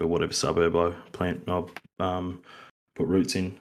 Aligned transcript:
whatever 0.00 0.32
suburb 0.32 0.76
I 0.76 0.90
plant, 1.12 1.44
I 1.48 1.64
um, 2.00 2.42
put 2.94 3.06
roots 3.06 3.36
in. 3.36 3.58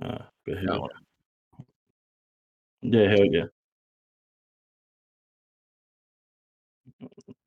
Uh, 0.00 0.18
but 0.46 0.58
hell, 0.58 0.88
yeah, 2.82 3.08
hell 3.08 3.24
yeah. 3.24 3.44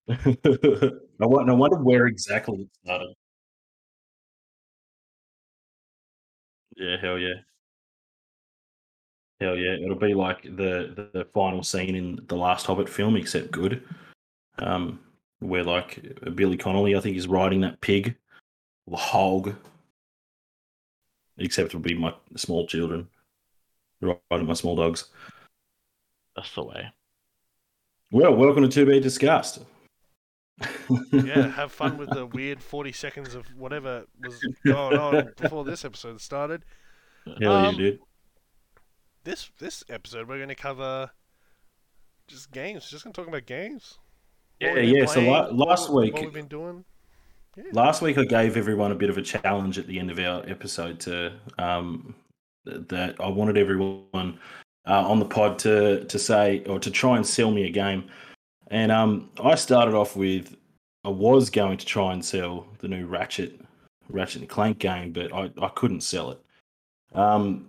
I 0.09 1.25
wonder, 1.25 1.51
I 1.53 1.55
wonder 1.55 1.77
where 1.77 2.07
exactly 2.07 2.61
it 2.61 2.69
started. 2.83 3.15
Yeah, 6.75 6.97
hell 6.99 7.17
yeah. 7.17 7.35
Hell 9.39 9.55
yeah. 9.57 9.73
It'll 9.73 9.95
be 9.95 10.13
like 10.13 10.43
the, 10.43 10.93
the, 10.95 11.09
the 11.13 11.25
final 11.33 11.63
scene 11.63 11.95
in 11.95 12.19
the 12.27 12.35
last 12.35 12.65
Hobbit 12.65 12.89
film, 12.89 13.15
except 13.15 13.51
good. 13.51 13.83
Um, 14.59 14.99
where 15.41 15.63
like 15.63 15.99
Billy 16.35 16.55
Connolly, 16.55 16.95
I 16.95 17.01
think, 17.01 17.17
is 17.17 17.27
riding 17.27 17.61
that 17.61 17.81
pig, 17.81 18.15
the 18.87 18.95
hog. 18.95 19.55
Except 21.37 21.67
it'll 21.67 21.79
be 21.79 21.95
my 21.97 22.13
small 22.35 22.67
children 22.67 23.07
riding 24.01 24.47
my 24.47 24.53
small 24.53 24.75
dogs. 24.75 25.05
That's 26.35 26.53
the 26.53 26.63
way. 26.63 26.91
Well, 28.11 28.35
welcome 28.35 28.63
to 28.63 28.69
To 28.69 28.85
Be 28.85 28.99
Discussed. 28.99 29.59
yeah, 31.11 31.47
have 31.55 31.71
fun 31.71 31.97
with 31.97 32.09
the 32.11 32.25
weird 32.25 32.61
40 32.61 32.91
seconds 32.91 33.33
of 33.33 33.45
whatever 33.57 34.05
was 34.23 34.39
going 34.65 34.97
on 34.97 35.33
before 35.39 35.63
this 35.63 35.83
episode 35.85 36.21
started. 36.21 36.63
Hell 37.39 37.51
Um, 37.51 37.73
yeah, 37.73 37.79
dude. 37.79 37.99
This 39.23 39.51
this 39.59 39.83
episode, 39.89 40.27
we're 40.27 40.37
going 40.37 40.49
to 40.49 40.55
cover 40.55 41.11
just 42.27 42.51
games. 42.51 42.89
Just 42.89 43.03
going 43.03 43.13
to 43.13 43.21
talk 43.21 43.27
about 43.27 43.45
games. 43.45 43.97
Yeah, 44.61 44.79
yeah. 44.79 45.05
So 45.05 45.13
playing, 45.15 45.31
la- 45.31 45.47
last 45.47 45.89
what, 45.89 46.03
week, 46.03 46.13
what 46.13 46.23
we've 46.23 46.33
been 46.33 46.47
doing. 46.47 46.85
Yeah. 47.57 47.63
last 47.73 48.01
week 48.01 48.17
I 48.17 48.23
gave 48.23 48.55
everyone 48.55 48.91
a 48.91 48.95
bit 48.95 49.09
of 49.09 49.17
a 49.17 49.21
challenge 49.21 49.77
at 49.77 49.87
the 49.87 49.99
end 49.99 50.09
of 50.09 50.19
our 50.19 50.47
episode 50.49 50.99
to 51.01 51.33
um, 51.57 52.15
that 52.65 53.15
I 53.19 53.27
wanted 53.27 53.57
everyone 53.57 54.39
uh, 54.87 55.07
on 55.07 55.19
the 55.19 55.25
pod 55.25 55.59
to 55.59 56.05
to 56.05 56.19
say 56.19 56.63
or 56.67 56.79
to 56.79 56.91
try 56.91 57.17
and 57.17 57.25
sell 57.25 57.51
me 57.51 57.65
a 57.65 57.71
game, 57.71 58.05
and 58.67 58.91
um, 58.91 59.29
I 59.43 59.55
started 59.55 59.95
off 59.95 60.15
with 60.15 60.55
I 61.03 61.09
was 61.09 61.49
going 61.49 61.77
to 61.77 61.85
try 61.85 62.13
and 62.13 62.23
sell 62.23 62.67
the 62.79 62.87
new 62.87 63.07
Ratchet 63.07 63.59
Ratchet 64.09 64.41
and 64.41 64.49
Clank 64.49 64.77
game, 64.77 65.11
but 65.11 65.33
I, 65.33 65.51
I 65.61 65.69
couldn't 65.69 66.01
sell 66.01 66.31
it. 66.31 66.39
Um, 67.13 67.67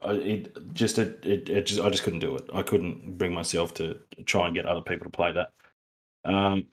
I, 0.00 0.12
it 0.12 0.74
just 0.74 0.98
it, 0.98 1.20
it, 1.24 1.48
it 1.50 1.66
just 1.66 1.80
I 1.80 1.90
just 1.90 2.02
couldn't 2.02 2.20
do 2.20 2.36
it. 2.36 2.48
I 2.54 2.62
couldn't 2.62 3.18
bring 3.18 3.34
myself 3.34 3.74
to 3.74 3.98
try 4.24 4.46
and 4.46 4.54
get 4.54 4.66
other 4.66 4.80
people 4.80 5.04
to 5.04 5.10
play 5.10 5.32
that. 5.32 5.52
Um, 6.24 6.66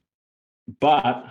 but 0.79 1.25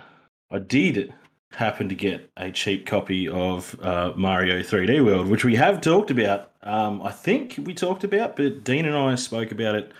I 0.51 0.59
did 0.59 1.13
happen 1.51 1.89
to 1.89 1.95
get 1.95 2.29
a 2.37 2.51
cheap 2.51 2.85
copy 2.85 3.27
of 3.27 3.77
uh, 3.81 4.13
Mario 4.15 4.59
3D 4.61 5.03
World, 5.03 5.27
which 5.27 5.45
we 5.45 5.55
have 5.55 5.81
talked 5.81 6.11
about. 6.11 6.51
Um, 6.63 7.01
I 7.01 7.11
think 7.11 7.55
we 7.63 7.73
talked 7.73 8.03
about, 8.03 8.35
but 8.35 8.63
Dean 8.63 8.85
and 8.85 8.95
I 8.95 9.15
spoke 9.15 9.51
about 9.51 9.75
it 9.75 9.91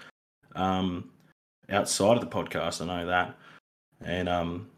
um, 0.55 1.09
outside 1.69 2.17
of 2.17 2.21
the 2.21 2.27
podcast. 2.27 2.81
I 2.81 2.85
know 2.85 3.05
that, 3.07 3.35
and 4.01 4.27
um, 4.27 4.69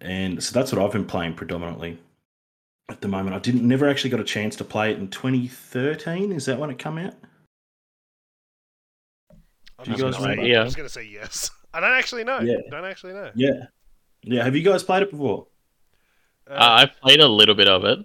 and 0.00 0.42
so 0.42 0.52
that's 0.58 0.72
what 0.72 0.82
I've 0.84 0.92
been 0.92 1.06
playing 1.06 1.34
predominantly 1.34 1.98
at 2.88 3.00
the 3.00 3.08
moment. 3.08 3.34
I 3.34 3.38
didn't 3.40 3.66
never 3.66 3.88
actually 3.88 4.10
got 4.10 4.20
a 4.20 4.24
chance 4.24 4.54
to 4.56 4.64
play 4.64 4.92
it 4.92 4.98
in 4.98 5.08
2013. 5.08 6.32
Is 6.32 6.46
that 6.46 6.58
when 6.58 6.70
it 6.70 6.78
come 6.78 6.98
out? 6.98 7.14
I'm 9.78 9.84
Do 9.84 9.90
you 9.90 9.96
guys 9.98 10.16
say- 10.16 10.22
remember? 10.22 10.46
Yeah. 10.46 10.60
I 10.60 10.64
was 10.64 10.76
going 10.76 10.88
to 10.88 10.92
say 10.92 11.04
yes. 11.04 11.50
I 11.74 11.80
don't 11.80 11.92
actually 11.92 12.24
know. 12.24 12.40
Yeah. 12.40 12.62
Don't 12.70 12.84
actually 12.86 13.12
know. 13.14 13.30
Yeah, 13.34 13.66
yeah. 14.22 14.44
Have 14.44 14.56
you 14.56 14.62
guys 14.62 14.82
played 14.82 15.02
it 15.02 15.10
before? 15.10 15.48
Uh, 16.48 16.52
Uh, 16.58 16.76
I 16.82 16.86
played 17.02 17.20
a 17.20 17.28
little 17.28 17.54
bit 17.54 17.68
of 17.68 17.84
it. 17.84 17.98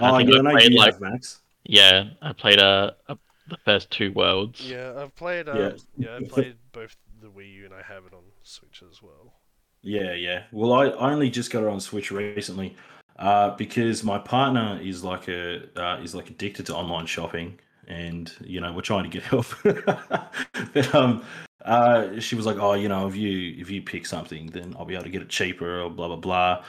I 0.00 0.10
oh, 0.10 0.16
think 0.16 0.30
yeah, 0.30 0.36
I 0.36 0.40
I 0.40 0.42
know 0.42 0.50
played 0.50 0.72
you 0.72 0.78
like 0.78 0.94
have, 0.94 1.00
Max. 1.00 1.42
yeah, 1.64 2.10
I 2.22 2.32
played 2.32 2.58
uh, 2.60 2.92
uh 3.08 3.16
the 3.48 3.58
first 3.64 3.90
two 3.90 4.12
worlds. 4.12 4.60
yeah, 4.60 4.94
I've 4.98 5.14
played. 5.14 5.48
Um, 5.48 5.56
Yeah. 5.56 5.72
yeah. 5.96 6.16
I've 6.16 6.28
played 6.28 6.56
both 6.72 6.96
the 7.20 7.28
Wii 7.30 7.52
U 7.54 7.64
and 7.66 7.74
I 7.74 7.82
have 7.82 8.04
it 8.06 8.12
on 8.14 8.24
Switch 8.42 8.82
as 8.90 9.02
well. 9.02 9.34
Yeah, 9.82 10.14
yeah. 10.14 10.44
Well, 10.52 10.72
I 10.72 10.86
I 10.88 11.12
only 11.12 11.30
just 11.30 11.50
got 11.50 11.62
it 11.64 11.68
on 11.68 11.80
Switch 11.80 12.10
recently, 12.10 12.76
uh, 13.18 13.50
because 13.56 14.04
my 14.04 14.18
partner 14.18 14.78
is 14.82 15.02
like 15.04 15.28
a 15.28 15.68
uh, 15.76 16.00
is 16.02 16.14
like 16.14 16.30
addicted 16.30 16.66
to 16.66 16.74
online 16.76 17.06
shopping, 17.06 17.58
and 17.88 18.32
you 18.44 18.60
know 18.60 18.72
we're 18.72 18.82
trying 18.82 19.04
to 19.04 19.10
get 19.10 19.22
help. 19.32 19.46
but 19.62 20.94
um, 20.94 21.24
uh, 21.64 22.18
she 22.18 22.34
was 22.34 22.46
like, 22.46 22.56
oh, 22.58 22.74
you 22.74 22.88
know, 22.88 23.06
if 23.06 23.16
you 23.16 23.54
if 23.58 23.70
you 23.70 23.82
pick 23.82 24.06
something, 24.06 24.46
then 24.46 24.74
I'll 24.78 24.84
be 24.84 24.94
able 24.94 25.04
to 25.04 25.10
get 25.10 25.22
it 25.22 25.28
cheaper 25.28 25.80
or 25.82 25.90
blah 25.90 26.08
blah 26.08 26.16
blah. 26.16 26.64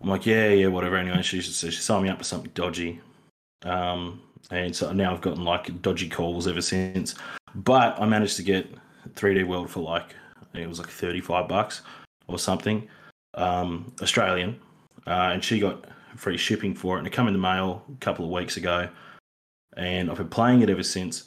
I'm 0.00 0.10
like, 0.10 0.26
yeah, 0.26 0.50
yeah, 0.50 0.66
whatever. 0.66 0.96
Anyway, 0.96 1.22
she 1.22 1.40
she 1.40 1.70
signed 1.70 2.04
me 2.04 2.10
up 2.10 2.18
for 2.18 2.24
something 2.24 2.50
dodgy, 2.54 3.00
um, 3.62 4.20
and 4.50 4.74
so 4.74 4.92
now 4.92 5.12
I've 5.12 5.20
gotten 5.22 5.44
like 5.44 5.80
dodgy 5.82 6.08
calls 6.08 6.46
ever 6.46 6.60
since. 6.60 7.14
But 7.54 7.98
I 8.00 8.04
managed 8.04 8.36
to 8.36 8.42
get 8.42 8.68
3D 9.14 9.46
World 9.46 9.70
for 9.70 9.80
like 9.80 10.14
it 10.54 10.68
was 10.68 10.78
like 10.78 10.88
35 10.88 11.48
bucks 11.48 11.82
or 12.28 12.38
something, 12.38 12.88
um, 13.34 13.92
Australian, 14.02 14.58
uh, 15.06 15.30
and 15.32 15.42
she 15.42 15.60
got 15.60 15.86
free 16.16 16.36
shipping 16.36 16.74
for 16.74 16.96
it, 16.96 16.98
and 16.98 17.06
it 17.06 17.12
came 17.12 17.26
in 17.26 17.32
the 17.32 17.38
mail 17.38 17.84
a 17.92 17.96
couple 17.98 18.24
of 18.24 18.30
weeks 18.30 18.56
ago, 18.56 18.88
and 19.76 20.10
I've 20.10 20.16
been 20.16 20.28
playing 20.28 20.62
it 20.62 20.70
ever 20.70 20.82
since. 20.82 21.24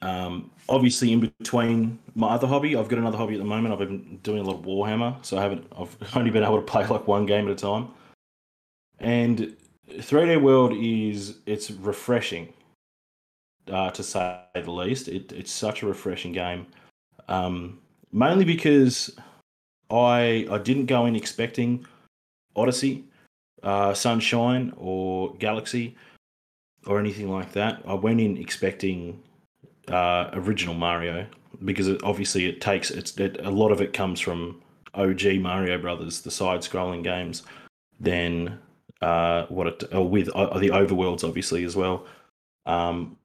Um, 0.00 0.50
obviously, 0.68 1.12
in 1.12 1.20
between 1.20 1.98
my 2.14 2.28
other 2.28 2.46
hobby, 2.46 2.76
I've 2.76 2.88
got 2.88 2.98
another 2.98 3.16
hobby 3.16 3.34
at 3.34 3.38
the 3.38 3.44
moment. 3.44 3.72
I've 3.72 3.78
been 3.78 4.18
doing 4.22 4.40
a 4.40 4.42
lot 4.42 4.56
of 4.58 4.64
Warhammer, 4.64 5.24
so 5.24 5.38
I 5.38 5.42
haven't. 5.42 5.66
I've 5.78 5.96
only 6.16 6.30
been 6.30 6.42
able 6.42 6.56
to 6.56 6.62
play 6.62 6.86
like 6.86 7.06
one 7.06 7.26
game 7.26 7.46
at 7.46 7.52
a 7.52 7.56
time. 7.56 7.88
And 8.98 9.56
3D 9.88 10.40
World 10.40 10.72
is 10.74 11.38
it's 11.46 11.70
refreshing, 11.70 12.52
uh, 13.70 13.90
to 13.90 14.02
say 14.02 14.40
the 14.54 14.70
least. 14.70 15.08
It, 15.08 15.32
it's 15.32 15.52
such 15.52 15.82
a 15.82 15.86
refreshing 15.86 16.32
game, 16.32 16.66
um, 17.28 17.80
mainly 18.12 18.44
because 18.44 19.16
I 19.90 20.46
I 20.50 20.58
didn't 20.58 20.86
go 20.86 21.06
in 21.06 21.14
expecting 21.14 21.86
Odyssey, 22.56 23.04
uh, 23.62 23.94
Sunshine, 23.94 24.72
or 24.76 25.34
Galaxy, 25.36 25.96
or 26.86 26.98
anything 26.98 27.30
like 27.30 27.52
that. 27.52 27.82
I 27.86 27.94
went 27.94 28.20
in 28.20 28.36
expecting 28.36 29.22
uh, 29.88 30.30
original 30.32 30.74
Mario 30.74 31.26
because 31.64 31.88
it, 31.88 32.02
obviously 32.02 32.46
it 32.46 32.60
takes 32.60 32.90
it's 32.90 33.16
it, 33.18 33.44
a 33.44 33.50
lot 33.50 33.72
of 33.72 33.80
it 33.80 33.92
comes 33.92 34.20
from 34.20 34.60
OG 34.94 35.36
Mario 35.40 35.78
Brothers, 35.78 36.20
the 36.20 36.30
side-scrolling 36.30 37.02
games. 37.02 37.42
Then 38.00 38.58
uh, 39.00 39.46
what 39.46 39.66
it 39.66 39.84
uh, 39.94 40.02
with 40.02 40.28
uh, 40.30 40.58
the 40.58 40.70
overworlds 40.70 41.24
obviously 41.24 41.64
as 41.64 41.76
well, 41.76 42.06
um, 42.66 43.16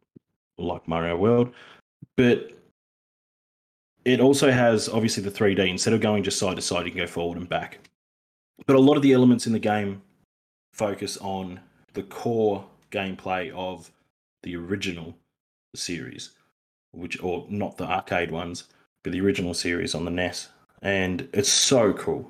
like 0.58 0.88
Mario 0.88 1.18
World, 1.18 1.54
but 2.16 2.52
it 4.06 4.22
also 4.22 4.52
has 4.52 4.88
obviously 4.88 5.22
the 5.22 5.32
3D. 5.32 5.68
Instead 5.68 5.94
of 5.94 6.00
going 6.00 6.24
just 6.24 6.40
side 6.40 6.56
to 6.56 6.62
side, 6.62 6.86
you 6.86 6.92
can 6.92 7.02
go 7.02 7.08
forward 7.08 7.38
and 7.38 7.50
back. 7.50 7.80
But 8.66 8.76
a 8.76 8.80
lot 8.80 8.96
of 8.96 9.04
the 9.04 9.14
elements 9.14 9.48
in 9.48 9.54
the 9.54 9.60
game 9.60 10.02
focus 10.74 11.18
on 11.18 11.60
the 11.94 12.04
core 12.04 12.66
gameplay 12.92 13.52
of 13.54 13.92
the 14.44 14.56
original 14.56 15.16
series, 15.76 16.32
which 16.92 17.22
or 17.24 17.46
not 17.50 17.78
the 17.78 17.86
arcade 17.86 18.32
ones, 18.32 18.66
but 19.04 19.12
the 19.12 19.22
original 19.22 19.54
series 19.54 19.96
on 19.96 20.06
the 20.06 20.12
NES. 20.12 20.50
And 20.82 21.28
it's 21.34 21.52
so 21.52 21.94
cool. 21.94 22.30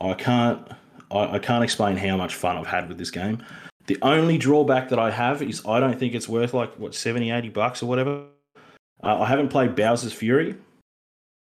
I 0.00 0.14
can't 0.14 0.66
I, 1.10 1.34
I 1.34 1.38
can't 1.38 1.64
explain 1.64 1.96
how 1.96 2.16
much 2.16 2.34
fun 2.34 2.56
I've 2.56 2.66
had 2.66 2.88
with 2.88 2.98
this 2.98 3.10
game. 3.10 3.42
The 3.86 3.98
only 4.02 4.36
drawback 4.36 4.88
that 4.90 4.98
I 4.98 5.10
have 5.10 5.42
is 5.42 5.64
I 5.66 5.80
don't 5.80 5.98
think 5.98 6.14
it's 6.14 6.28
worth 6.28 6.52
like 6.52 6.74
what 6.78 6.94
70, 6.94 7.30
80 7.30 7.48
bucks 7.48 7.82
or 7.82 7.86
whatever. 7.86 8.24
Uh, 9.02 9.20
I 9.20 9.26
haven't 9.26 9.48
played 9.48 9.74
Bowser's 9.74 10.12
Fury, 10.12 10.56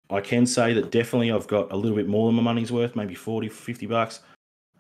I 0.09 0.21
can 0.21 0.45
say 0.45 0.73
that 0.73 0.91
definitely 0.91 1.31
I've 1.31 1.47
got 1.47 1.71
a 1.71 1.75
little 1.75 1.95
bit 1.95 2.07
more 2.07 2.27
than 2.27 2.35
my 2.35 2.43
money's 2.43 2.71
worth, 2.71 2.95
maybe 2.95 3.15
40, 3.15 3.49
50 3.49 3.85
bucks. 3.87 4.19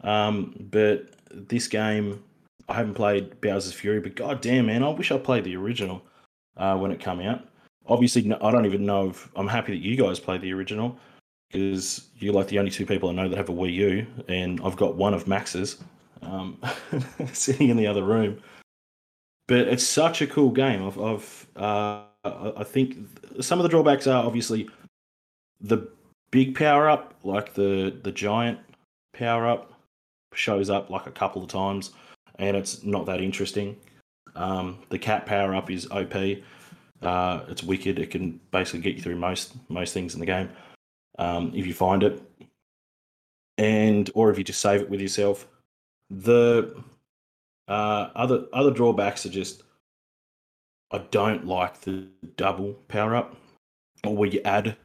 Um, 0.01 0.53
but 0.71 1.09
this 1.31 1.67
game, 1.67 2.23
I 2.69 2.73
haven't 2.73 2.93
played 2.93 3.39
Bowser's 3.41 3.73
Fury, 3.73 3.99
but 3.99 4.15
god 4.15 4.41
damn, 4.41 4.67
man, 4.67 4.83
I 4.83 4.89
wish 4.89 5.11
I 5.11 5.17
played 5.17 5.43
the 5.43 5.55
original 5.55 6.01
uh, 6.57 6.77
when 6.77 6.91
it 6.91 6.99
came 6.99 7.19
out. 7.21 7.47
Obviously, 7.87 8.23
no- 8.23 8.39
I 8.41 8.51
don't 8.51 8.65
even 8.65 8.85
know 8.85 9.09
if 9.09 9.29
I'm 9.35 9.47
happy 9.47 9.73
that 9.73 9.83
you 9.83 9.95
guys 9.97 10.19
played 10.19 10.41
the 10.41 10.53
original 10.53 10.97
because 11.51 12.09
you're 12.17 12.33
like 12.33 12.47
the 12.47 12.59
only 12.59 12.71
two 12.71 12.85
people 12.85 13.09
I 13.09 13.13
know 13.13 13.29
that 13.29 13.37
have 13.37 13.49
a 13.49 13.53
Wii 13.53 13.73
U, 13.73 14.07
and 14.27 14.61
I've 14.63 14.77
got 14.77 14.95
one 14.95 15.13
of 15.13 15.27
Max's 15.27 15.77
um, 16.21 16.59
sitting 17.33 17.69
in 17.69 17.77
the 17.77 17.87
other 17.87 18.03
room. 18.03 18.41
But 19.47 19.67
it's 19.67 19.83
such 19.83 20.21
a 20.21 20.27
cool 20.27 20.51
game. 20.51 20.85
I've, 20.85 20.99
I've 20.99 21.47
uh, 21.57 22.03
I 22.23 22.53
I 22.57 22.63
think 22.63 22.97
some 23.41 23.59
of 23.59 23.63
the 23.63 23.69
drawbacks 23.69 24.07
are 24.07 24.25
obviously 24.25 24.69
the 25.59 25.87
big 26.31 26.55
power 26.55 26.89
up, 26.89 27.13
like 27.23 27.53
the 27.53 27.97
the 28.03 28.11
giant 28.11 28.59
power 29.13 29.47
up, 29.47 29.73
shows 30.33 30.69
up 30.69 30.89
like 30.89 31.07
a 31.07 31.11
couple 31.11 31.43
of 31.43 31.49
times, 31.49 31.91
and 32.39 32.57
it's 32.57 32.83
not 32.83 33.05
that 33.05 33.21
interesting. 33.21 33.77
Um, 34.35 34.79
the 34.89 34.99
cat 34.99 35.25
power 35.25 35.53
up 35.55 35.69
is 35.69 35.87
OP. 35.91 36.15
Uh, 37.01 37.41
it's 37.49 37.63
wicked. 37.63 37.99
It 37.99 38.09
can 38.11 38.39
basically 38.51 38.81
get 38.81 38.95
you 38.95 39.01
through 39.01 39.17
most 39.17 39.53
most 39.69 39.93
things 39.93 40.13
in 40.13 40.19
the 40.19 40.25
game 40.25 40.49
um, 41.19 41.51
if 41.55 41.67
you 41.67 41.73
find 41.73 42.03
it. 42.03 42.21
and 43.57 44.09
or 44.15 44.31
if 44.31 44.37
you 44.37 44.43
just 44.43 44.61
save 44.61 44.81
it 44.81 44.89
with 44.89 45.01
yourself. 45.01 45.47
The 46.09 46.75
uh, 47.67 48.09
other 48.15 48.45
other 48.53 48.71
drawbacks 48.71 49.25
are 49.25 49.29
just 49.29 49.63
I 50.91 50.99
don't 51.11 51.45
like 51.45 51.81
the 51.81 52.07
double 52.37 52.73
power 52.87 53.15
up 53.15 53.35
or 54.05 54.15
where 54.15 54.29
you 54.29 54.41
add 54.45 54.75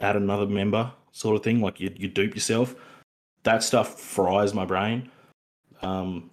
add 0.00 0.16
another 0.16 0.46
member 0.46 0.92
sort 1.12 1.36
of 1.36 1.42
thing, 1.42 1.60
like 1.60 1.80
you 1.80 1.92
you 1.96 2.08
dupe 2.08 2.34
yourself. 2.34 2.74
That 3.44 3.62
stuff 3.62 4.00
fries 4.00 4.54
my 4.54 4.64
brain. 4.64 5.10
Um, 5.82 6.30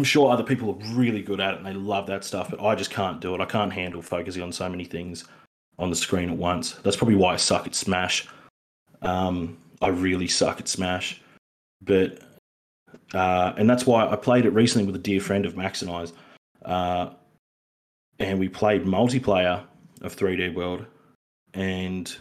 I'm 0.00 0.04
sure 0.04 0.30
other 0.30 0.42
people 0.42 0.70
are 0.70 0.94
really 0.94 1.20
good 1.20 1.40
at 1.40 1.52
it 1.52 1.56
and 1.58 1.66
they 1.66 1.74
love 1.74 2.06
that 2.06 2.24
stuff, 2.24 2.50
but 2.50 2.64
I 2.64 2.74
just 2.74 2.90
can't 2.90 3.20
do 3.20 3.34
it. 3.34 3.40
I 3.42 3.44
can't 3.44 3.70
handle 3.70 4.00
focusing 4.00 4.42
on 4.42 4.50
so 4.50 4.66
many 4.66 4.86
things 4.86 5.26
on 5.78 5.90
the 5.90 5.94
screen 5.94 6.30
at 6.30 6.38
once. 6.38 6.72
That's 6.82 6.96
probably 6.96 7.16
why 7.16 7.34
I 7.34 7.36
suck 7.36 7.66
at 7.66 7.74
Smash. 7.74 8.26
Um, 9.02 9.58
I 9.82 9.88
really 9.88 10.26
suck 10.26 10.58
at 10.58 10.68
Smash, 10.68 11.20
but 11.82 12.18
uh, 13.12 13.52
and 13.58 13.68
that's 13.68 13.84
why 13.84 14.08
I 14.08 14.16
played 14.16 14.46
it 14.46 14.54
recently 14.54 14.86
with 14.86 14.96
a 14.96 15.00
dear 15.00 15.20
friend 15.20 15.44
of 15.44 15.54
Max 15.54 15.82
and 15.82 15.90
I's, 15.90 16.14
uh, 16.64 17.10
and 18.18 18.38
we 18.38 18.48
played 18.48 18.86
multiplayer 18.86 19.64
of 20.00 20.16
3D 20.16 20.54
World, 20.54 20.86
and 21.52 22.16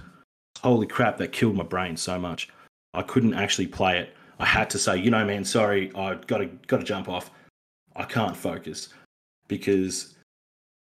holy 0.59 0.85
crap, 0.85 1.17
that 1.19 1.31
killed 1.31 1.55
my 1.55 1.63
brain 1.63 1.95
so 1.95 2.19
much. 2.19 2.49
I 2.93 3.03
couldn't 3.03 3.35
actually 3.35 3.67
play 3.67 3.99
it. 3.99 4.13
I 4.37 4.45
had 4.45 4.69
to 4.71 4.77
say, 4.77 4.97
you 4.97 5.11
know, 5.11 5.23
man, 5.23 5.45
sorry, 5.45 5.95
I 5.95 6.15
got 6.15 6.39
to 6.39 6.47
got 6.67 6.79
to 6.79 6.83
jump 6.83 7.07
off. 7.07 7.31
I 7.99 8.05
can't 8.05 8.35
focus 8.35 8.89
because 9.49 10.15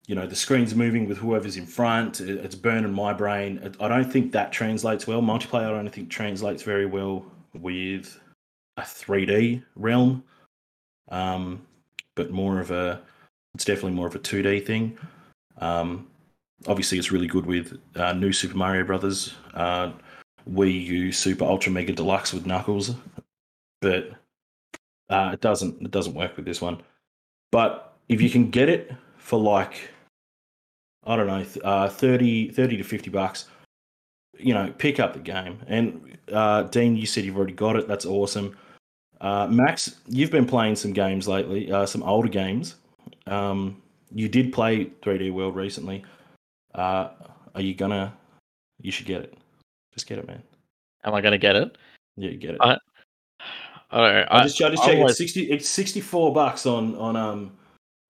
you 0.07 0.15
know 0.15 0.25
the 0.25 0.35
screen's 0.35 0.73
moving 0.73 1.07
with 1.07 1.19
whoever's 1.19 1.57
in 1.57 1.67
front. 1.67 2.19
It's 2.19 2.55
burning 2.55 2.91
my 2.91 3.13
brain. 3.13 3.71
I 3.79 3.87
don't 3.87 4.11
think 4.11 4.31
that 4.31 4.51
translates 4.51 5.05
well. 5.05 5.21
Multiplayer, 5.21 5.67
I 5.67 5.71
don't 5.71 5.89
think 5.89 6.09
translates 6.09 6.63
very 6.63 6.87
well 6.87 7.23
with 7.53 8.19
a 8.77 8.81
3D 8.81 9.63
realm, 9.75 10.23
um, 11.09 11.61
but 12.15 12.31
more 12.31 12.59
of 12.59 12.71
a. 12.71 12.99
It's 13.53 13.65
definitely 13.65 13.91
more 13.91 14.07
of 14.07 14.15
a 14.15 14.19
2D 14.19 14.65
thing. 14.65 14.97
Um, 15.59 16.07
obviously, 16.65 16.97
it's 16.97 17.11
really 17.11 17.27
good 17.27 17.45
with 17.45 17.79
uh, 17.95 18.13
new 18.13 18.33
Super 18.33 18.57
Mario 18.57 18.83
Brothers, 18.83 19.35
uh, 19.53 19.91
Wii 20.49 20.83
U 20.85 21.11
Super 21.11 21.45
Ultra 21.45 21.71
Mega 21.71 21.93
Deluxe 21.93 22.33
with 22.33 22.47
Knuckles, 22.47 22.95
but 23.81 24.09
uh, 25.09 25.29
it 25.33 25.41
doesn't. 25.41 25.79
It 25.79 25.91
doesn't 25.91 26.15
work 26.15 26.35
with 26.35 26.45
this 26.45 26.59
one. 26.59 26.81
But 27.53 27.93
if 28.09 28.19
you 28.19 28.31
can 28.31 28.49
get 28.49 28.67
it 28.67 28.91
for 29.17 29.39
like, 29.39 29.91
I 31.05 31.15
don't 31.15 31.27
know, 31.27 31.45
uh, 31.63 31.87
30, 31.87 32.49
30 32.49 32.77
to 32.77 32.83
50 32.83 33.11
bucks, 33.11 33.45
you 34.39 34.55
know, 34.55 34.73
pick 34.79 34.99
up 34.99 35.13
the 35.13 35.19
game. 35.19 35.59
And 35.67 36.17
uh, 36.31 36.63
Dean, 36.63 36.95
you 36.95 37.05
said 37.05 37.25
you've 37.25 37.37
already 37.37 37.53
got 37.53 37.75
it. 37.75 37.87
That's 37.87 38.07
awesome. 38.07 38.57
Uh, 39.21 39.45
Max, 39.51 39.99
you've 40.07 40.31
been 40.31 40.47
playing 40.47 40.77
some 40.77 40.93
games 40.93 41.27
lately, 41.27 41.71
uh, 41.71 41.85
some 41.85 42.01
older 42.01 42.27
games. 42.27 42.77
Um, 43.27 43.83
you 44.11 44.27
did 44.27 44.51
play 44.51 44.85
3D 45.03 45.31
World 45.31 45.55
recently. 45.55 46.03
Uh, 46.73 47.09
are 47.53 47.61
you 47.61 47.75
gonna? 47.75 48.17
You 48.81 48.91
should 48.91 49.05
get 49.05 49.21
it. 49.21 49.37
Just 49.93 50.07
get 50.07 50.17
it, 50.17 50.25
man. 50.25 50.41
Am 51.03 51.13
I 51.13 51.21
gonna 51.21 51.37
get 51.37 51.55
it? 51.55 51.77
Yeah, 52.17 52.31
get 52.31 52.55
it. 52.55 52.61
I, 52.61 52.79
I 53.93 54.43
just, 54.43 54.61
I 54.61 54.69
just 54.69 54.83
checked. 54.83 54.95
always- 54.97 55.11
It's 55.11 55.17
sixty. 55.17 55.51
It's 55.51 55.69
sixty-four 55.69 56.33
bucks 56.33 56.65
on 56.65 56.95
on 56.95 57.15
um 57.15 57.51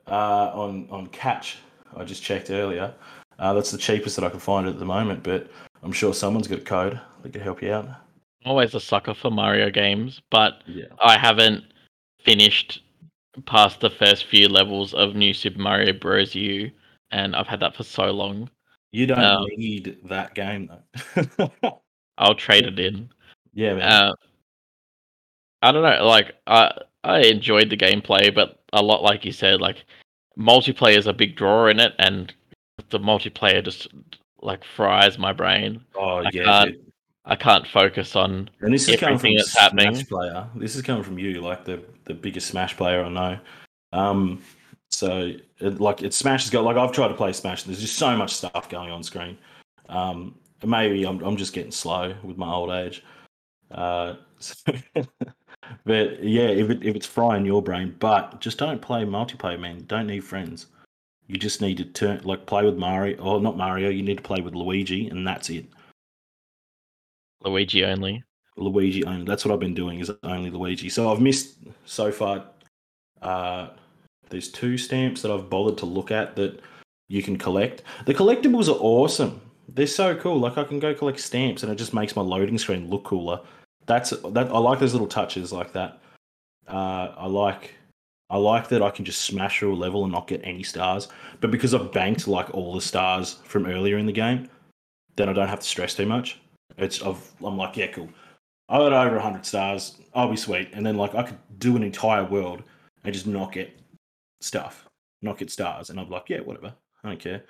uh 0.08 0.52
on 0.54 0.88
on 0.90 1.08
Catch. 1.08 1.58
I 1.96 2.04
just 2.04 2.24
checked 2.24 2.50
earlier. 2.50 2.94
Uh, 3.40 3.54
that's 3.54 3.72
the 3.72 3.78
cheapest 3.78 4.16
that 4.16 4.26
I 4.26 4.30
can 4.30 4.40
find 4.40 4.68
at 4.68 4.80
the 4.80 4.86
moment, 4.86 5.24
but 5.24 5.50
I'm 5.82 5.92
sure 5.92 6.14
someone's 6.14 6.48
got 6.48 6.60
a 6.60 6.62
code 6.62 7.00
that 7.22 7.34
could 7.34 7.42
help 7.42 7.62
you 7.62 7.74
out. 7.74 7.86
I'm 7.86 7.96
always 8.46 8.74
a 8.76 8.80
sucker 8.80 9.14
for 9.14 9.30
Mario 9.32 9.70
games, 9.70 10.22
but 10.30 10.62
Yeah. 10.68 10.86
I 11.04 11.18
haven't 11.18 11.64
finished 12.24 12.82
past 13.46 13.80
the 13.80 13.90
first 13.90 14.26
few 14.26 14.48
levels 14.48 14.94
of 14.94 15.16
New 15.16 15.34
Super 15.34 15.60
Mario 15.60 15.94
Bros. 15.94 16.36
U, 16.36 16.70
and 17.12 17.36
I've 17.36 17.48
had 17.48 17.60
that 17.62 17.76
for 17.76 17.84
so 17.84 18.12
long. 18.12 18.50
You 18.92 19.08
don't 19.08 19.20
Um, 19.20 19.46
need 19.58 19.98
that 20.06 20.36
game 20.36 20.70
though. 21.16 21.52
I'll 22.18 22.36
trade 22.36 22.66
it 22.66 22.80
in. 22.80 23.10
yeah, 23.54 23.74
man. 23.74 23.82
Uh, 23.82 24.14
I 25.64 25.72
don't 25.72 25.82
know. 25.82 26.06
Like 26.06 26.36
I 26.46 26.72
I 27.04 27.20
enjoyed 27.22 27.70
the 27.70 27.78
gameplay, 27.78 28.34
but 28.34 28.62
a 28.74 28.84
lot 28.84 29.02
like 29.02 29.26
you 29.26 29.32
said, 29.32 29.62
like 29.62 29.84
multiplayer 30.38 30.98
is 30.98 31.08
a 31.08 31.14
big 31.14 31.36
draw 31.36 31.68
in 31.68 31.80
it, 31.80 31.94
and 32.00 32.34
the 32.90 33.00
multiplayer 33.00 33.64
just 33.64 33.88
like 34.42 34.64
fries 34.64 35.18
my 35.18 35.34
brain. 35.34 35.82
oh 35.96 36.18
I 36.18 36.30
yeah. 36.34 36.44
can't-. 36.44 36.78
I 37.26 37.38
can't 37.38 37.66
focus 37.66 38.18
on. 38.18 38.50
And 38.60 38.74
this 38.74 38.90
is 38.90 39.00
coming 39.00 39.18
from 39.18 39.36
that's 39.36 39.54
Smash 39.54 39.64
happening. 39.64 40.06
player. 40.06 40.46
This 40.56 40.76
is 40.76 40.82
coming 40.82 41.04
from 41.04 41.18
you, 41.18 41.42
like 41.42 41.64
the 41.64 41.82
the 42.04 42.14
biggest 42.14 42.48
Smash 42.48 42.76
player 42.76 43.02
I 43.02 43.10
know. 43.10 43.40
Um, 43.94 44.42
so 44.92 45.32
it, 45.60 45.80
like 45.80 46.04
it 46.04 46.14
Smash 46.14 46.44
has 46.44 46.50
got 46.50 46.66
like 46.66 46.76
I've 46.76 46.92
tried 46.92 47.08
to 47.08 47.14
play 47.14 47.32
Smash. 47.32 47.64
There's 47.64 47.80
just 47.80 47.98
so 47.98 48.18
much 48.18 48.34
stuff 48.34 48.68
going 48.68 48.92
on 48.92 49.04
screen. 49.04 49.38
Um, 49.88 50.36
maybe 50.66 51.06
I'm 51.06 51.24
I'm 51.24 51.38
just 51.38 51.54
getting 51.54 51.72
slow 51.72 52.14
with 52.24 52.38
my 52.38 52.52
old 52.52 52.72
age. 52.72 53.06
Uh, 53.72 54.16
so- 54.40 54.56
but 55.86 56.24
yeah, 56.24 56.48
if 56.48 56.70
it, 56.70 56.84
if 56.84 56.96
it's 56.96 57.06
frying 57.06 57.46
your 57.46 57.62
brain, 57.62 57.96
but 58.00 58.40
just 58.40 58.58
don't 58.58 58.82
play 58.82 59.04
multiplayer, 59.04 59.60
man. 59.60 59.78
You 59.78 59.84
don't 59.84 60.08
need 60.08 60.24
friends. 60.24 60.68
You 61.28 61.38
just 61.38 61.62
need 61.62 61.78
to 61.78 61.86
turn 61.86 62.22
like 62.24 62.46
play 62.46 62.66
with 62.66 62.78
Mario 62.78 63.22
or 63.22 63.40
not 63.40 63.58
Mario. 63.58 63.90
You 63.90 64.04
need 64.04 64.18
to 64.18 64.24
play 64.24 64.42
with 64.42 64.56
Luigi, 64.56 65.08
and 65.08 65.26
that's 65.26 65.50
it. 65.50 65.66
Luigi 67.44 67.84
only. 67.86 68.24
Luigi 68.58 69.04
only. 69.06 69.26
That's 69.26 69.46
what 69.46 69.54
I've 69.54 69.60
been 69.60 69.74
doing 69.74 70.00
is 70.00 70.12
only 70.24 70.50
Luigi. 70.50 70.90
So 70.90 71.12
I've 71.12 71.22
missed 71.22 71.58
so 71.86 72.12
far. 72.12 72.46
Uh, 73.22 73.70
there's 74.30 74.50
two 74.50 74.78
stamps 74.78 75.22
that 75.22 75.32
I've 75.32 75.50
bothered 75.50 75.78
to 75.80 75.86
look 75.86 76.12
at 76.12 76.36
that 76.36 76.60
you 77.08 77.24
can 77.24 77.38
collect. 77.38 77.84
The 78.06 78.14
collectibles 78.14 78.68
are 78.68 78.80
awesome. 78.80 79.42
They're 79.68 79.88
so 79.88 80.16
cool. 80.16 80.40
Like 80.40 80.58
I 80.58 80.64
can 80.64 80.80
go 80.80 80.94
collect 80.94 81.20
stamps, 81.20 81.64
and 81.64 81.72
it 81.72 81.76
just 81.76 81.94
makes 81.94 82.16
my 82.16 82.22
loading 82.22 82.58
screen 82.58 82.90
look 82.90 83.06
cooler. 83.06 83.40
That's 83.86 84.12
that. 84.12 84.50
I 84.50 84.58
like 84.60 84.80
those 84.80 84.94
little 84.94 85.08
touches 85.08 85.52
like 85.52 85.74
that. 85.74 86.00
Uh, 86.68 87.14
I 87.18 87.28
like. 87.28 87.76
I 88.30 88.38
like 88.38 88.68
that 88.70 88.82
I 88.82 88.90
can 88.90 89.06
just 89.06 89.22
smash 89.22 89.60
through 89.60 89.74
a 89.74 89.76
level 89.76 90.04
and 90.04 90.12
not 90.12 90.28
get 90.28 90.42
any 90.44 90.64
stars. 90.64 91.08
But 91.40 91.52
because 91.52 91.74
I've 91.76 91.92
banked 91.92 92.28
like 92.28 92.52
all 92.52 92.74
the 92.74 92.82
stars 92.82 93.34
from 93.44 93.68
earlier 93.68 94.00
in 94.00 94.08
the 94.08 94.12
game, 94.12 94.50
then 95.16 95.30
I 95.30 95.34
don't 95.34 95.48
have 95.48 95.60
to 95.60 95.68
stress 95.68 95.94
too 95.94 96.08
much. 96.08 96.40
It's 96.78 97.04
I've, 97.04 97.32
I'm 97.44 97.58
like, 97.58 97.78
yeah, 97.78 97.88
cool. 97.88 98.10
I 98.70 98.78
got 98.78 98.94
over 98.94 99.16
100 99.16 99.46
stars. 99.46 99.98
I'll 100.16 100.32
be 100.32 100.38
sweet. 100.38 100.70
And 100.74 100.84
then 100.84 100.98
like 100.98 101.14
I 101.14 101.24
could 101.24 101.38
do 101.60 101.76
an 101.76 101.84
entire 101.84 102.24
world 102.24 102.64
and 103.04 103.14
just 103.14 103.28
not 103.28 103.52
get 103.52 103.78
stuff, 104.42 104.88
not 105.22 105.38
get 105.38 105.52
stars. 105.52 105.90
And 105.90 106.00
I'm 106.00 106.10
like, 106.10 106.30
yeah, 106.30 106.40
whatever. 106.40 106.74
I 107.04 107.10
don't 107.10 107.20
care. 107.20 107.44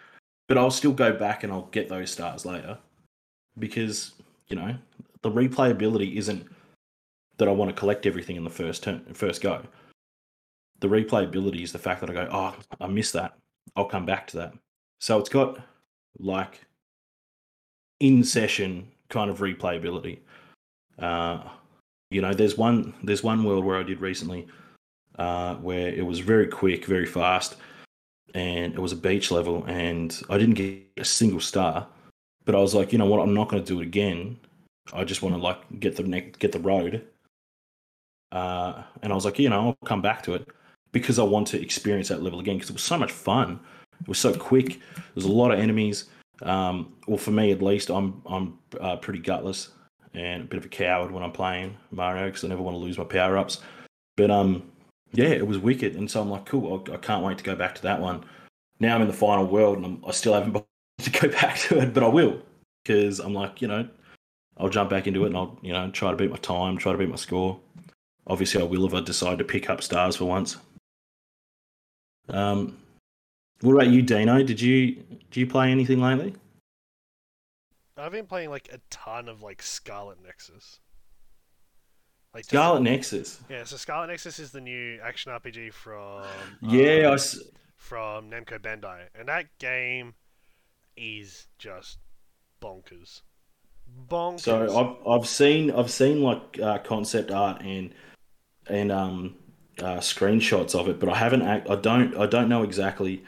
But 0.48 0.58
I'll 0.58 0.72
still 0.72 0.92
go 0.92 1.14
back 1.14 1.44
and 1.44 1.54
I'll 1.54 1.70
get 1.72 1.88
those 1.88 2.12
stars 2.12 2.46
later 2.46 2.78
because 3.60 4.14
you 4.48 4.56
know 4.56 4.76
the 5.24 5.32
replayability 5.32 6.16
isn't 6.18 6.46
that 7.38 7.48
I 7.48 7.52
want 7.52 7.70
to 7.70 7.80
collect 7.80 8.06
everything 8.06 8.36
in 8.36 8.44
the 8.44 8.50
first 8.50 8.84
turn, 8.84 9.04
first 9.14 9.42
go. 9.42 9.64
The 10.80 10.88
replayability 10.88 11.64
is 11.64 11.72
the 11.72 11.80
fact 11.80 12.02
that 12.02 12.10
I 12.10 12.14
go, 12.14 12.28
oh, 12.32 12.56
I 12.80 12.88
missed 12.88 13.14
that. 13.14 13.38
I'll 13.76 13.86
come 13.86 14.06
back 14.06 14.28
to 14.28 14.38
that. 14.38 14.54
So 15.00 15.18
it's 15.18 15.30
got 15.30 15.60
like 16.20 16.62
in 18.00 18.24
session 18.24 18.88
kind 19.10 19.30
of 19.32 19.40
replayability. 19.40 20.20
Uh, 21.00 21.42
you 22.12 22.22
know, 22.22 22.34
there's 22.34 22.58
one 22.58 22.94
there's 23.04 23.24
one 23.24 23.44
world 23.44 23.66
where 23.66 23.80
I 23.80 23.84
did 23.84 24.02
recently 24.02 24.48
uh, 25.18 25.56
where 25.56 25.90
it 25.90 26.06
was 26.06 26.20
very 26.20 26.48
quick, 26.48 26.86
very 26.86 27.06
fast, 27.06 27.56
and 28.36 28.74
it 28.74 28.80
was 28.80 28.92
a 28.92 28.98
beach 28.98 29.32
level, 29.32 29.64
and 29.68 30.22
I 30.30 30.38
didn't 30.38 30.56
get 30.56 30.84
a 30.98 31.06
single 31.06 31.40
star. 31.40 31.88
But 32.46 32.56
I 32.56 32.60
was 32.60 32.76
like, 32.76 32.92
you 32.92 32.98
know 32.98 33.06
what, 33.06 33.22
I'm 33.22 33.34
not 33.34 33.50
going 33.50 33.64
to 33.64 33.68
do 33.68 33.80
it 33.80 33.88
again. 33.88 34.38
I 34.92 35.04
just 35.04 35.22
want 35.22 35.36
to 35.36 35.42
like 35.42 35.80
get 35.80 35.96
the 35.96 36.04
neck, 36.04 36.40
get 36.40 36.52
the 36.52 36.60
road. 36.60 37.06
Uh, 38.32 38.84
and 39.02 39.12
I 39.12 39.16
was 39.16 39.26
like, 39.26 39.40
you 39.40 39.50
know, 39.50 39.68
I'll 39.68 39.88
come 39.88 40.02
back 40.02 40.24
to 40.24 40.34
it 40.34 40.48
because 40.92 41.20
I 41.20 41.24
want 41.24 41.48
to 41.48 41.62
experience 41.62 42.10
that 42.10 42.24
level 42.24 42.40
again 42.40 42.56
because 42.56 42.70
it 42.70 42.74
was 42.74 42.84
so 42.84 42.98
much 42.98 43.12
fun. 43.12 43.60
It 44.02 44.08
was 44.08 44.20
so 44.20 44.34
quick. 44.34 44.80
There's 45.14 45.26
a 45.26 45.32
lot 45.32 45.52
of 45.52 45.60
enemies. 45.60 46.06
Um, 46.42 46.94
well, 47.08 47.18
for 47.18 47.32
me 47.32 47.52
at 47.52 47.62
least, 47.62 47.90
I'm 47.90 48.22
I'm 48.26 48.58
uh, 48.82 48.98
pretty 48.98 49.20
gutless 49.20 49.70
and 50.14 50.44
a 50.44 50.46
bit 50.46 50.58
of 50.58 50.66
a 50.66 50.70
coward 50.70 51.12
when 51.12 51.24
I'm 51.24 51.32
playing 51.32 51.76
Mario 51.92 52.26
because 52.26 52.44
I 52.44 52.48
never 52.48 52.62
want 52.62 52.76
to 52.76 52.80
lose 52.80 52.98
my 52.98 53.04
power 53.04 53.38
ups. 53.38 53.62
But 54.16 54.30
um, 54.30 54.72
yeah, 55.12 55.30
it 55.30 55.48
was 55.48 55.58
wicked, 55.58 55.96
and 55.96 56.10
so 56.10 56.22
I'm 56.22 56.30
like, 56.30 56.46
cool. 56.46 56.84
I, 56.90 56.94
I 56.94 56.98
can't 56.98 57.24
wait 57.24 57.38
to 57.38 57.44
go 57.44 57.56
back 57.56 57.76
to 57.76 57.82
that 57.84 58.02
one. 58.02 58.26
Now 58.80 58.96
I'm 58.96 59.02
in 59.02 59.08
the 59.08 59.14
final 59.14 59.46
world, 59.46 59.78
and 59.78 59.86
I'm, 59.86 60.04
I 60.06 60.12
still 60.12 60.34
haven't 60.34 60.54
to 61.00 61.10
go 61.10 61.30
back 61.30 61.58
to 61.60 61.80
it, 61.80 61.94
but 61.94 62.04
I 62.04 62.08
will 62.08 62.42
because 62.84 63.20
I'm 63.20 63.34
like, 63.34 63.62
you 63.62 63.68
know, 63.68 63.88
I'll 64.58 64.70
jump 64.70 64.90
back 64.90 65.08
into 65.08 65.24
it 65.24 65.28
and 65.28 65.38
I'll 65.38 65.58
you 65.62 65.74
know 65.74 65.90
try 65.92 66.12
to 66.12 66.18
beat 66.18 66.30
my 66.30 66.38
time, 66.38 66.78
try 66.78 66.92
to 66.92 66.98
beat 66.98 67.10
my 67.10 67.16
score. 67.16 67.60
Obviously, 68.28 68.62
I 68.62 68.66
will 68.66 68.86
if 68.86 68.94
I 68.94 69.02
decide 69.02 69.38
to 69.40 69.44
pick 69.44 69.70
up 69.70 69.82
stars 69.84 70.16
for 70.16 70.26
once. 70.26 70.58
Um, 72.30 72.78
what 73.62 73.74
about 73.74 73.88
you, 73.88 74.02
Dino? 74.02 74.44
Did 74.44 74.62
you 74.62 74.96
do 75.32 75.40
you 75.40 75.48
play 75.48 75.72
anything 75.72 76.00
lately? 76.02 76.34
I've 77.98 78.12
been 78.12 78.26
playing 78.26 78.50
like 78.50 78.70
a 78.72 78.80
ton 78.90 79.28
of 79.30 79.42
like 79.42 79.62
Scarlet 79.62 80.18
Nexus. 80.24 80.80
Like 82.34 82.44
just- 82.44 82.50
Scarlet 82.50 82.82
Nexus. 82.82 83.40
Yeah, 83.50 83.64
so 83.64 83.76
Scarlet 83.78 84.08
Nexus 84.08 84.40
is 84.40 84.52
the 84.52 84.62
new 84.62 85.00
action 85.04 85.32
RPG 85.32 85.74
from 85.74 86.24
Yeah, 86.62 87.08
um, 87.10 87.14
s- 87.16 87.40
from 87.76 88.32
Namco 88.32 88.58
Bandai, 88.60 89.02
and 89.14 89.28
that 89.28 89.46
game 89.60 90.16
is 90.98 91.48
just 91.60 92.00
bonkers. 92.62 93.22
Bonkers. 94.10 94.42
So 94.42 94.78
I've 94.78 95.08
I've 95.08 95.28
seen 95.28 95.72
I've 95.72 95.92
seen 95.92 96.22
like 96.22 96.60
uh, 96.62 96.80
concept 96.80 97.32
art 97.32 97.62
and 97.62 97.94
and 98.68 98.92
um 98.92 99.36
uh, 99.80 99.98
screenshots 99.98 100.76
of 100.80 100.88
it, 100.88 101.00
but 101.00 101.10
I 101.10 101.16
haven't. 101.18 101.42
Act, 101.42 101.70
I 101.70 101.76
don't. 101.76 102.16
I 102.16 102.26
don't 102.26 102.50
know 102.50 102.64
exactly 102.64 103.24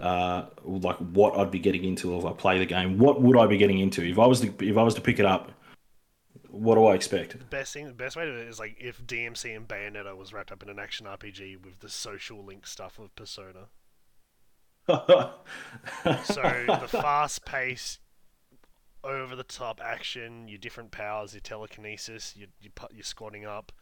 uh 0.00 0.46
like 0.62 0.96
what 0.96 1.36
I'd 1.36 1.50
be 1.50 1.58
getting 1.58 1.84
into 1.84 2.16
if 2.18 2.24
I 2.24 2.32
play 2.32 2.58
the 2.58 2.66
game. 2.66 2.98
What 2.98 3.20
would 3.20 3.36
I 3.36 3.46
be 3.46 3.56
getting 3.56 3.78
into 3.78 4.02
if 4.04 4.18
I 4.18 4.26
was 4.26 4.40
to 4.40 4.52
if 4.60 4.76
I 4.76 4.82
was 4.82 4.94
to 4.94 5.00
pick 5.00 5.18
it 5.18 5.26
up? 5.26 5.52
What 6.50 6.76
do 6.76 6.86
I 6.86 6.94
expect? 6.94 7.38
the 7.38 7.44
best 7.44 7.74
thing, 7.74 7.86
the 7.86 7.92
best 7.92 8.16
way 8.16 8.24
to 8.24 8.32
do 8.32 8.38
it 8.38 8.48
is 8.48 8.58
like 8.58 8.76
if 8.80 9.04
DMC 9.06 9.56
and 9.56 9.68
Bayonetta 9.68 10.16
was 10.16 10.32
wrapped 10.32 10.50
up 10.50 10.62
in 10.62 10.68
an 10.68 10.78
action 10.78 11.06
RPG 11.06 11.64
with 11.64 11.80
the 11.80 11.88
social 11.88 12.44
link 12.44 12.66
stuff 12.66 12.98
of 12.98 13.14
Persona. 13.16 13.68
So 16.24 16.42
the 16.66 16.88
fast 16.90 17.44
pace, 17.44 17.98
over 19.04 19.36
the 19.36 19.44
top 19.44 19.80
action, 19.82 20.48
your 20.48 20.58
different 20.58 20.90
powers, 20.90 21.32
your 21.34 21.40
telekinesis, 21.40 22.34
your 22.36 22.48
your, 22.60 22.72
your 22.92 23.04
squatting 23.04 23.46
up, 23.46 23.72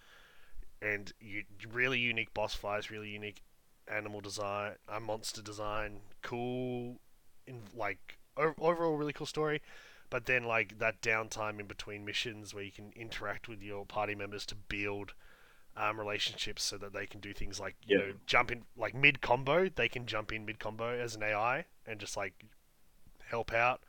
and 0.83 1.13
you 1.21 1.45
really 1.73 1.99
unique 1.99 2.35
boss 2.35 2.55
fights, 2.55 2.91
really 2.91 3.09
unique 3.11 3.43
animal 3.89 4.21
design, 4.21 4.73
uh, 4.89 5.01
monster 5.01 5.43
design, 5.43 6.01
cool, 6.23 7.01
in 7.47 7.63
like 7.75 8.19
o- 8.37 8.55
overall 8.61 8.97
really 8.97 9.13
cool 9.13 9.27
story. 9.27 9.63
But 10.11 10.27
then 10.27 10.45
like 10.45 10.79
that 10.79 11.03
downtime 11.03 11.59
in 11.61 11.67
between 11.67 12.05
missions 12.05 12.55
where 12.55 12.63
you 12.63 12.71
can 12.73 12.93
interact 12.95 13.49
with 13.49 13.63
your 13.63 13.85
party 13.87 14.15
members 14.15 14.47
to 14.47 14.55
build 14.55 15.15
um, 15.77 15.99
relationships 15.99 16.63
so 16.65 16.79
that 16.79 16.93
they 16.93 17.07
can 17.07 17.21
do 17.21 17.33
things 17.35 17.61
like 17.61 17.77
you 17.87 17.97
Yeah. 17.97 17.99
know 17.99 18.13
jump 18.27 18.51
in 18.51 18.65
like 18.77 18.95
mid 18.95 19.21
combo 19.21 19.69
they 19.69 19.89
can 19.89 20.07
jump 20.07 20.33
in 20.33 20.47
mid 20.47 20.59
combo 20.59 20.99
as 20.99 21.15
an 21.17 21.23
AI 21.23 21.65
and 21.87 22.01
just 22.01 22.17
like 22.17 22.45
help 23.31 23.53
out 23.53 23.83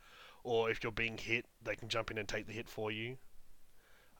or 0.47 0.69
if 0.71 0.83
you're 0.83 0.91
being 0.91 1.17
hit 1.17 1.45
they 1.63 1.75
can 1.75 1.89
jump 1.89 2.11
in 2.11 2.17
and 2.17 2.27
take 2.27 2.47
the 2.47 2.53
hit 2.53 2.69
for 2.69 2.91
you 2.91 3.17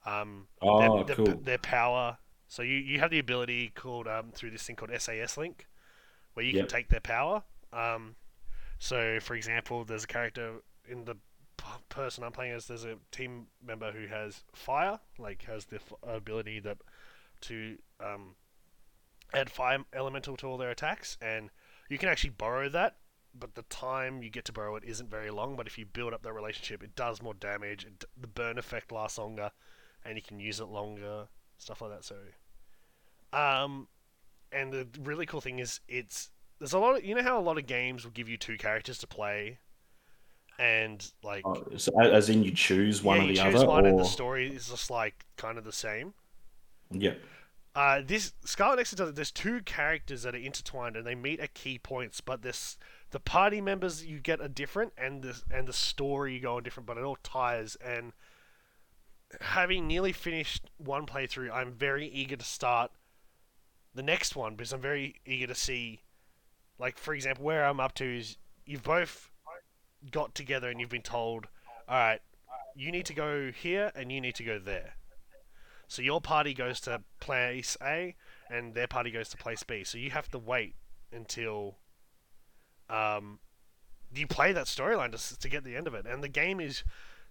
um 0.06 0.46
oh, 0.62 1.04
their, 1.04 1.16
cool. 1.16 1.26
their, 1.26 1.34
their 1.36 1.58
power 1.58 2.18
so 2.46 2.62
you, 2.62 2.76
you 2.76 2.98
have 2.98 3.10
the 3.10 3.18
ability 3.18 3.72
called 3.74 4.06
um, 4.08 4.30
through 4.32 4.50
this 4.50 4.62
thing 4.62 4.76
called 4.76 4.90
SAS 4.98 5.36
link 5.36 5.66
where 6.34 6.44
you 6.44 6.52
Yep. 6.52 6.60
can 6.62 6.68
take 6.68 6.88
their 6.88 7.00
power 7.00 7.42
um 7.72 8.16
so 8.78 9.18
for 9.20 9.34
example 9.34 9.84
there's 9.84 10.04
a 10.04 10.08
character 10.08 10.54
in 10.88 11.04
the 11.04 11.16
person 11.88 12.24
I'm 12.24 12.32
playing 12.32 12.52
as 12.52 12.66
there's 12.68 12.84
a 12.84 12.96
team 13.10 13.46
member 13.66 13.92
who 13.92 14.06
has 14.06 14.44
fire 14.54 15.00
like 15.18 15.44
has 15.44 15.66
the 15.66 15.76
f- 15.76 15.92
ability 16.04 16.60
that 16.60 16.78
to 17.42 17.78
um, 18.00 18.36
add 19.34 19.50
fire 19.50 19.78
elemental 19.94 20.36
to 20.38 20.46
all 20.46 20.56
their 20.58 20.70
attacks, 20.70 21.16
and 21.20 21.50
you 21.88 21.98
can 21.98 22.08
actually 22.08 22.30
borrow 22.30 22.68
that. 22.70 22.96
But 23.34 23.54
the 23.54 23.62
time 23.62 24.22
you 24.22 24.30
get 24.30 24.44
to 24.46 24.52
borrow 24.52 24.76
it 24.76 24.84
isn't 24.84 25.10
very 25.10 25.30
long. 25.30 25.56
But 25.56 25.66
if 25.66 25.78
you 25.78 25.86
build 25.86 26.12
up 26.14 26.22
that 26.22 26.32
relationship, 26.32 26.82
it 26.82 26.96
does 26.96 27.22
more 27.22 27.34
damage. 27.34 27.84
It, 27.84 28.04
the 28.20 28.26
burn 28.26 28.58
effect 28.58 28.90
lasts 28.92 29.18
longer, 29.18 29.50
and 30.04 30.16
you 30.16 30.22
can 30.22 30.40
use 30.40 30.60
it 30.60 30.66
longer. 30.66 31.28
Stuff 31.58 31.82
like 31.82 31.90
that. 31.90 32.04
So, 32.04 32.16
um, 33.32 33.88
and 34.52 34.72
the 34.72 34.88
really 35.02 35.26
cool 35.26 35.40
thing 35.40 35.58
is 35.58 35.80
it's 35.88 36.30
there's 36.58 36.72
a 36.72 36.78
lot 36.78 36.96
of 36.96 37.04
you 37.04 37.14
know 37.14 37.22
how 37.22 37.38
a 37.38 37.42
lot 37.42 37.58
of 37.58 37.66
games 37.66 38.04
will 38.04 38.12
give 38.12 38.28
you 38.28 38.36
two 38.36 38.56
characters 38.56 38.98
to 38.98 39.06
play, 39.06 39.58
and 40.58 41.12
like 41.22 41.42
Oh, 41.44 41.64
so, 41.76 41.92
as 42.00 42.28
in 42.28 42.42
you 42.42 42.52
choose 42.52 43.02
one 43.02 43.18
yeah, 43.18 43.24
or 43.24 43.26
the 43.28 43.34
choose 43.34 43.54
other, 43.56 43.66
one, 43.66 43.86
and 43.86 43.94
or 43.94 43.98
the 43.98 44.04
story 44.04 44.48
is 44.54 44.68
just 44.68 44.90
like 44.90 45.26
kind 45.36 45.58
of 45.58 45.64
the 45.64 45.72
same. 45.72 46.14
yeah. 46.90 47.14
Uh, 47.74 48.00
this 48.04 48.32
Scarlet 48.44 48.76
Nexus 48.76 48.96
does 48.96 49.10
it. 49.10 49.14
There's 49.14 49.30
two 49.30 49.60
characters 49.62 50.22
that 50.24 50.34
are 50.34 50.38
intertwined, 50.38 50.96
and 50.96 51.06
they 51.06 51.14
meet 51.14 51.38
at 51.38 51.54
key 51.54 51.78
points. 51.78 52.20
But 52.20 52.42
this, 52.42 52.76
the 53.10 53.20
party 53.20 53.60
members 53.60 54.04
you 54.04 54.20
get 54.20 54.40
are 54.40 54.48
different, 54.48 54.92
and 54.98 55.22
the 55.22 55.40
and 55.50 55.66
the 55.66 55.72
story 55.72 56.34
you 56.34 56.40
go 56.40 56.56
on 56.56 56.62
different. 56.62 56.86
But 56.86 56.98
it 56.98 57.04
all 57.04 57.18
ties. 57.22 57.76
And 57.84 58.12
having 59.40 59.86
nearly 59.86 60.12
finished 60.12 60.70
one 60.76 61.06
playthrough, 61.06 61.52
I'm 61.52 61.72
very 61.72 62.06
eager 62.06 62.36
to 62.36 62.44
start 62.44 62.90
the 63.94 64.02
next 64.02 64.36
one 64.36 64.54
because 64.54 64.72
I'm 64.72 64.80
very 64.80 65.16
eager 65.26 65.46
to 65.46 65.54
see, 65.54 66.02
like 66.78 66.98
for 66.98 67.14
example, 67.14 67.44
where 67.44 67.64
I'm 67.64 67.80
up 67.80 67.94
to 67.96 68.18
is 68.18 68.36
you've 68.66 68.82
both 68.82 69.30
got 70.10 70.34
together 70.34 70.68
and 70.68 70.78
you've 70.78 70.88
been 70.88 71.02
told, 71.02 71.46
all 71.88 71.96
right, 71.96 72.20
you 72.76 72.92
need 72.92 73.06
to 73.06 73.14
go 73.14 73.50
here 73.50 73.90
and 73.94 74.12
you 74.12 74.20
need 74.20 74.34
to 74.36 74.44
go 74.44 74.58
there. 74.58 74.94
So 75.88 76.02
your 76.02 76.20
party 76.20 76.52
goes 76.52 76.80
to 76.82 77.02
place 77.18 77.76
A, 77.82 78.14
and 78.50 78.74
their 78.74 78.86
party 78.86 79.10
goes 79.10 79.30
to 79.30 79.38
place 79.38 79.62
B. 79.62 79.84
So 79.84 79.96
you 79.96 80.10
have 80.10 80.28
to 80.30 80.38
wait 80.38 80.74
until 81.10 81.78
um, 82.90 83.38
you 84.14 84.26
play 84.26 84.52
that 84.52 84.66
storyline 84.66 85.12
to, 85.12 85.38
to 85.38 85.48
get 85.48 85.64
the 85.64 85.76
end 85.76 85.86
of 85.86 85.94
it. 85.94 86.06
And 86.06 86.22
the 86.22 86.28
game 86.28 86.60
is 86.60 86.82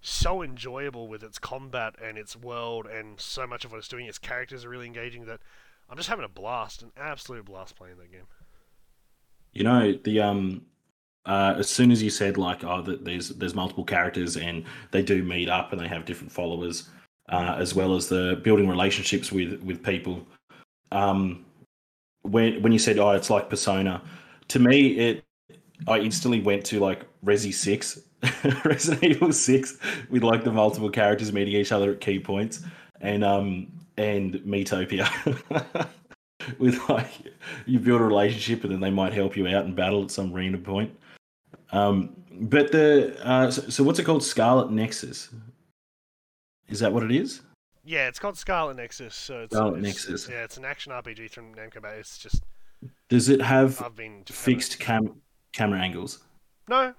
so 0.01 0.41
enjoyable 0.41 1.07
with 1.07 1.23
its 1.23 1.39
combat 1.39 1.95
and 2.03 2.17
its 2.17 2.35
world, 2.35 2.85
and 2.85 3.19
so 3.19 3.47
much 3.47 3.65
of 3.65 3.71
what 3.71 3.79
it's 3.79 3.87
doing. 3.87 4.05
Its 4.05 4.19
characters 4.19 4.63
are 4.63 4.69
really 4.69 4.85
engaging. 4.85 5.25
That 5.25 5.39
I'm 5.89 5.97
just 5.97 6.09
having 6.09 6.25
a 6.25 6.29
blast, 6.29 6.81
an 6.81 6.91
absolute 6.95 7.45
blast 7.45 7.75
playing 7.75 7.97
that 7.97 8.11
game. 8.11 8.27
You 9.53 9.63
know 9.63 9.93
the 10.03 10.21
um. 10.21 10.65
Uh, 11.25 11.55
as 11.57 11.67
soon 11.67 11.91
as 11.91 12.01
you 12.01 12.09
said 12.09 12.37
like, 12.37 12.63
oh, 12.63 12.81
that 12.81 13.03
there's 13.03 13.29
there's 13.29 13.53
multiple 13.53 13.83
characters 13.83 14.37
and 14.37 14.63
they 14.91 15.01
do 15.01 15.23
meet 15.23 15.49
up 15.49 15.73
and 15.73 15.81
they 15.81 15.87
have 15.87 16.05
different 16.05 16.31
followers, 16.31 16.87
uh, 17.27 17.57
as 17.59 17.75
well 17.75 17.95
as 17.95 18.07
the 18.07 18.39
building 18.45 18.69
relationships 18.69 19.29
with 19.29 19.61
with 19.61 19.83
people. 19.83 20.25
Um, 20.93 21.45
when 22.21 22.61
when 22.61 22.71
you 22.71 22.79
said, 22.79 22.97
oh, 22.97 23.11
it's 23.11 23.29
like 23.29 23.49
Persona, 23.49 24.01
to 24.47 24.59
me 24.59 24.91
it, 24.91 25.25
I 25.87 25.99
instantly 25.99 26.41
went 26.41 26.65
to 26.65 26.79
like 26.79 27.05
Resi 27.23 27.53
Six, 27.53 27.99
Resident 28.65 29.03
Evil 29.03 29.31
Six, 29.31 29.77
with 30.09 30.23
like 30.23 30.43
the 30.43 30.51
multiple 30.51 30.89
characters 30.89 31.31
meeting 31.31 31.53
each 31.53 31.71
other 31.71 31.91
at 31.91 32.01
key 32.01 32.19
points, 32.19 32.63
and 33.01 33.23
um 33.23 33.67
and 33.97 34.35
Metopia. 34.45 35.07
with 36.59 36.79
like 36.89 37.11
you 37.65 37.79
build 37.79 37.99
a 37.99 38.03
relationship 38.03 38.63
and 38.63 38.71
then 38.71 38.79
they 38.79 38.89
might 38.91 39.11
help 39.13 39.35
you 39.35 39.47
out 39.47 39.65
in 39.65 39.75
battle 39.75 40.03
at 40.03 40.11
some 40.11 40.31
random 40.31 40.61
point. 40.63 40.97
Um, 41.71 42.15
but 42.31 42.71
the 42.71 43.17
uh, 43.27 43.51
so, 43.51 43.69
so 43.69 43.83
what's 43.83 43.99
it 43.99 44.03
called? 44.05 44.23
Scarlet 44.23 44.71
Nexus. 44.71 45.29
Is 46.69 46.79
that 46.79 46.91
what 46.93 47.03
it 47.03 47.11
is? 47.11 47.41
Yeah, 47.85 48.07
it's 48.07 48.19
called 48.19 48.37
Scarlet 48.37 48.75
Nexus. 48.77 49.15
So 49.15 49.41
it's, 49.41 49.55
Scarlet 49.55 49.79
it's- 49.79 49.83
Nexus. 50.07 50.29
Yeah, 50.29 50.43
it's 50.43 50.57
an 50.57 50.65
action 50.65 50.91
RPG 50.91 51.31
from 51.31 51.53
Namco. 51.55 51.83
It's 51.97 52.17
just 52.17 52.43
Does 53.09 53.29
it 53.29 53.41
have 53.41 53.81
I've 53.81 53.95
been 53.95 54.23
just 54.25 54.39
having 54.39 54.53
a- 54.53 54.57
fixed 54.57 54.79
cam 54.79 55.21
camera 55.57 55.79
angles? 55.79 56.19
No, 56.69 56.93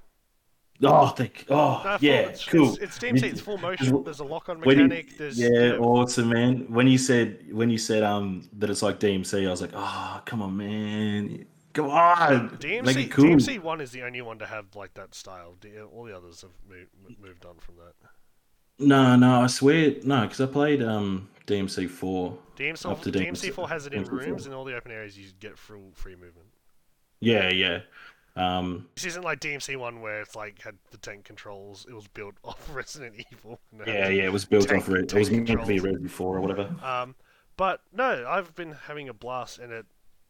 Oh, 0.80 1.08
thank. 1.08 1.44
Oh, 1.50 1.80
no, 1.84 1.98
yeah, 2.00 2.20
it's, 2.30 2.44
cool. 2.44 2.74
It's, 2.74 2.78
it's 2.78 2.98
DMC. 3.00 3.24
It's 3.24 3.40
full 3.40 3.58
motion. 3.58 4.04
There's 4.04 4.20
a 4.20 4.24
When 4.24 4.38
you- 4.78 4.84
mechanic. 4.84 5.18
There's 5.18 5.38
yeah, 5.38 5.48
you 5.48 5.68
know, 5.72 5.78
awesome, 5.82 6.28
man. 6.28 6.66
When 6.68 6.86
you 6.86 6.98
said 6.98 7.52
when 7.52 7.68
you 7.68 7.78
said 7.78 8.04
um 8.04 8.48
that 8.58 8.70
it's 8.70 8.82
like 8.82 9.00
DMC, 9.00 9.46
I 9.46 9.50
was 9.50 9.60
like, 9.60 9.72
oh, 9.74 10.22
come 10.24 10.40
on, 10.40 10.56
man, 10.56 11.46
come 11.72 11.90
on, 11.90 12.50
DMC 12.58 13.10
cool. 13.10 13.24
DMC 13.24 13.60
one 13.60 13.80
is 13.80 13.90
the 13.90 14.02
only 14.02 14.22
one 14.22 14.38
to 14.38 14.46
have 14.46 14.66
like 14.76 14.94
that 14.94 15.16
style. 15.16 15.56
All 15.92 16.04
the 16.04 16.16
others 16.16 16.42
have 16.42 16.52
moved, 16.68 16.90
moved 17.20 17.44
on 17.44 17.56
from 17.58 17.74
that. 17.76 17.94
No, 18.78 19.16
no, 19.16 19.40
I 19.42 19.48
swear, 19.48 19.96
no, 20.04 20.22
because 20.22 20.40
I 20.40 20.46
played 20.46 20.80
um 20.80 21.28
DMC 21.48 21.90
four. 21.90 22.38
DMC 22.56 22.84
DMC 23.12 23.52
four 23.52 23.68
has 23.68 23.86
it 23.86 23.94
in 23.94 24.04
DMC4. 24.04 24.10
rooms 24.12 24.46
and 24.46 24.54
all 24.54 24.64
the 24.64 24.76
open 24.76 24.92
areas. 24.92 25.18
You 25.18 25.26
get 25.40 25.58
full 25.58 25.90
free 25.94 26.14
movement. 26.14 26.46
Yeah, 27.18 27.48
yeah. 27.50 27.80
Um, 28.38 28.88
This 28.94 29.04
isn't 29.06 29.24
like 29.24 29.40
DMC 29.40 29.76
one 29.76 30.00
where 30.00 30.20
it's 30.20 30.36
like 30.36 30.62
had 30.62 30.76
the 30.90 30.98
tank 30.98 31.24
controls. 31.24 31.86
It 31.88 31.94
was 31.94 32.06
built 32.08 32.34
off 32.44 32.68
Resident 32.72 33.16
Evil. 33.32 33.58
yeah, 33.86 34.08
yeah. 34.08 34.24
It 34.24 34.32
was 34.32 34.44
built 34.44 34.68
Tank- 34.68 34.82
off 34.84 34.88
Resi. 34.88 35.02
It 35.14 35.14
was 35.14 35.30
meant 35.30 35.46
to 35.48 35.66
be. 35.66 35.80
Resi 35.80 36.08
four 36.10 36.36
or 36.36 36.40
whatever. 36.40 36.74
Um, 36.82 37.14
but 37.56 37.80
no, 37.92 38.24
I've 38.28 38.54
been 38.54 38.72
having 38.86 39.08
a 39.08 39.12
blast, 39.14 39.58
and 39.58 39.72
it 39.72 39.86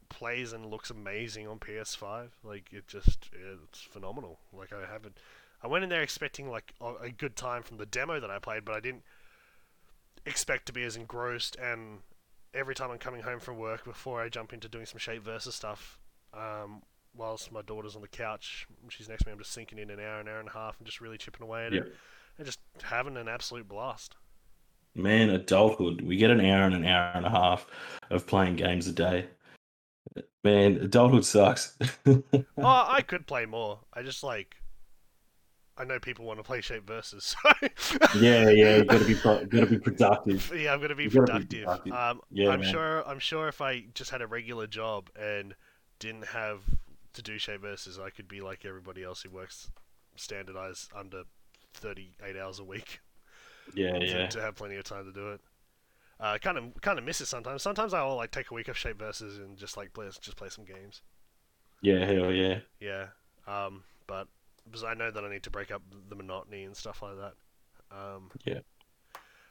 plays 0.08 0.54
and 0.54 0.64
looks 0.66 0.88
amazing 0.90 1.46
on 1.46 1.58
PS5. 1.58 2.28
Like 2.42 2.72
it 2.72 2.86
just, 2.88 3.28
it's 3.32 3.80
phenomenal. 3.80 4.38
Like 4.52 4.72
I 4.72 4.90
haven't, 4.90 5.18
I 5.62 5.66
went 5.66 5.84
in 5.84 5.90
there 5.90 6.02
expecting 6.02 6.50
like 6.50 6.72
a 6.80 6.94
a 7.04 7.10
good 7.10 7.36
time 7.36 7.62
from 7.62 7.76
the 7.76 7.84
demo 7.86 8.18
that 8.20 8.30
I 8.30 8.38
played, 8.38 8.64
but 8.64 8.74
I 8.74 8.80
didn't 8.80 9.02
expect 10.24 10.66
to 10.66 10.72
be 10.72 10.82
as 10.82 10.96
engrossed. 10.96 11.56
And 11.56 11.98
every 12.54 12.74
time 12.74 12.90
I'm 12.90 12.98
coming 12.98 13.22
home 13.22 13.40
from 13.40 13.58
work, 13.58 13.84
before 13.84 14.22
I 14.22 14.28
jump 14.30 14.52
into 14.54 14.68
doing 14.68 14.86
some 14.86 14.98
shape 14.98 15.22
versus 15.22 15.54
stuff, 15.54 15.98
um, 16.32 16.82
whilst 17.14 17.50
my 17.52 17.62
daughter's 17.62 17.96
on 17.96 18.02
the 18.02 18.08
couch, 18.08 18.66
she's 18.88 19.08
next 19.08 19.22
to 19.22 19.28
me, 19.28 19.32
I'm 19.32 19.38
just 19.38 19.52
sinking 19.52 19.78
in 19.78 19.90
an 19.90 20.00
hour, 20.00 20.20
an 20.20 20.28
hour 20.28 20.40
and 20.40 20.48
a 20.48 20.52
half, 20.52 20.78
and 20.78 20.86
just 20.86 21.00
really 21.00 21.18
chipping 21.18 21.42
away 21.42 21.66
at 21.66 21.72
Yeah. 21.72 21.80
it, 21.80 21.94
and 22.38 22.46
just 22.46 22.60
having 22.82 23.16
an 23.16 23.28
absolute 23.28 23.68
blast. 23.68 24.16
Man, 24.94 25.30
adulthood. 25.30 26.00
We 26.00 26.16
get 26.16 26.30
an 26.30 26.40
hour 26.40 26.64
and 26.64 26.74
an 26.74 26.84
hour 26.84 27.12
and 27.14 27.26
a 27.26 27.30
half 27.30 27.66
of 28.10 28.26
playing 28.26 28.56
games 28.56 28.86
a 28.86 28.92
day. 28.92 29.28
Man, 30.42 30.76
adulthood 30.76 31.24
sucks. 31.24 31.76
oh, 32.06 32.22
I 32.58 33.02
could 33.02 33.26
play 33.26 33.46
more. 33.46 33.80
I 33.92 34.02
just 34.02 34.22
like 34.22 34.56
I 35.76 35.84
know 35.84 36.00
people 36.00 36.24
want 36.24 36.40
to 36.40 36.42
play 36.42 36.60
Shape 36.60 36.86
versus. 36.86 37.36
So 37.76 37.96
Yeah, 38.18 38.50
yeah, 38.50 38.76
you 38.78 38.84
got 38.84 38.98
to 38.98 39.04
be 39.04 39.14
pro- 39.14 39.44
got 39.46 39.60
to 39.60 39.66
be 39.66 39.78
productive. 39.78 40.52
yeah, 40.56 40.72
I'm 40.72 40.80
gonna 40.80 40.94
be 40.96 41.08
gotta 41.08 41.38
be 41.38 41.54
productive. 41.54 41.64
productive. 41.64 41.92
Um, 41.92 42.20
Yeah, 42.30 42.50
I'm 42.50 42.60
man. 42.60 42.72
sure. 42.72 43.06
I'm 43.08 43.18
sure 43.20 43.46
if 43.48 43.60
I 43.60 43.84
just 43.94 44.10
had 44.10 44.20
a 44.22 44.26
regular 44.26 44.66
job 44.66 45.10
and 45.18 45.54
didn't 46.00 46.26
have 46.26 46.62
to 47.18 47.22
do 47.32 47.38
Shape 47.38 47.60
versus, 47.62 47.98
I 47.98 48.10
could 48.10 48.28
be 48.28 48.40
like 48.40 48.64
everybody 48.64 49.02
else 49.02 49.22
who 49.22 49.30
works 49.30 49.70
standardized 50.16 50.90
under 50.96 51.24
38 51.74 52.36
hours 52.36 52.58
a 52.58 52.64
week. 52.64 53.00
Yeah, 53.74 53.92
to, 53.98 54.06
yeah, 54.06 54.26
to 54.28 54.40
have 54.40 54.54
plenty 54.54 54.76
of 54.76 54.84
time 54.84 55.04
to 55.04 55.12
do 55.12 55.32
it. 55.32 55.40
Uh, 56.20 56.38
kind 56.38 56.58
of, 56.58 56.80
kind 56.80 56.98
of 56.98 57.04
miss 57.04 57.20
it 57.20 57.26
sometimes. 57.26 57.62
Sometimes 57.62 57.92
I'll 57.94 58.16
like 58.16 58.30
take 58.30 58.50
a 58.50 58.54
week 58.54 58.68
off 58.68 58.76
Shape 58.76 58.98
versus 58.98 59.38
and 59.38 59.56
just 59.56 59.76
like 59.76 59.92
play, 59.92 60.06
just 60.20 60.36
play 60.36 60.48
some 60.48 60.64
games. 60.64 61.02
yeah. 61.82 62.04
Hell 62.04 62.32
yeah. 62.32 62.58
Yeah. 62.80 63.06
Um, 63.46 63.84
but 64.06 64.28
because 64.64 64.84
I 64.84 64.94
know 64.94 65.10
that 65.10 65.24
I 65.24 65.30
need 65.30 65.42
to 65.44 65.50
break 65.50 65.70
up 65.70 65.82
the 66.08 66.16
monotony 66.16 66.64
and 66.64 66.76
stuff 66.76 67.02
like 67.02 67.16
that. 67.16 67.34
Um, 67.90 68.30
Yeah. 68.44 68.60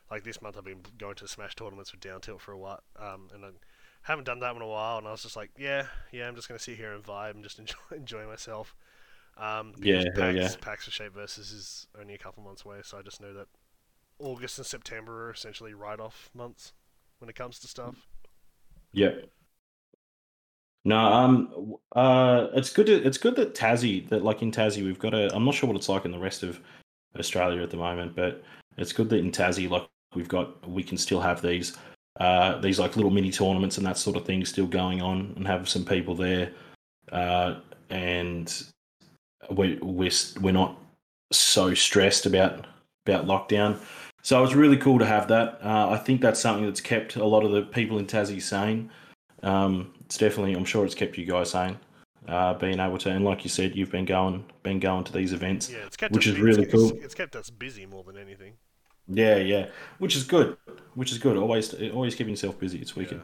Like 0.09 0.23
this 0.23 0.41
month, 0.41 0.57
I've 0.57 0.63
been 0.63 0.83
going 0.97 1.15
to 1.15 1.27
Smash 1.27 1.55
tournaments 1.55 1.91
with 1.91 1.99
Down 1.99 2.21
Tilt 2.21 2.39
for 2.41 2.53
a 2.53 2.57
while, 2.57 2.81
um, 2.97 3.27
and 3.33 3.43
I 3.43 3.49
haven't 4.07 4.25
done 4.25 4.39
that 4.39 4.55
in 4.55 4.61
a 4.61 4.67
while. 4.67 4.97
And 4.97 5.07
I 5.07 5.11
was 5.11 5.21
just 5.21 5.35
like, 5.35 5.51
yeah, 5.57 5.85
yeah, 6.11 6.27
I'm 6.27 6.35
just 6.35 6.47
gonna 6.47 6.59
sit 6.59 6.77
here 6.77 6.93
and 6.93 7.03
vibe 7.03 7.31
and 7.31 7.43
just 7.43 7.59
enjoy 7.59 7.75
enjoy 7.95 8.25
myself. 8.25 8.75
Um, 9.37 9.73
Yeah, 9.77 10.03
PAX, 10.15 10.35
yeah. 10.35 10.49
PAX 10.59 10.85
for 10.85 10.91
Shape 10.91 11.13
versus 11.13 11.51
is 11.51 11.87
only 11.99 12.15
a 12.15 12.17
couple 12.17 12.43
months 12.43 12.65
away, 12.65 12.77
so 12.83 12.97
I 12.97 13.01
just 13.03 13.21
know 13.21 13.33
that 13.33 13.47
August 14.19 14.57
and 14.57 14.65
September 14.65 15.27
are 15.27 15.31
essentially 15.31 15.75
write-off 15.75 16.31
months 16.33 16.73
when 17.19 17.29
it 17.29 17.35
comes 17.35 17.59
to 17.59 17.67
stuff. 17.67 18.07
Yep. 18.93 19.29
No, 20.85 20.97
um, 20.97 21.75
uh, 21.95 22.47
it's 22.53 22.71
good. 22.71 22.85
To, 22.87 22.93
it's 22.93 23.17
good 23.17 23.35
that 23.35 23.53
Tassie, 23.53 24.07
that 24.09 24.23
like 24.23 24.41
in 24.41 24.51
Tassie, 24.51 24.83
we've 24.83 24.97
got 24.97 25.13
a. 25.13 25.35
I'm 25.35 25.43
not 25.43 25.53
sure 25.53 25.67
what 25.67 25.75
it's 25.75 25.89
like 25.89 26.05
in 26.05 26.11
the 26.11 26.17
rest 26.17 26.43
of 26.43 26.61
Australia 27.19 27.61
at 27.61 27.69
the 27.69 27.77
moment, 27.77 28.15
but 28.15 28.41
it's 28.77 28.93
good 28.93 29.09
that 29.09 29.17
in 29.17 29.31
Tassie, 29.31 29.69
like 29.69 29.87
we've 30.15 30.29
got, 30.29 30.67
we 30.67 30.83
can 30.83 30.97
still 30.97 31.19
have 31.19 31.41
these, 31.41 31.77
uh, 32.19 32.59
these 32.59 32.79
like 32.79 32.95
little 32.95 33.11
mini 33.11 33.31
tournaments 33.31 33.77
and 33.77 33.85
that 33.85 33.97
sort 33.97 34.17
of 34.17 34.25
thing 34.25 34.43
still 34.45 34.67
going 34.67 35.01
on, 35.01 35.33
and 35.35 35.47
have 35.47 35.69
some 35.69 35.85
people 35.85 36.15
there, 36.15 36.51
uh, 37.11 37.55
and 37.89 38.63
we 39.51 39.77
we're 39.81 40.11
we're 40.41 40.51
not 40.51 40.77
so 41.31 41.73
stressed 41.73 42.25
about 42.25 42.65
about 43.05 43.25
lockdown. 43.25 43.77
So 44.23 44.43
it's 44.43 44.53
really 44.53 44.77
cool 44.77 44.99
to 44.99 45.05
have 45.05 45.27
that. 45.29 45.59
Uh, 45.63 45.89
I 45.91 45.97
think 45.97 46.19
that's 46.21 46.39
something 46.39 46.65
that's 46.65 46.81
kept 46.81 47.15
a 47.15 47.25
lot 47.25 47.45
of 47.45 47.51
the 47.51 47.61
people 47.61 47.97
in 47.97 48.05
Tassie 48.05 48.41
sane. 48.41 48.89
Um, 49.43 49.93
it's 50.01 50.17
definitely, 50.17 50.53
I'm 50.53 50.65
sure 50.65 50.83
it's 50.85 50.95
kept 50.95 51.17
you 51.17 51.25
guys 51.25 51.51
sane. 51.51 51.77
Uh, 52.27 52.53
being 52.55 52.79
able 52.81 52.97
to, 52.97 53.09
and 53.09 53.23
like 53.23 53.45
you 53.45 53.49
said, 53.49 53.73
you've 53.73 53.91
been 53.91 54.03
going, 54.03 54.43
been 54.63 54.79
going 54.81 55.05
to 55.05 55.13
these 55.13 55.31
events. 55.31 55.69
Yeah, 55.69 55.85
it's 55.85 55.95
kept 55.95 56.13
Which 56.13 56.27
us, 56.27 56.33
is 56.33 56.39
really 56.41 56.63
it's, 56.63 56.73
it's- 56.73 56.91
cool. 56.91 56.99
It's, 57.01 57.15
kept 57.15 57.37
us 57.37 57.49
busy 57.49 57.85
more 57.85 58.03
than 58.03 58.17
anything. 58.17 58.53
Yeah, 59.07 59.37
yeah, 59.37 59.67
which 59.99 60.15
is 60.15 60.23
good. 60.23 60.57
Which 60.95 61.11
is 61.11 61.17
good. 61.17 61.37
Always, 61.37 61.73
always 61.91 62.15
keeping 62.15 62.31
yourself 62.31 62.59
busy. 62.59 62.79
It's 62.79 62.95
wicked. 62.95 63.21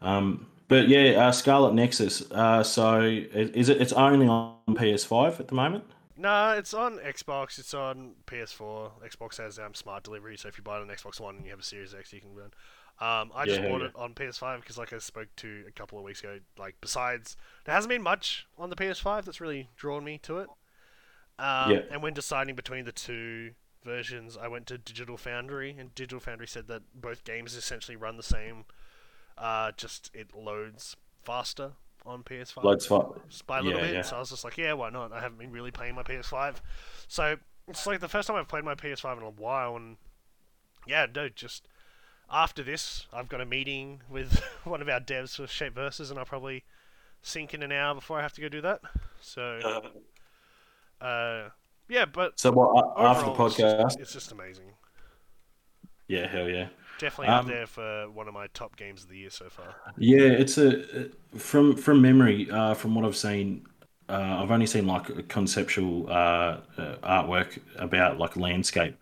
Um, 0.00 0.46
but 0.68 0.88
yeah, 0.88 1.26
uh, 1.28 1.32
Scarlet 1.32 1.74
Nexus. 1.74 2.30
Uh, 2.30 2.62
so 2.62 3.00
is 3.00 3.68
it? 3.68 3.80
It's 3.80 3.92
only 3.92 4.26
on 4.26 4.56
PS5 4.74 5.40
at 5.40 5.48
the 5.48 5.54
moment. 5.54 5.84
No, 6.16 6.52
it's 6.52 6.72
on 6.72 6.98
Xbox. 6.98 7.58
It's 7.58 7.74
on 7.74 8.14
PS4. 8.26 8.92
Xbox 9.04 9.36
has 9.36 9.58
um, 9.58 9.74
smart 9.74 10.02
delivery, 10.02 10.36
so 10.36 10.48
if 10.48 10.56
you 10.56 10.64
buy 10.64 10.78
it 10.78 10.80
on 10.80 10.88
Xbox 10.88 11.20
One 11.20 11.36
and 11.36 11.44
you 11.44 11.50
have 11.50 11.60
a 11.60 11.64
Series 11.64 11.94
X, 11.94 12.12
you 12.12 12.20
can 12.20 12.34
run. 12.34 12.50
Um, 12.98 13.30
I 13.34 13.44
just 13.44 13.60
Yeah, 13.60 13.68
bought 13.68 13.82
yeah. 13.82 13.88
it 13.88 13.92
on 13.94 14.14
PS5 14.14 14.60
because, 14.60 14.78
like 14.78 14.92
I 14.94 14.98
spoke 14.98 15.28
to 15.36 15.64
a 15.68 15.72
couple 15.72 15.98
of 15.98 16.04
weeks 16.04 16.20
ago, 16.20 16.38
like 16.58 16.76
besides 16.80 17.36
there 17.64 17.74
hasn't 17.74 17.90
been 17.90 18.02
much 18.02 18.46
on 18.56 18.70
the 18.70 18.76
PS5 18.76 19.26
that's 19.26 19.40
really 19.40 19.68
drawn 19.76 20.02
me 20.04 20.16
to 20.22 20.38
it. 20.38 20.48
Um, 21.38 21.70
Yeah. 21.70 21.80
And 21.90 22.02
when 22.02 22.14
deciding 22.14 22.54
between 22.54 22.86
the 22.86 22.92
two 22.92 23.52
versions, 23.86 24.36
I 24.36 24.48
went 24.48 24.66
to 24.66 24.76
Digital 24.76 25.16
Foundry, 25.16 25.74
and 25.78 25.94
Digital 25.94 26.20
Foundry 26.20 26.46
said 26.46 26.68
that 26.68 26.82
both 26.94 27.24
games 27.24 27.54
essentially 27.54 27.96
run 27.96 28.18
the 28.18 28.22
same. 28.22 28.66
Uh, 29.38 29.72
just 29.76 30.10
it 30.14 30.34
loads 30.36 30.96
faster 31.24 31.72
on 32.04 32.22
PS5 32.22 32.62
Loads 32.64 32.86
fi- 32.86 33.04
just 33.28 33.46
by 33.46 33.58
a 33.58 33.62
little 33.62 33.80
Yeah, 33.80 33.86
bit. 33.86 33.94
yeah. 33.94 34.02
So 34.02 34.16
I 34.16 34.18
was 34.20 34.30
just 34.30 34.44
like, 34.44 34.58
yeah, 34.58 34.74
why 34.74 34.90
not? 34.90 35.12
I 35.12 35.20
haven't 35.20 35.38
been 35.38 35.52
really 35.52 35.70
playing 35.70 35.94
my 35.94 36.02
PS5, 36.02 36.56
so 37.08 37.36
it's 37.68 37.86
like 37.86 38.00
the 38.00 38.08
first 38.08 38.28
time 38.28 38.36
I've 38.36 38.48
played 38.48 38.64
my 38.64 38.74
PS5 38.74 39.16
in 39.18 39.22
a 39.24 39.30
while, 39.30 39.76
and 39.76 39.96
yeah, 40.86 41.06
no, 41.14 41.28
just 41.28 41.66
after 42.30 42.62
this, 42.62 43.06
I've 43.12 43.28
got 43.28 43.40
a 43.40 43.46
meeting 43.46 44.00
with 44.08 44.40
one 44.64 44.80
of 44.82 44.88
our 44.88 45.00
devs 45.00 45.36
for 45.36 45.46
Shape 45.46 45.74
Versus, 45.74 46.10
and 46.10 46.18
I'll 46.18 46.24
probably 46.24 46.64
sink 47.22 47.54
in 47.54 47.62
an 47.62 47.72
hour 47.72 47.94
before 47.94 48.18
I 48.18 48.22
have 48.22 48.32
to 48.34 48.40
go 48.40 48.48
do 48.48 48.60
that. 48.62 48.80
So, 49.20 49.82
uh, 51.00 51.48
yeah, 51.88 52.04
but 52.04 52.38
So 52.38 52.50
what? 52.52 52.84
uh, 52.96 53.02
After 53.10 53.24
the 53.26 53.30
overall, 53.30 53.46
it's 53.46 53.56
just- 53.56 53.76
podcast? 53.96 54.00
it's 54.00 54.12
just 54.12 54.32
amazing. 54.32 54.72
Yeah, 56.08 56.26
hell 56.28 56.48
yeah. 56.48 56.68
Definitely 56.98 57.34
up 57.34 57.42
Um, 57.44 57.48
there 57.50 57.66
for 57.66 58.08
one 58.10 58.26
of 58.28 58.34
my 58.34 58.46
top 58.54 58.76
games 58.76 59.02
of 59.02 59.10
the 59.10 59.18
year 59.18 59.30
so 59.30 59.48
far. 59.50 59.74
Yeah, 59.98 60.20
it's 60.22 60.56
a 60.56 61.10
from 61.36 61.76
from 61.76 62.00
memory. 62.00 62.50
Uh, 62.50 62.72
from 62.74 62.94
what 62.94 63.04
I've 63.04 63.16
seen, 63.16 63.66
uh, 64.08 64.40
I've 64.42 64.50
only 64.50 64.66
seen 64.66 64.86
like 64.86 65.10
a 65.10 65.22
conceptual 65.24 66.08
uh, 66.08 66.12
uh, 66.78 66.96
artwork 67.02 67.58
about 67.76 68.18
like 68.18 68.36
landscape, 68.36 68.96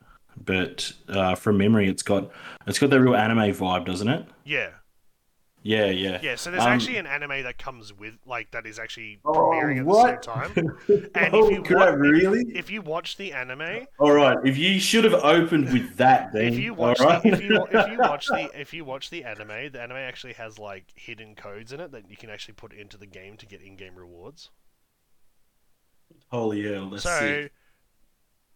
but 0.45 0.91
uh, 1.09 1.37
from 1.37 1.57
memory, 1.59 1.89
it's 1.89 2.03
got 2.03 2.31
it's 2.67 2.79
got 2.81 2.91
that 2.91 3.01
real 3.01 3.15
anime 3.15 3.55
vibe, 3.55 3.85
doesn't 3.85 4.09
it? 4.09 4.27
Yeah, 4.45 4.71
Yeah, 5.65 5.87
yeah. 5.87 6.21
yeah. 6.21 6.37
So 6.37 6.51
there's 6.51 6.67
Um, 6.67 6.69
actually 6.69 6.97
an 6.99 7.07
anime 7.07 7.43
that 7.43 7.59
comes 7.59 7.93
with 7.93 8.19
like 8.27 8.51
that 8.53 8.67
is 8.67 8.79
actually 8.79 9.21
Oh, 9.25 9.33
premiering 9.33 9.79
at 9.81 9.87
what? 9.87 9.97
the 9.97 9.99
same 9.99 10.21
time. 10.21 10.59
And 11.15 11.35
oh, 11.35 11.49
if 11.49 11.51
you 11.51 11.63
crap, 11.63 11.91
wa- 11.99 11.99
really? 11.99 12.45
if 12.53 12.71
you 12.71 12.83
watch 12.83 13.17
the 13.17 13.33
anime, 13.33 13.87
All 13.99 14.13
right, 14.13 14.39
if 14.45 14.57
you 14.57 14.79
should 14.79 15.03
have 15.05 15.15
opened 15.15 15.73
with 15.73 15.97
that, 15.97 16.33
then 16.33 16.45
if 16.45 16.59
you 16.59 16.75
watch 16.75 17.01
right? 17.01 17.21
the, 17.23 17.27
if 17.27 17.41
you 17.41 17.67
if 17.71 17.87
you 17.87 18.01
watch 18.03 18.31
the 18.31 18.51
if 18.59 18.73
you 18.75 18.85
watch 18.85 19.11
the 19.11 19.25
anime, 19.25 19.73
the 19.73 19.81
anime 19.81 19.97
actually 19.99 20.35
has 20.35 20.59
like 20.59 20.93
hidden 20.97 21.35
codes 21.35 21.73
in 21.73 21.81
it 21.81 21.93
that 21.93 22.09
you 22.11 22.17
can 22.17 22.31
actually 22.31 22.55
put 22.55 22.73
into 22.73 22.97
the 22.97 23.07
game 23.07 23.37
to 23.39 23.47
get 23.47 23.61
in-game 23.63 23.97
rewards. 23.97 24.51
holy 26.31 26.63
hell, 26.71 26.91
that's 26.91 27.07
so 27.07 27.11
sick. 27.11 27.53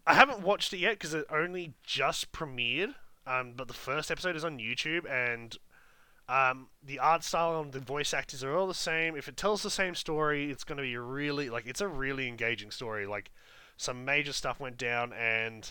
I 0.07 0.15
haven't 0.15 0.41
watched 0.41 0.73
it 0.73 0.79
yet 0.79 0.93
because 0.93 1.15
it 1.15 1.27
only 1.31 1.75
just 1.83 2.33
premiered. 2.33 2.95
Um, 3.27 3.53
but 3.55 3.69
the 3.69 3.75
first 3.75 4.11
episode 4.11 4.37
is 4.37 4.45
on 4.45 4.59
YouTube, 4.59 5.09
and 5.11 5.57
um, 6.29 6.69
the 6.83 6.99
art 6.99 7.25
style 7.25 7.61
and 7.61 7.73
the 7.73 7.81
voice 7.81 8.13
actors 8.13 8.45
are 8.45 8.55
all 8.55 8.67
the 8.67 8.75
same. 8.75 9.17
If 9.17 9.29
it 9.29 9.37
tells 9.37 9.63
the 9.63 9.71
same 9.71 9.95
story, 9.95 10.51
it's 10.51 10.65
going 10.65 10.77
to 10.77 10.83
be 10.83 10.97
really 10.97 11.49
like 11.49 11.67
it's 11.67 11.81
a 11.81 11.89
really 11.89 12.29
engaging 12.29 12.71
story. 12.71 13.07
Like 13.07 13.31
some 13.77 14.05
major 14.05 14.33
stuff 14.33 14.61
went 14.61 14.77
down, 14.77 15.15
and 15.15 15.71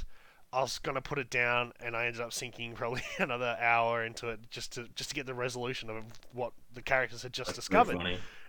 I 0.51 0.61
was 0.61 0.79
going 0.79 0.95
to 0.95 1.01
put 1.01 1.19
it 1.19 1.29
down, 1.29 1.73
and 1.79 1.95
I 1.95 2.07
ended 2.07 2.21
up 2.21 2.33
sinking 2.33 2.73
probably 2.75 3.03
another 3.19 3.55
hour 3.59 4.03
into 4.03 4.29
it 4.29 4.49
just 4.49 4.73
to 4.73 4.87
just 4.95 5.09
to 5.09 5.15
get 5.15 5.27
the 5.27 5.35
resolution 5.35 5.89
of 5.89 6.03
what 6.33 6.53
the 6.73 6.81
characters 6.81 7.21
had 7.21 7.33
just 7.33 7.49
That's 7.49 7.59
discovered. 7.59 8.01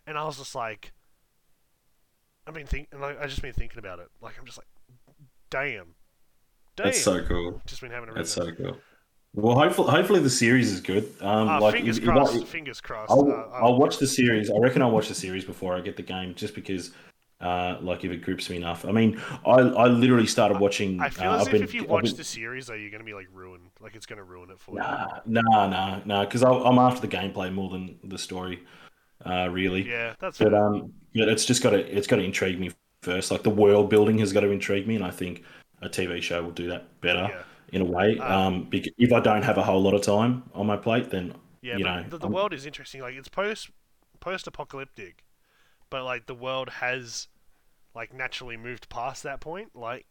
And 0.06 0.16
I 0.16 0.24
was 0.24 0.38
just 0.38 0.54
like, 0.54 0.92
I've 2.46 2.54
been 2.54 2.66
thinking, 2.66 2.98
like, 2.98 3.20
I 3.20 3.26
just 3.26 3.42
been 3.42 3.52
thinking 3.52 3.78
about 3.78 3.98
it. 3.98 4.08
Like 4.22 4.38
I'm 4.38 4.46
just 4.46 4.56
like, 4.56 4.68
damn, 5.50 5.94
damn. 6.76 6.86
That's 6.86 7.02
so 7.02 7.22
cool. 7.22 7.60
just 7.66 7.82
been 7.82 7.90
having 7.90 8.08
a 8.08 8.14
That's 8.14 8.32
so 8.32 8.50
cool. 8.52 8.78
Well, 9.40 9.54
hopefully, 9.56 9.90
hopefully 9.90 10.20
the 10.20 10.30
series 10.30 10.72
is 10.72 10.80
good. 10.80 11.04
Um, 11.20 11.48
Ah, 11.48 11.58
like 11.58 11.74
fingers 11.74 11.98
if- 11.98 12.02
if 12.04 12.08
I- 12.08 12.12
crossed. 12.12 12.46
fingers 12.46 12.80
crossed. 12.80 13.10
I'll, 13.12 13.30
uh, 13.30 13.48
I'll 13.52 13.78
watch 13.78 13.98
the 13.98 14.06
series. 14.06 14.50
I 14.50 14.58
reckon 14.58 14.82
I'll 14.82 14.90
watch 14.90 15.06
the 15.08 15.14
series 15.14 15.44
before 15.44 15.76
I 15.76 15.80
get 15.80 15.96
the 15.96 16.02
game, 16.02 16.34
just 16.34 16.56
because, 16.56 16.90
uh, 17.40 17.76
like 17.80 18.04
if 18.04 18.10
it 18.10 18.16
grips 18.22 18.50
me 18.50 18.56
enough. 18.56 18.84
I 18.84 18.90
mean, 18.90 19.20
I, 19.46 19.60
I 19.60 19.86
literally 19.86 20.26
started 20.26 20.58
watching. 20.58 21.00
I 21.00 21.08
feel 21.10 21.30
uh, 21.30 21.36
as 21.36 21.40
I've 21.42 21.46
if 21.48 21.52
been- 21.52 21.62
if 21.62 21.72
you 21.74 21.82
I've 21.82 21.88
watch 21.88 22.04
been- 22.06 22.16
the 22.16 22.24
series, 22.24 22.66
though, 22.66 22.74
you're 22.74 22.90
gonna 22.90 23.04
be 23.04 23.14
like 23.14 23.28
ruined. 23.32 23.70
Like 23.80 23.94
it's 23.94 24.06
gonna 24.06 24.24
ruin 24.24 24.50
it 24.50 24.58
for 24.58 24.72
you. 24.72 24.78
Nah, 24.78 25.20
nah, 25.24 25.68
nah, 25.68 26.00
nah. 26.04 26.24
Because 26.24 26.42
I'm 26.42 26.78
after 26.80 27.06
the 27.06 27.16
gameplay 27.16 27.52
more 27.52 27.70
than 27.70 27.96
the 28.02 28.18
story, 28.18 28.64
uh, 29.24 29.48
really. 29.52 29.88
Yeah, 29.88 30.14
that's 30.18 30.38
But 30.38 30.52
um, 30.52 30.92
but 31.14 31.28
it's 31.28 31.44
just 31.44 31.62
got 31.62 31.70
to 31.70 31.78
it's 31.96 32.08
got 32.08 32.16
to 32.16 32.24
intrigue 32.24 32.58
me 32.58 32.72
first. 33.02 33.30
Like 33.30 33.44
the 33.44 33.50
world 33.50 33.88
building 33.88 34.18
has 34.18 34.32
got 34.32 34.40
to 34.40 34.50
intrigue 34.50 34.88
me, 34.88 34.96
and 34.96 35.04
I 35.04 35.10
think 35.12 35.44
a 35.80 35.88
TV 35.88 36.20
show 36.20 36.42
will 36.42 36.50
do 36.50 36.66
that 36.70 37.00
better 37.00 37.28
yeah, 37.30 37.42
in 37.72 37.82
a 37.82 37.84
way. 37.84 38.18
Um, 38.18 38.32
Um, 38.32 38.64
because 38.64 38.92
if 38.98 39.12
I 39.12 39.20
don't 39.20 39.42
have 39.42 39.58
a 39.58 39.62
whole 39.64 39.82
lot 39.82 39.94
of 39.94 40.02
time 40.02 40.44
on 40.54 40.66
my 40.66 40.76
plate, 40.76 41.10
then 41.10 41.34
yeah. 41.62 41.76
you 41.76 41.84
know, 41.84 42.04
the, 42.08 42.18
the 42.18 42.28
world 42.28 42.52
is 42.52 42.66
interesting. 42.66 43.00
Like 43.00 43.14
it's 43.14 43.28
post 43.28 43.70
post 44.20 44.46
apocalyptic, 44.46 45.24
but 45.90 46.04
like 46.04 46.26
the 46.26 46.34
world 46.34 46.68
has 46.70 47.28
like 47.94 48.12
naturally 48.14 48.56
moved 48.56 48.88
past 48.88 49.22
that 49.24 49.40
point. 49.40 49.74
Like, 49.74 50.06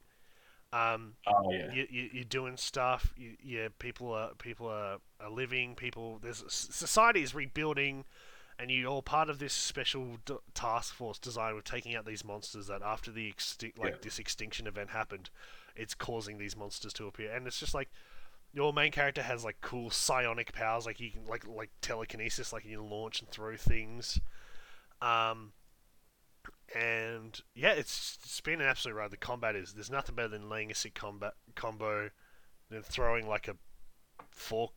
um, 0.73 1.13
oh 1.27 1.51
yeah, 1.51 1.71
you, 1.73 1.87
you 1.89 2.09
you're 2.13 2.23
doing 2.25 2.57
stuff. 2.57 3.13
You, 3.17 3.35
yeah, 3.41 3.69
people 3.79 4.11
are 4.13 4.31
people 4.35 4.67
are, 4.67 4.97
are 5.19 5.29
living. 5.29 5.75
People 5.75 6.19
there's 6.21 6.43
society 6.49 7.23
is 7.23 7.33
rebuilding, 7.33 8.05
and 8.59 8.69
you're 8.71 8.89
all 8.89 9.01
part 9.01 9.29
of 9.29 9.39
this 9.39 9.53
special 9.53 10.17
d- 10.25 10.35
task 10.53 10.93
force 10.93 11.19
designed 11.19 11.55
with 11.55 11.65
taking 11.65 11.95
out 11.95 12.05
these 12.05 12.25
monsters. 12.25 12.67
That 12.67 12.81
after 12.81 13.11
the 13.11 13.33
like 13.77 13.93
Yeah. 13.93 13.97
this 14.01 14.19
extinction 14.19 14.67
event 14.67 14.89
happened, 14.89 15.29
it's 15.77 15.93
causing 15.93 16.37
these 16.37 16.57
monsters 16.57 16.93
to 16.93 17.07
appear, 17.07 17.31
and 17.33 17.47
it's 17.47 17.59
just 17.59 17.73
like. 17.73 17.89
Your 18.53 18.71
main 18.71 18.91
character 18.91 19.21
has 19.21 19.43
like 19.43 19.57
cool 19.61 19.91
psionic 19.91 20.53
powers, 20.53 20.85
like 20.85 21.01
you 21.01 21.11
can 21.11 21.25
like 21.27 21.45
like 21.45 21.69
telekinesis, 21.81 22.53
like 22.53 22.65
you 22.65 22.77
can 22.77 22.89
launch 22.89 23.19
and 23.19 23.29
throw 23.29 23.55
things. 23.57 24.19
Um, 25.01 25.51
and 26.75 27.39
yeah, 27.55 27.71
it's, 27.71 28.17
it's 28.23 28.41
been 28.41 28.61
an 28.61 28.67
absolute 28.67 28.95
ride. 28.95 29.11
The 29.11 29.17
combat 29.17 29.55
is 29.55 29.73
there's 29.73 29.91
nothing 29.91 30.15
better 30.15 30.27
than 30.27 30.49
laying 30.49 30.71
a 30.71 30.75
sick 30.75 30.93
combat 30.93 31.33
combo, 31.55 32.09
then 32.69 32.81
throwing 32.81 33.27
like 33.27 33.47
a 33.47 33.55
fork, 34.29 34.71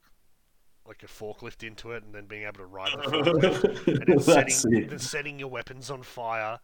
like 0.87 1.03
a 1.03 1.07
forklift 1.07 1.67
into 1.67 1.93
it, 1.93 2.05
and 2.05 2.15
then 2.15 2.27
being 2.27 2.45
able 2.45 2.59
to 2.59 2.67
ride 2.67 2.93
the 2.93 2.99
forklift, 2.99 3.87
and 3.87 4.07
then 4.07 4.21
setting, 4.21 4.83
it. 4.83 4.91
then 4.91 4.99
setting 4.99 5.39
your 5.39 5.49
weapons 5.49 5.91
on 5.91 6.03
fire, 6.03 6.61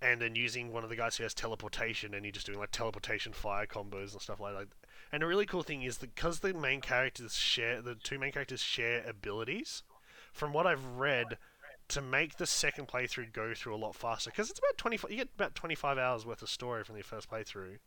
and 0.00 0.20
then 0.20 0.36
using 0.36 0.72
one 0.72 0.84
of 0.84 0.90
the 0.90 0.96
guys 0.96 1.16
who 1.16 1.24
has 1.24 1.34
teleportation, 1.34 2.14
and 2.14 2.24
you're 2.24 2.32
just 2.32 2.46
doing 2.46 2.58
like 2.58 2.70
teleportation 2.70 3.32
fire 3.32 3.66
combos 3.66 4.12
and 4.12 4.22
stuff 4.22 4.40
like 4.40 4.56
that. 4.56 4.68
And 5.10 5.22
a 5.22 5.26
really 5.26 5.46
cool 5.46 5.62
thing 5.62 5.82
is 5.82 5.98
that 5.98 6.14
because 6.14 6.40
the 6.40 6.54
main 6.54 6.80
characters 6.80 7.34
share, 7.34 7.82
the 7.82 7.94
two 7.94 8.18
main 8.18 8.32
characters 8.32 8.62
share 8.62 9.02
abilities. 9.06 9.82
From 10.32 10.52
what 10.52 10.66
I've 10.66 10.84
read, 10.84 11.38
to 11.88 12.00
make 12.02 12.36
the 12.36 12.46
second 12.46 12.86
playthrough 12.86 13.32
go 13.32 13.54
through 13.54 13.74
a 13.74 13.76
lot 13.76 13.96
faster, 13.96 14.30
because 14.30 14.50
it's 14.50 14.58
about 14.58 14.76
twenty, 14.76 14.98
you 15.08 15.16
get 15.16 15.30
about 15.34 15.54
twenty 15.54 15.74
five 15.74 15.98
hours 15.98 16.24
worth 16.24 16.42
of 16.42 16.50
story 16.50 16.84
from 16.84 16.94
the 16.94 17.02
first 17.02 17.28
playthrough, 17.28 17.78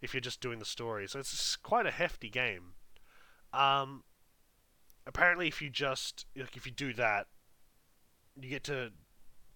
if 0.00 0.14
you're 0.14 0.20
just 0.20 0.40
doing 0.40 0.58
the 0.58 0.64
story. 0.64 1.06
So 1.08 1.18
it's 1.18 1.56
quite 1.56 1.84
a 1.84 1.90
hefty 1.90 2.30
game. 2.30 2.74
Um, 3.52 4.04
apparently, 5.06 5.48
if 5.48 5.60
you 5.60 5.68
just 5.68 6.24
like 6.36 6.56
if 6.56 6.64
you 6.64 6.72
do 6.72 6.94
that, 6.94 7.26
you 8.40 8.48
get 8.48 8.64
to 8.64 8.92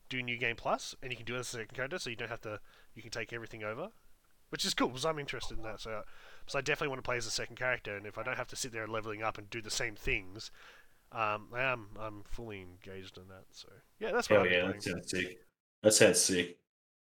do 0.09 0.23
New 0.23 0.37
Game 0.37 0.57
Plus, 0.57 0.95
and 1.03 1.11
you 1.11 1.17
can 1.17 1.27
do 1.27 1.37
it 1.37 1.41
as 1.41 1.49
a 1.49 1.59
second 1.59 1.75
character, 1.75 1.99
so 1.99 2.11
you 2.11 2.17
don't 2.17 2.29
have 2.29 2.41
to. 2.43 2.61
You 2.95 3.03
can 3.03 3.11
take 3.11 3.33
everything 3.33 3.65
over, 3.65 3.89
which 4.51 4.65
is 4.65 4.75
cool 4.75 4.89
because 4.89 5.05
I'm 5.05 5.19
interested 5.19 5.59
in 5.59 5.65
that. 5.65 5.81
So, 5.81 6.03
so 6.47 6.59
I 6.59 6.63
definitely 6.63 6.89
want 6.89 6.99
to 6.99 7.09
play 7.09 7.17
as 7.17 7.27
a 7.27 7.31
second 7.31 7.57
character, 7.57 7.97
and 7.97 8.07
if 8.07 8.19
I 8.19 8.23
don't 8.23 8.37
have 8.37 8.49
to 8.49 8.57
sit 8.57 8.73
there 8.73 8.87
leveling 8.87 9.23
up 9.23 9.39
and 9.39 9.49
do 9.51 9.61
the 9.61 9.71
same 9.71 9.97
things, 9.97 10.51
um, 11.13 11.49
I 11.55 11.63
am 11.63 11.89
I'm 12.01 12.23
fully 12.25 12.63
engaged 12.63 13.17
in 13.17 13.29
that. 13.29 13.45
So 13.51 13.69
yeah, 13.99 14.13
that's 14.13 14.29
what 14.31 14.41
I'm 14.41 14.47
yeah, 14.47 14.67
that 14.67 14.83
sounds 14.83 15.11
sick. 15.11 15.39
That 15.83 15.93
sounds 15.93 16.21
sick. 16.21 16.59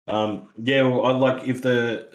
Um, 0.07 0.49
yeah, 0.57 0.83
well, 0.83 1.07
I 1.07 1.13
like 1.13 1.47
if 1.47 1.63
the 1.63 2.09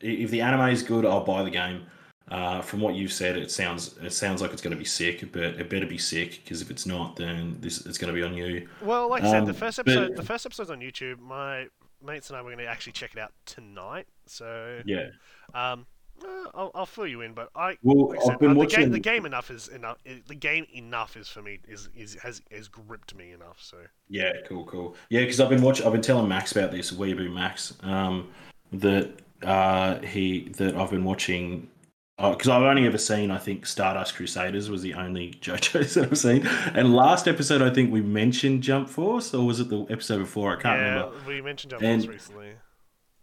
if 0.00 0.30
the 0.30 0.40
anime 0.40 0.68
is 0.68 0.82
good, 0.82 1.04
I'll 1.04 1.24
buy 1.24 1.42
the 1.42 1.50
game. 1.50 1.86
Uh, 2.30 2.60
from 2.60 2.80
what 2.80 2.94
you've 2.94 3.12
said, 3.12 3.36
it 3.36 3.50
sounds 3.50 3.96
it 4.02 4.12
sounds 4.12 4.42
like 4.42 4.52
it's 4.52 4.60
going 4.62 4.72
to 4.72 4.78
be 4.78 4.84
sick, 4.84 5.32
but 5.32 5.42
it 5.42 5.70
better 5.70 5.86
be 5.86 5.98
sick 5.98 6.40
because 6.44 6.60
if 6.60 6.70
it's 6.70 6.84
not, 6.86 7.16
then 7.16 7.56
this 7.60 7.86
it's 7.86 7.96
going 7.98 8.12
to 8.12 8.18
be 8.18 8.22
on 8.22 8.34
you. 8.34 8.68
Well, 8.82 9.08
like 9.08 9.22
I 9.22 9.30
said, 9.30 9.46
the 9.46 9.50
Um, 9.50 9.56
first 9.56 9.76
but- 9.78 9.88
episode 9.88 10.16
the 10.16 10.22
first 10.22 10.44
episode's 10.46 10.70
on 10.70 10.80
YouTube. 10.80 11.18
My 11.20 11.68
mates 12.04 12.28
and 12.30 12.36
I 12.36 12.42
were 12.42 12.50
going 12.52 12.64
to 12.64 12.70
actually 12.70 12.92
check 12.92 13.12
it 13.14 13.18
out 13.18 13.32
tonight. 13.46 14.06
So 14.26 14.82
Yeah. 14.84 15.06
um, 15.54 15.86
uh, 16.22 16.26
I'll, 16.54 16.70
I'll 16.74 16.86
fill 16.86 17.06
you 17.06 17.20
in, 17.22 17.32
but 17.32 17.48
I 17.56 17.76
Well, 17.82 18.08
like 18.10 18.18
I 18.18 18.22
said, 18.22 18.32
I've 18.34 18.38
been 18.40 18.50
uh, 18.50 18.54
the 18.54 18.58
watching. 18.58 18.80
game 18.80 18.90
the 18.90 18.98
game 18.98 19.24
enough 19.24 19.50
is 19.50 19.68
enough. 19.68 19.96
The 20.26 20.34
game 20.34 20.66
enough 20.74 21.16
is 21.16 21.28
for 21.28 21.42
me 21.42 21.60
is 21.66 21.88
is 21.96 22.14
has 22.22 22.42
has 22.50 22.68
gripped 22.68 23.14
me 23.14 23.32
enough. 23.32 23.58
So 23.60 23.78
Yeah, 24.08 24.32
cool, 24.46 24.64
cool. 24.64 24.96
Yeah, 25.08 25.20
because 25.20 25.40
I've 25.40 25.48
been 25.48 25.62
watching. 25.62 25.86
I've 25.86 25.92
been 25.92 26.02
telling 26.02 26.28
Max 26.28 26.52
about 26.52 26.72
this. 26.72 26.90
Weeaboo 26.92 27.32
Max. 27.32 27.74
Um, 27.82 28.28
that 28.72 29.10
uh 29.44 29.98
he 30.00 30.48
that 30.58 30.76
I've 30.76 30.90
been 30.90 31.04
watching. 31.04 31.70
Because 32.18 32.48
I've 32.48 32.62
only 32.62 32.84
ever 32.84 32.98
seen, 32.98 33.30
I 33.30 33.38
think, 33.38 33.64
Stardust 33.64 34.16
Crusaders 34.16 34.68
was 34.68 34.82
the 34.82 34.94
only 34.94 35.30
JoJo's 35.40 35.94
that 35.94 36.10
I've 36.10 36.18
seen. 36.18 36.44
And 36.74 36.92
last 36.94 37.28
episode, 37.28 37.62
I 37.62 37.70
think 37.70 37.92
we 37.92 38.00
mentioned 38.00 38.62
Jump 38.64 38.88
Force, 38.88 39.32
or 39.32 39.46
was 39.46 39.60
it 39.60 39.68
the 39.68 39.86
episode 39.88 40.18
before? 40.18 40.56
I 40.58 40.60
can't 40.60 40.80
yeah, 40.80 40.94
remember. 40.94 41.16
we 41.28 41.40
mentioned 41.40 41.70
Jump 41.70 41.82
And- 41.82 42.02
Force 42.04 42.14
recently. 42.14 42.52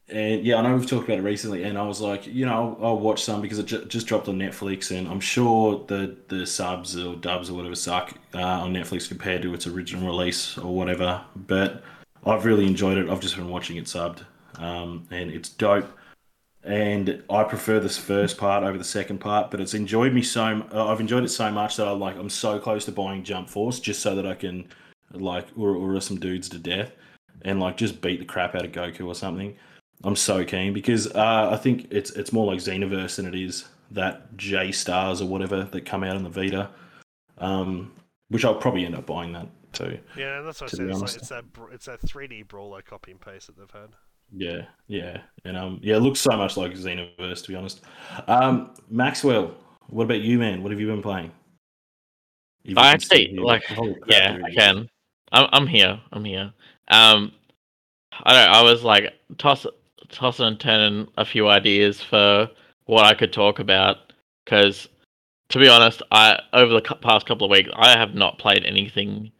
And 0.07 0.45
yeah, 0.45 0.57
I 0.57 0.61
know 0.61 0.75
we've 0.75 0.87
talked 0.87 1.05
about 1.05 1.17
it 1.17 1.23
recently, 1.23 1.63
and 1.63 1.79
I 1.79 1.81
was 1.81 1.99
like, 1.99 2.27
you 2.27 2.45
know, 2.45 2.77
I'll, 2.79 2.85
I'll 2.89 2.99
watch 2.99 3.23
some 3.23 3.41
because 3.41 3.57
it 3.57 3.65
ju- 3.65 3.85
just 3.85 4.05
dropped 4.05 4.27
on 4.27 4.37
Netflix, 4.37 4.95
and 4.95 5.07
I'm 5.07 5.19
sure 5.19 5.83
the 5.87 6.15
the 6.27 6.45
subs 6.45 6.95
or 6.95 7.15
dubs 7.15 7.49
or 7.49 7.55
whatever 7.55 7.73
suck 7.73 8.13
uh, 8.35 8.39
on 8.39 8.71
Netflix 8.71 9.07
compared 9.07 9.41
to 9.41 9.53
its 9.55 9.65
original 9.65 10.05
release 10.05 10.59
or 10.59 10.75
whatever. 10.75 11.23
But 11.35 11.83
I've 12.23 12.45
really 12.45 12.67
enjoyed 12.67 12.99
it. 12.99 13.09
I've 13.09 13.19
just 13.19 13.35
been 13.35 13.49
watching 13.49 13.77
it 13.77 13.85
subbed, 13.85 14.19
um, 14.59 15.07
and 15.09 15.31
it's 15.31 15.49
dope. 15.49 15.89
And 16.65 17.23
I 17.29 17.43
prefer 17.43 17.79
this 17.79 17.95
first 17.97 18.39
part 18.39 18.63
over 18.63 18.77
the 18.77 18.83
second 18.83 19.19
part, 19.19 19.51
but 19.51 19.61
it's 19.61 19.75
enjoyed 19.75 20.13
me 20.13 20.23
so. 20.23 20.65
uh, 20.73 20.87
I've 20.87 20.99
enjoyed 20.99 21.23
it 21.23 21.29
so 21.29 21.51
much 21.51 21.77
that 21.77 21.87
I 21.87 21.91
like. 21.91 22.17
I'm 22.17 22.29
so 22.29 22.57
close 22.57 22.85
to 22.85 22.91
buying 22.91 23.23
Jump 23.23 23.49
Force 23.49 23.79
just 23.79 24.01
so 24.01 24.15
that 24.15 24.25
I 24.25 24.33
can 24.33 24.67
like 25.11 25.47
or 25.55 25.75
or 25.75 26.01
some 26.01 26.19
dudes 26.19 26.49
to 26.49 26.57
death 26.57 26.91
and 27.43 27.59
like 27.59 27.77
just 27.77 28.01
beat 28.01 28.19
the 28.19 28.25
crap 28.25 28.55
out 28.55 28.65
of 28.65 28.71
Goku 28.71 29.05
or 29.05 29.15
something. 29.15 29.55
I'm 30.03 30.15
so 30.15 30.43
keen 30.43 30.73
because 30.73 31.07
uh, 31.13 31.49
I 31.51 31.57
think 31.57 31.87
it's 31.91 32.11
it's 32.11 32.33
more 32.33 32.45
like 32.47 32.59
Xenoverse 32.59 33.15
than 33.15 33.27
it 33.27 33.35
is 33.35 33.65
that 33.91 34.35
J 34.35 34.71
Stars 34.71 35.21
or 35.21 35.27
whatever 35.27 35.63
that 35.63 35.85
come 35.85 36.03
out 36.03 36.15
on 36.15 36.23
the 36.23 36.29
Vita, 36.29 36.71
um, 37.37 37.93
which 38.29 38.43
I'll 38.43 38.55
probably 38.55 38.85
end 38.85 38.95
up 38.95 39.05
buying 39.05 39.33
that 39.33 39.47
too. 39.71 39.99
Yeah, 40.17 40.41
that's 40.41 40.61
what 40.61 40.73
I 40.73 40.77
said. 40.77 40.89
It's, 40.89 41.01
like, 41.01 41.15
it's 41.15 41.29
that 41.29 41.45
it's 41.71 41.85
that 41.85 42.01
3D 42.01 42.47
brawler 42.47 42.81
copy 42.81 43.11
and 43.11 43.21
paste 43.21 43.47
that 43.47 43.57
they've 43.57 43.81
had. 43.81 43.91
Yeah, 44.31 44.65
yeah, 44.87 45.21
and 45.45 45.57
um, 45.57 45.79
yeah, 45.81 45.95
it 45.95 45.99
looks 45.99 46.19
so 46.19 46.35
much 46.35 46.57
like 46.57 46.73
Xenoverse 46.73 47.43
to 47.43 47.47
be 47.49 47.55
honest. 47.55 47.81
Um, 48.27 48.71
Maxwell, 48.89 49.55
what 49.87 50.03
about 50.03 50.21
you, 50.21 50.37
man? 50.39 50.61
What 50.63 50.71
have 50.71 50.79
you 50.81 50.87
been 50.87 51.01
playing? 51.01 51.31
If 52.63 52.77
I 52.77 52.91
actually, 52.91 53.37
like, 53.37 53.63
Yeah, 54.07 54.37
I 54.43 54.51
can. 54.53 54.89
I'm 55.31 55.47
I'm 55.51 55.67
here. 55.67 55.99
I'm 56.11 56.25
here. 56.25 56.51
Um, 56.87 57.31
I 58.23 58.33
don't. 58.33 58.55
I 58.55 58.61
was 58.63 58.83
like 58.83 59.13
toss 59.37 59.65
tossing 60.09 60.45
and 60.45 60.59
turning 60.59 61.07
a 61.17 61.25
few 61.25 61.47
ideas 61.47 62.01
for 62.01 62.49
what 62.85 63.05
I 63.05 63.13
could 63.13 63.33
talk 63.33 63.59
about 63.59 64.13
because, 64.43 64.87
to 65.49 65.59
be 65.59 65.67
honest, 65.67 66.01
I 66.11 66.39
over 66.53 66.73
the 66.73 66.81
past 66.81 67.25
couple 67.25 67.45
of 67.45 67.51
weeks 67.51 67.69
I 67.75 67.97
have 67.97 68.15
not 68.15 68.39
played 68.39 68.63
anything 68.65 69.31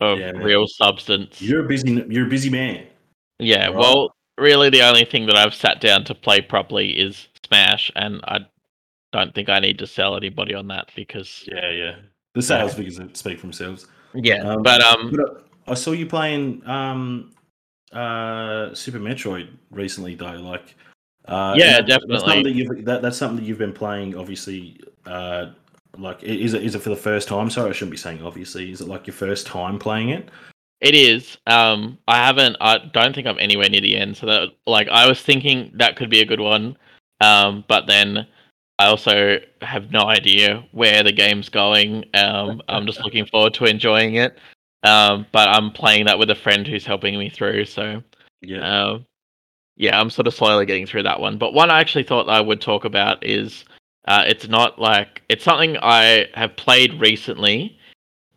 of 0.00 0.18
Yeah, 0.18 0.32
real 0.32 0.66
substance. 0.66 1.40
You're 1.40 1.64
a 1.64 1.68
busy, 1.68 2.04
you're 2.08 2.26
a 2.26 2.30
busy 2.30 2.50
man. 2.50 2.86
yeah. 3.38 3.66
Right. 3.66 3.76
Well, 3.76 4.14
really, 4.42 4.68
the 4.70 4.82
only 4.82 5.04
thing 5.04 5.26
that 5.26 5.36
I've 5.36 5.54
sat 5.54 5.80
down 5.80 6.04
to 6.04 6.14
play 6.14 6.40
properly 6.40 6.90
is 6.90 7.28
Smash, 7.46 7.90
and 7.96 8.20
I 8.24 8.40
don't 9.12 9.34
think 9.34 9.48
I 9.48 9.58
need 9.60 9.78
to 9.78 9.86
sell 9.86 10.16
anybody 10.16 10.54
on 10.54 10.68
that 10.68 10.90
because 10.96 11.44
Yeah, 11.50 11.70
yeah. 11.70 11.94
The 12.34 12.42
sales 12.42 12.74
figures 12.74 12.98
speak 13.12 13.38
for 13.38 13.42
themselves. 13.46 13.86
yeah. 14.14 14.42
Um, 14.42 14.62
but 14.62 14.80
um, 14.82 15.14
uh, 15.18 15.40
I 15.70 15.74
saw 15.74 15.92
you 15.92 16.06
playing 16.06 16.62
um, 16.66 17.32
uh, 17.92 18.74
Super 18.74 18.98
Metroid 18.98 19.48
recently, 19.70 20.14
though. 20.14 20.32
Like, 20.40 20.74
uh, 21.26 21.54
Yeah, 21.56 21.72
that- 21.80 21.86
That's 21.86 22.00
definitely. 22.00 22.18
something, 22.18 22.42
that 22.44 22.52
you've, 22.52 22.84
that, 22.86 23.02
that's 23.02 23.18
something 23.18 23.36
that 23.36 23.44
you've 23.44 23.58
been 23.58 23.72
playing, 23.74 24.16
obviously. 24.16 24.80
Uh, 25.06 25.50
like, 25.98 26.22
is 26.22 26.54
it 26.54 26.62
is 26.64 26.74
it 26.74 26.78
for 26.80 26.88
the 26.88 26.96
first 26.96 27.28
time? 27.28 27.50
Sorry, 27.50 27.68
I 27.68 27.72
shouldn't 27.74 27.90
be 27.90 27.98
saying 27.98 28.22
obviously. 28.22 28.70
Is 28.72 28.80
it 28.80 28.88
like 28.88 29.06
your 29.06 29.12
first 29.14 29.46
time 29.46 29.78
playing 29.78 30.08
it? 30.08 30.30
It 30.82 30.96
is. 30.96 31.38
Um, 31.46 31.96
I 32.08 32.16
haven't. 32.16 32.56
I 32.60 32.78
don't 32.92 33.14
think 33.14 33.28
I'm 33.28 33.38
anywhere 33.38 33.68
near 33.70 33.80
the 33.80 33.96
end. 33.96 34.16
So 34.16 34.26
that, 34.26 34.48
like, 34.66 34.88
I 34.88 35.06
was 35.08 35.22
thinking 35.22 35.70
that 35.76 35.94
could 35.94 36.10
be 36.10 36.20
a 36.20 36.26
good 36.26 36.40
one. 36.40 36.76
Um, 37.20 37.64
but 37.68 37.86
then 37.86 38.26
I 38.80 38.86
also 38.86 39.38
have 39.60 39.92
no 39.92 40.02
idea 40.06 40.64
where 40.72 41.04
the 41.04 41.12
game's 41.12 41.48
going. 41.48 42.04
Um, 42.14 42.60
I'm 42.68 42.84
just 42.84 43.00
looking 43.00 43.24
forward 43.32 43.54
to 43.54 43.64
enjoying 43.66 44.16
it. 44.16 44.36
Um, 44.82 45.24
but 45.30 45.48
I'm 45.48 45.70
playing 45.70 46.06
that 46.06 46.18
with 46.18 46.30
a 46.30 46.34
friend 46.34 46.66
who's 46.66 46.84
helping 46.84 47.16
me 47.16 47.30
through. 47.30 47.66
So, 47.66 48.02
Yeah. 48.40 48.88
um, 48.88 49.06
yeah, 49.76 50.00
I'm 50.00 50.10
sort 50.10 50.26
of 50.26 50.34
slowly 50.34 50.66
getting 50.66 50.86
through 50.86 51.04
that 51.04 51.20
one. 51.20 51.38
But 51.38 51.54
one 51.54 51.70
I 51.70 51.78
actually 51.80 52.02
thought 52.02 52.28
I 52.28 52.40
would 52.40 52.60
talk 52.60 52.84
about 52.84 53.24
is 53.24 53.64
uh, 54.08 54.24
it's 54.26 54.48
not 54.48 54.80
like 54.80 55.22
it's 55.28 55.44
something 55.44 55.76
I 55.80 56.26
have 56.34 56.56
played 56.56 57.00
recently 57.00 57.78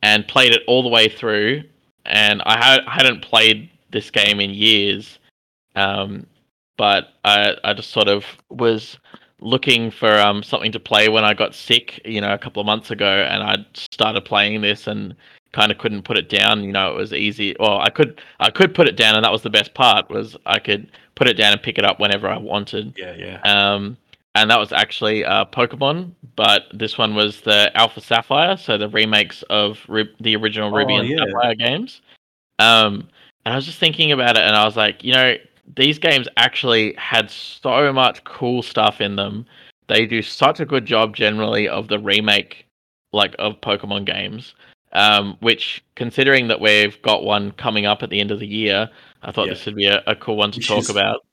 and 0.04 0.28
played 0.28 0.52
it 0.54 0.62
all 0.68 0.84
the 0.84 0.90
way 0.90 1.10
through. 1.10 1.64
And 2.06 2.42
I 2.46 2.64
had, 2.64 2.88
hadn't 2.88 3.22
played 3.22 3.70
this 3.92 4.12
game 4.12 4.40
in 4.40 4.52
years, 4.52 5.20
um, 5.76 6.28
but 6.78 7.14
I 7.24 7.56
I 7.64 7.74
just 7.74 7.92
sort 7.92 8.08
of 8.08 8.26
was 8.50 8.98
looking 9.42 9.92
for 9.92 10.18
um 10.20 10.44
something 10.44 10.72
to 10.72 10.80
play 10.80 11.10
when 11.10 11.24
I 11.24 11.34
got 11.34 11.56
sick, 11.56 12.02
you 12.06 12.22
know, 12.22 12.34
a 12.34 12.38
couple 12.38 12.60
of 12.60 12.66
months 12.66 12.92
ago, 12.92 13.28
and 13.30 13.44
I 13.44 13.66
started 13.76 14.26
playing 14.26 14.62
this 14.62 14.88
and 14.88 15.16
kind 15.54 15.72
of 15.72 15.78
couldn't 15.78 16.04
put 16.04 16.18
it 16.18 16.30
down. 16.30 16.64
You 16.64 16.74
know, 16.74 16.92
it 16.92 16.98
was 16.98 17.14
easy. 17.14 17.56
Well, 17.60 17.80
I 17.80 17.90
could 17.90 18.22
I 18.40 18.52
could 18.52 18.76
put 18.76 18.88
it 18.88 18.98
down, 18.98 19.16
and 19.16 19.24
that 19.24 19.32
was 19.32 19.42
the 19.42 19.50
best 19.50 19.74
part 19.74 20.10
was 20.10 20.36
I 20.46 20.60
could 20.60 20.92
put 21.16 21.28
it 21.28 21.36
down 21.36 21.54
and 21.54 21.62
pick 21.62 21.78
it 21.78 21.86
up 21.86 22.00
whenever 22.00 22.28
I 22.28 22.38
wanted. 22.38 22.94
yeah, 22.98 23.16
yeah. 23.16 23.42
Um, 23.42 23.98
and 24.36 24.50
that 24.52 24.60
was 24.60 24.72
actually 24.72 25.26
uh, 25.26 25.46
Pokemon, 25.46 26.12
but 26.36 26.64
this 26.74 26.98
one 26.98 27.16
was 27.16 27.42
the 27.42 27.72
Alpha 27.76 28.02
Sapphire, 28.02 28.58
so 28.58 28.78
the 28.78 28.90
remakes 28.90 29.44
of 29.50 29.80
Ru- 29.88 30.14
the 30.20 30.36
original 30.36 30.72
Ruby 30.72 30.94
Oh, 30.94 30.98
and 31.00 31.10
yeah. 31.10 31.18
Sapphire 31.20 31.56
games. 31.56 32.02
Um, 32.60 33.08
and 33.46 33.54
I 33.54 33.56
was 33.56 33.66
just 33.66 33.80
thinking 33.80 34.12
about 34.12 34.38
it, 34.38 34.44
and 34.44 34.56
I 34.56 34.66
was 34.66 34.76
like, 34.76 35.04
you 35.04 35.14
know, 35.14 35.36
these 35.76 35.98
games 36.00 36.28
actually 36.38 36.94
had 36.98 37.30
so 37.32 37.92
much 37.92 38.24
cool 38.24 38.62
stuff 38.62 39.02
in 39.02 39.16
them. 39.16 39.46
They 39.88 40.06
do 40.06 40.22
such 40.22 40.60
a 40.60 40.66
good 40.66 40.86
job 40.86 41.16
generally 41.16 41.68
of 41.68 41.88
the 41.88 42.00
remake, 42.00 42.66
like 43.14 43.36
of 43.40 43.60
Pokemon 43.62 44.06
games. 44.06 44.54
Um, 44.94 45.36
which, 45.42 45.84
considering 45.96 46.48
that 46.48 46.62
we've 46.62 47.02
got 47.02 47.24
one 47.26 47.52
coming 47.52 47.86
up 47.86 48.02
at 48.02 48.10
the 48.10 48.22
end 48.22 48.32
of 48.32 48.40
the 48.40 48.48
year, 48.48 48.90
I 49.24 49.32
thought 49.32 49.48
Yeah. 49.48 49.54
this 49.54 49.66
would 49.66 49.76
be 49.76 49.88
a, 49.88 50.02
a 50.08 50.16
cool 50.16 50.38
one 50.38 50.52
to 50.52 50.58
Which 50.60 50.68
talk 50.68 50.80
is- 50.80 50.90
about. 50.90 51.26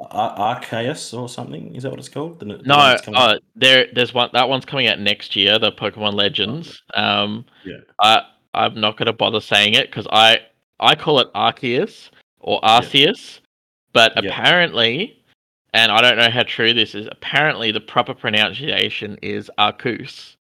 Ar- 0.00 0.60
Arceus 0.60 1.16
or 1.16 1.28
something? 1.28 1.74
Is 1.74 1.82
that 1.82 1.90
what 1.90 1.98
it's 1.98 2.08
called? 2.08 2.38
The, 2.40 2.44
the 2.46 2.62
No, 2.64 2.76
that's 2.76 3.02
coming 3.02 3.20
out? 3.20 3.30
uh, 3.36 3.38
there, 3.56 3.86
there's 3.94 4.14
one. 4.14 4.30
That 4.32 4.48
one's 4.48 4.64
coming 4.64 4.86
out 4.86 4.98
next 5.00 5.34
year. 5.36 5.58
The 5.58 5.72
Pokemon 5.72 6.14
Legends. 6.14 6.82
Um, 6.94 7.44
Yeah. 7.64 7.78
I, 8.00 8.22
I'm 8.54 8.80
not 8.80 8.96
going 8.96 9.06
to 9.06 9.12
bother 9.12 9.40
saying 9.40 9.74
it 9.74 9.90
because 9.90 10.06
I, 10.10 10.40
I 10.80 10.94
call 10.94 11.18
it 11.20 11.32
Arceus 11.34 12.10
or 12.40 12.60
Arceus, 12.62 13.40
But 13.92 14.12
Yep. 14.16 14.24
apparently, 14.24 15.22
and 15.74 15.90
I 15.92 16.00
don't 16.00 16.16
know 16.16 16.30
how 16.30 16.44
true 16.44 16.72
this 16.72 16.94
is. 16.94 17.08
Apparently, 17.10 17.72
the 17.72 17.80
proper 17.80 18.14
pronunciation 18.14 19.18
is 19.22 19.50
Arceus, 19.58 20.36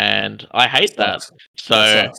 and 0.00 0.48
I 0.52 0.66
hate 0.66 0.96
that. 0.96 1.30
So 1.56 1.76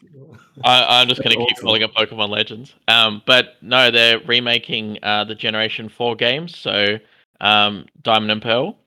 I, 0.64 1.02
I'm 1.02 1.08
just 1.08 1.24
going 1.24 1.36
to 1.36 1.46
keep 1.48 1.58
calling 1.58 1.82
it 1.82 1.92
Pokemon 1.96 2.30
Legends. 2.30 2.76
Um, 2.88 3.24
but 3.26 3.56
no, 3.62 3.90
they're 3.90 4.20
remaking 4.20 5.00
uh, 5.02 5.24
the 5.24 5.34
Generation 5.34 5.90
Four 5.90 6.16
games, 6.16 6.56
so 6.56 7.00
um, 7.40 7.88
Diamond 8.04 8.32
and 8.32 8.42
Pearl, 8.42 8.78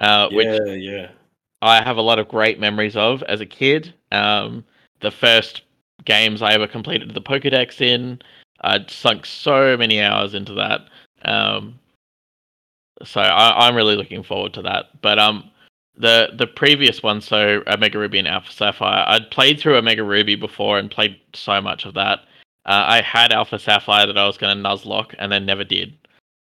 uh, 0.00 0.28
which 0.30 0.46
yeah, 0.46 0.72
yeah. 0.72 1.08
I 1.62 1.84
have 1.84 1.98
a 1.98 2.02
lot 2.02 2.18
of 2.18 2.26
great 2.26 2.58
memories 2.58 2.96
of 2.96 3.22
as 3.24 3.40
a 3.40 3.46
kid. 3.46 3.94
Um, 4.10 4.64
the 5.00 5.12
first 5.12 5.62
games 6.04 6.42
I 6.42 6.52
ever 6.52 6.66
completed 6.66 7.14
the 7.14 7.22
Pokedex 7.22 7.80
in, 7.80 8.20
I'd 8.62 8.90
sunk 8.90 9.24
so 9.24 9.76
many 9.76 10.00
hours 10.00 10.34
into 10.34 10.54
that. 10.54 10.80
Um, 11.24 11.78
so 13.04 13.20
I, 13.20 13.68
I'm 13.68 13.76
really 13.76 13.94
looking 13.94 14.24
forward 14.24 14.52
to 14.54 14.62
that. 14.62 15.00
But 15.00 15.20
um, 15.20 15.48
the 15.96 16.30
the 16.36 16.46
previous 16.46 17.02
one, 17.02 17.20
so 17.20 17.62
Omega 17.66 17.98
Ruby 17.98 18.18
and 18.18 18.28
Alpha 18.28 18.52
Sapphire, 18.52 19.04
I'd 19.06 19.30
played 19.30 19.58
through 19.58 19.76
Omega 19.76 20.04
Ruby 20.04 20.34
before 20.34 20.78
and 20.78 20.90
played 20.90 21.18
so 21.34 21.60
much 21.60 21.84
of 21.84 21.94
that. 21.94 22.20
Uh, 22.66 22.84
I 22.86 23.00
had 23.00 23.32
Alpha 23.32 23.58
Sapphire 23.58 24.06
that 24.06 24.18
I 24.18 24.26
was 24.26 24.36
going 24.36 24.56
to 24.56 24.62
Nuzlocke 24.62 25.14
and 25.18 25.30
then 25.30 25.46
never 25.46 25.64
did. 25.64 25.96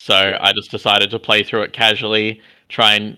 So 0.00 0.36
I 0.40 0.52
just 0.52 0.70
decided 0.70 1.10
to 1.10 1.18
play 1.18 1.42
through 1.42 1.62
it 1.62 1.72
casually, 1.72 2.40
try 2.68 2.94
and 2.94 3.16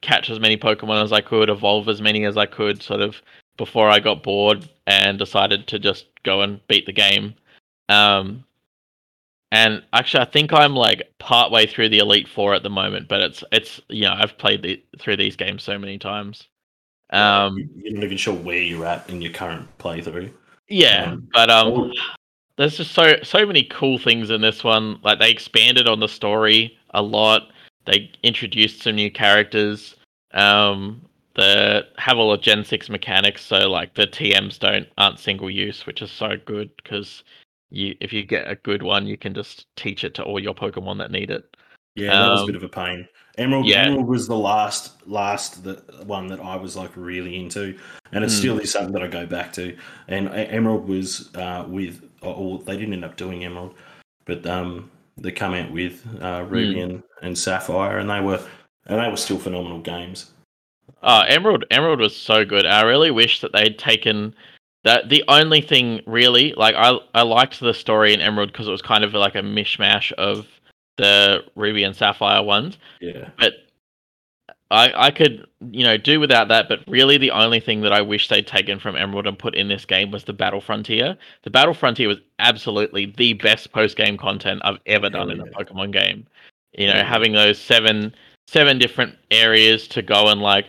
catch 0.00 0.30
as 0.30 0.40
many 0.40 0.56
Pokemon 0.56 1.02
as 1.02 1.12
I 1.12 1.20
could, 1.20 1.50
evolve 1.50 1.88
as 1.88 2.00
many 2.00 2.24
as 2.24 2.36
I 2.36 2.46
could, 2.46 2.82
sort 2.82 3.00
of 3.00 3.16
before 3.56 3.88
I 3.88 4.00
got 4.00 4.22
bored 4.22 4.68
and 4.86 5.18
decided 5.18 5.66
to 5.68 5.78
just 5.78 6.06
go 6.22 6.40
and 6.40 6.66
beat 6.68 6.86
the 6.86 6.92
game. 6.92 7.34
Um, 7.88 8.44
and 9.52 9.82
actually, 9.92 10.22
I 10.22 10.26
think 10.26 10.52
I'm 10.52 10.74
like 10.74 11.02
partway 11.18 11.66
through 11.66 11.88
the 11.90 11.98
Elite 11.98 12.28
Four 12.28 12.54
at 12.54 12.62
the 12.62 12.70
moment, 12.70 13.08
but 13.08 13.20
it's 13.20 13.42
it's 13.52 13.80
you 13.88 14.02
know 14.02 14.14
I've 14.16 14.38
played 14.38 14.62
the, 14.62 14.82
through 14.98 15.16
these 15.16 15.36
games 15.36 15.62
so 15.62 15.78
many 15.78 15.98
times. 15.98 16.46
Um, 17.10 17.56
You- 17.58 17.68
you're 17.76 17.94
not 17.94 18.04
even 18.04 18.16
sure 18.16 18.34
where 18.34 18.58
you're 18.60 18.86
at 18.86 19.08
in 19.10 19.20
your 19.20 19.32
current 19.32 19.66
playthrough. 19.78 20.30
yeah, 20.68 21.12
um, 21.12 21.28
but 21.32 21.50
um, 21.50 21.68
Oh, 21.68 21.92
there's 22.56 22.76
just 22.76 22.92
so 22.92 23.16
so 23.22 23.44
many 23.44 23.64
cool 23.64 23.98
things 23.98 24.30
in 24.30 24.40
this 24.40 24.62
one. 24.62 25.00
Like 25.02 25.18
they 25.18 25.30
expanded 25.30 25.88
on 25.88 25.98
the 26.00 26.08
story 26.08 26.78
a 26.90 27.02
lot. 27.02 27.48
They 27.86 28.10
introduced 28.22 28.82
some 28.82 28.94
new 28.96 29.10
characters. 29.10 29.96
Um, 30.32 31.00
the 31.34 31.86
have 31.96 32.18
all 32.18 32.30
the 32.32 32.38
Gen 32.38 32.64
six 32.64 32.88
mechanics, 32.88 33.44
so 33.44 33.68
like 33.70 33.94
the 33.94 34.06
TMs 34.06 34.58
don't 34.58 34.86
aren't 34.98 35.18
single 35.18 35.50
use, 35.50 35.86
which 35.86 36.02
is 36.02 36.10
so 36.12 36.36
good 36.44 36.70
because 36.76 37.24
you 37.70 37.96
if 38.00 38.12
you 38.12 38.24
get 38.24 38.50
a 38.50 38.56
good 38.56 38.82
one, 38.82 39.06
you 39.06 39.16
can 39.16 39.34
just 39.34 39.66
teach 39.76 40.04
it 40.04 40.14
to 40.14 40.22
all 40.22 40.38
your 40.40 40.54
Pokemon 40.54 40.98
that 40.98 41.10
need 41.10 41.30
it. 41.30 41.56
Yeah, 41.96 42.10
that 42.18 42.30
was 42.30 42.40
a 42.40 42.42
Um, 42.42 42.46
bit 42.46 42.56
of 42.56 42.62
a 42.62 42.68
pain. 42.68 43.08
Emerald, 43.38 43.66
yeah. 43.66 43.84
Emerald 43.84 44.06
was 44.06 44.28
the 44.28 44.36
last, 44.36 45.06
last 45.08 45.64
the 45.64 45.74
one 46.04 46.26
that 46.28 46.40
I 46.40 46.56
was 46.56 46.76
like 46.76 46.90
really 46.94 47.36
into, 47.36 47.76
and 48.12 48.24
it 48.24 48.28
Hmm. 48.28 48.36
still 48.36 48.58
is 48.58 48.70
something 48.70 48.92
that 48.92 49.02
I 49.02 49.06
go 49.08 49.26
back 49.26 49.52
to. 49.54 49.76
And 50.08 50.28
Emerald 50.28 50.88
was 50.88 51.34
uh, 51.34 51.64
with, 51.66 52.08
or, 52.22 52.34
or 52.34 52.58
they 52.58 52.76
didn't 52.76 52.94
end 52.94 53.04
up 53.04 53.16
doing 53.16 53.44
Emerald, 53.44 53.74
but 54.24 54.46
um, 54.46 54.90
they 55.16 55.32
come 55.32 55.54
out 55.54 55.70
with 55.70 56.04
uh, 56.22 56.44
Ruby 56.48 56.74
Hmm. 56.74 56.90
and, 56.90 57.02
and 57.22 57.38
Sapphire, 57.38 57.98
and 57.98 58.08
they 58.10 58.20
were, 58.20 58.40
and 58.86 59.00
they 59.00 59.08
were 59.08 59.16
still 59.16 59.38
phenomenal 59.38 59.80
games. 59.80 60.32
Oh, 61.02 61.20
Emerald 61.22 61.64
Emerald 61.70 62.00
was 62.00 62.16
so 62.16 62.44
good. 62.44 62.66
I 62.66 62.82
really 62.82 63.10
wish 63.10 63.40
that 63.40 63.52
they'd 63.52 63.78
taken 63.78 64.34
that 64.84 65.08
the 65.08 65.22
only 65.28 65.60
thing 65.60 66.00
really 66.06 66.54
like 66.56 66.74
I 66.74 66.98
I 67.14 67.22
liked 67.22 67.60
the 67.60 67.74
story 67.74 68.14
in 68.14 68.20
Emerald 68.20 68.52
because 68.52 68.68
it 68.68 68.72
was 68.72 68.82
kind 68.82 69.04
of 69.04 69.12
like 69.14 69.34
a 69.34 69.42
mishmash 69.42 70.12
of 70.12 70.46
the 70.96 71.44
Ruby 71.54 71.82
and 71.82 71.94
Sapphire 71.94 72.42
ones, 72.42 72.78
Yeah, 73.00 73.30
but 73.38 73.54
I 74.70 74.92
I 74.94 75.10
could 75.10 75.46
you 75.60 75.84
know 75.84 75.96
do 75.96 76.20
without 76.20 76.48
that. 76.48 76.68
But 76.68 76.80
really, 76.86 77.18
the 77.18 77.30
only 77.30 77.60
thing 77.60 77.82
that 77.82 77.92
I 77.92 78.00
wish 78.00 78.28
they'd 78.28 78.46
taken 78.46 78.78
from 78.78 78.96
Emerald 78.96 79.26
and 79.26 79.38
put 79.38 79.54
in 79.54 79.68
this 79.68 79.84
game 79.84 80.10
was 80.10 80.24
the 80.24 80.32
Battle 80.32 80.60
Frontier. 80.60 81.16
The 81.42 81.50
Battle 81.50 81.74
Frontier 81.74 82.08
was 82.08 82.18
absolutely 82.38 83.12
the 83.16 83.34
best 83.34 83.72
post 83.72 83.96
game 83.96 84.16
content 84.16 84.62
I've 84.64 84.78
ever 84.86 85.10
done 85.10 85.30
in 85.30 85.40
a. 85.40 85.46
Pokemon 85.46 85.92
game. 85.92 86.26
You 86.72 86.86
know, 86.86 87.02
having 87.02 87.32
those 87.32 87.58
seven 87.58 88.14
seven 88.46 88.78
different 88.78 89.16
areas 89.30 89.86
to 89.88 90.02
go 90.02 90.28
and 90.28 90.40
like 90.40 90.66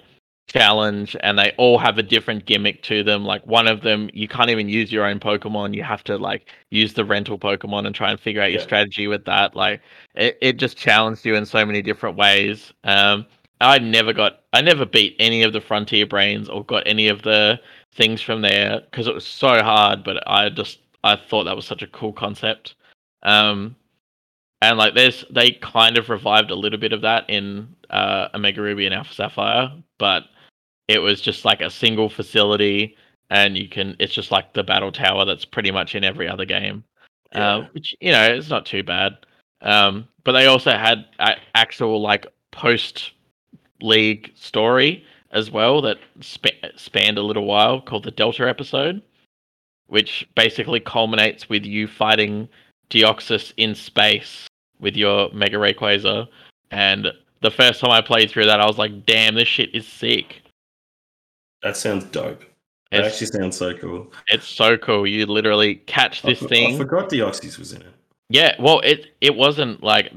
challenge 0.52 1.16
and 1.22 1.40
they 1.40 1.54
all 1.58 1.78
have 1.78 1.98
a 1.98 2.04
different 2.04 2.46
gimmick 2.46 2.84
to 2.84 3.04
them 3.04 3.24
like 3.24 3.46
one 3.48 3.68
of 3.68 3.82
them 3.82 4.10
you 4.14 4.28
can't 4.28 4.50
even 4.50 4.68
use 4.68 4.92
your 4.92 5.06
own 5.06 5.20
pokemon 5.20 5.74
you 5.74 5.84
have 5.84 6.04
to 6.04 6.18
like 6.18 6.48
use 6.72 6.94
the 6.94 7.06
rental 7.06 7.40
pokemon 7.40 7.86
and 7.86 7.96
try 7.96 8.12
and 8.12 8.20
figure 8.20 8.42
out 8.42 8.52
your 8.52 8.60
Yeah. 8.60 8.64
strategy 8.64 9.08
with 9.08 9.24
that 9.26 9.56
like 9.56 9.82
it, 10.16 10.38
it 10.42 10.54
just 10.58 10.78
challenged 10.78 11.26
you 11.26 11.36
in 11.36 11.46
so 11.46 11.66
many 11.66 11.82
different 11.82 12.18
ways 12.18 12.74
um 12.84 13.26
i 13.62 13.80
never 13.80 14.14
got 14.14 14.42
i 14.54 14.62
never 14.62 14.86
beat 14.86 15.16
any 15.20 15.44
of 15.44 15.54
the 15.54 15.62
frontier 15.62 16.06
brains 16.06 16.50
or 16.50 16.66
got 16.66 16.84
any 16.86 17.08
of 17.08 17.22
the 17.24 17.60
things 17.94 18.22
from 18.22 18.42
there 18.42 18.82
because 18.92 19.08
it 19.08 19.14
was 19.14 19.26
so 19.26 19.64
hard 19.64 20.04
but 20.04 20.22
i 20.28 20.50
just 20.50 20.80
i 21.04 21.16
thought 21.16 21.46
that 21.46 21.56
was 21.56 21.66
such 21.66 21.82
a 21.82 21.88
cool 21.88 22.12
concept 22.14 22.76
um 23.24 23.76
and 24.62 24.78
like 24.78 24.96
there's 24.96 25.26
they 25.30 25.52
kind 25.52 25.98
of 25.98 26.10
revived 26.10 26.52
a 26.52 26.56
little 26.56 26.80
bit 26.80 26.94
of 26.94 27.02
that 27.02 27.30
in 27.30 27.74
uh 27.90 28.28
omega 28.34 28.62
ruby 28.62 28.86
and 28.86 28.96
alpha 28.96 29.14
sapphire 29.14 29.72
but 29.98 30.24
it 30.94 31.00
was 31.00 31.22
just 31.22 31.46
like 31.46 31.62
a 31.62 31.70
single 31.70 32.10
facility 32.10 32.96
and 33.30 33.58
you 33.58 33.68
can 33.68 33.96
it's 34.00 34.14
just 34.14 34.32
like 34.32 34.54
the 34.54 34.64
battle 34.64 34.92
tower 34.92 35.26
that's 35.26 35.46
pretty 35.46 35.72
much 35.72 35.96
in 35.96 36.04
every 36.04 36.28
other 36.28 36.46
game. 36.46 36.84
Yeah. 37.34 37.56
uh, 37.56 37.68
which 37.74 37.96
you 38.02 38.12
know 38.12 38.24
it's 38.24 38.50
not 38.50 38.66
too 38.66 38.84
bad. 38.84 39.18
Um 39.62 40.08
but 40.24 40.34
they 40.34 40.46
also 40.48 40.72
had 40.72 41.06
a- 41.20 41.40
actual 41.56 42.02
like 42.02 42.28
post 42.52 43.12
league 43.82 44.32
story 44.36 45.04
as 45.32 45.50
well 45.50 45.82
that 45.82 45.98
spa- 46.20 46.50
spanned 46.76 47.18
a 47.18 47.24
little 47.24 47.46
while 47.46 47.82
called 47.82 48.04
the 48.04 48.12
delta 48.12 48.48
episode 48.48 49.02
which 49.88 50.28
basically 50.36 50.80
culminates 50.80 51.50
with 51.50 51.66
you 51.66 51.86
fighting 51.88 52.48
deoxys 52.90 53.52
in 53.58 53.76
space 53.76 54.48
with 54.80 54.96
your 54.96 55.30
mega 55.34 55.58
rayquaza. 55.58 56.28
And 56.72 57.12
the 57.42 57.52
first 57.52 57.82
time 57.82 57.92
i 57.92 58.02
played 58.02 58.30
through 58.30 58.46
that 58.46 58.62
i 58.62 58.66
was 58.66 58.78
like 58.78 59.06
damn 59.06 59.36
this 59.36 59.48
shit 59.48 59.74
is 59.76 59.88
sick 59.88 60.42
that 61.64 61.78
sounds 61.78 62.06
dope. 62.06 62.44
That 62.92 63.06
it's, 63.06 63.22
actually 63.22 63.40
sounds 63.40 63.58
so 63.58 63.78
cool. 63.78 64.12
it's 64.28 64.48
so 64.48 64.78
cool 64.78 65.08
you 65.08 65.26
literally 65.26 65.76
catch 65.76 66.22
this 66.24 66.44
I, 66.44 66.48
thing 66.48 66.76
I 66.76 66.78
forgot 66.78 67.10
Deoxys 67.10 67.58
was 67.58 67.72
in 67.72 67.82
it. 67.82 67.94
Yeah, 68.30 68.56
well, 68.60 68.80
it 68.82 69.08
it 69.22 69.36
wasn't 69.36 69.84
like 69.84 70.12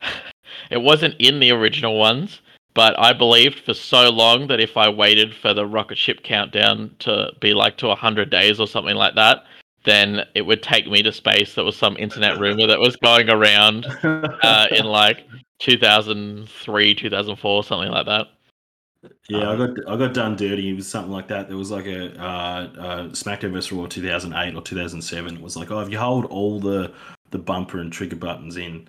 it 0.70 0.82
wasn't 0.82 1.14
in 1.18 1.40
the 1.40 1.52
original 1.52 1.98
ones, 1.98 2.40
but 2.74 2.98
I 2.98 3.12
believed 3.12 3.60
for 3.60 3.74
so 3.74 4.10
long 4.10 4.46
that 4.48 4.60
if 4.60 4.76
I 4.76 4.88
waited 4.88 5.34
for 5.34 5.54
the 5.54 5.66
rocket 5.66 5.98
ship 5.98 6.22
countdown 6.22 6.94
to 7.00 7.32
be 7.40 7.54
like 7.54 7.76
to 7.78 7.94
hundred 7.94 8.30
days 8.30 8.60
or 8.60 8.66
something 8.66 8.96
like 8.96 9.14
that, 9.14 9.44
then 9.84 10.22
it 10.34 10.42
would 10.42 10.62
take 10.62 10.86
me 10.86 11.02
to 11.02 11.12
space. 11.12 11.54
That 11.54 11.64
was 11.64 11.76
some 11.76 11.96
internet 11.96 12.38
rumor 12.40 12.66
that 12.66 12.80
was 12.80 12.96
going 12.96 13.28
around 13.28 13.86
uh, 14.02 14.66
in 14.70 14.86
like 14.86 15.26
2003, 15.60 16.94
2004, 16.94 17.64
something 17.64 17.90
like 17.90 18.06
that. 18.06 18.26
Yeah, 19.28 19.50
I 19.50 19.54
Um, 19.54 19.74
got 19.74 19.88
I 19.92 19.96
got 19.96 20.14
done 20.14 20.36
dirty 20.36 20.68
It 20.70 20.74
was 20.76 20.88
something 20.88 21.12
like 21.12 21.28
that. 21.28 21.48
There 21.48 21.56
was 21.56 21.70
like 21.70 21.86
a 21.86 22.16
uh, 22.20 22.68
uh, 22.78 23.02
SmackDown 23.08 23.52
vs 23.52 23.72
Raw 23.72 23.86
2008 23.86 24.54
or 24.54 24.62
2007. 24.62 25.36
It 25.36 25.42
was 25.42 25.56
like, 25.56 25.70
oh, 25.70 25.80
if 25.80 25.90
you 25.90 25.98
hold 25.98 26.26
all 26.26 26.60
the 26.60 26.92
the 27.30 27.38
bumper 27.38 27.78
and 27.80 27.92
trigger 27.92 28.16
buttons 28.16 28.56
in 28.56 28.88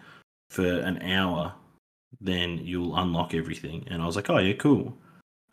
for 0.50 0.66
an 0.68 1.02
hour, 1.02 1.54
then 2.22 2.60
you'll 2.60 2.96
unlock 2.96 3.34
everything. 3.34 3.88
And 3.90 4.02
I 4.02 4.06
was 4.06 4.16
like, 4.16 4.30
oh 4.30 4.38
yeah, 4.38 4.54
cool. 4.54 4.98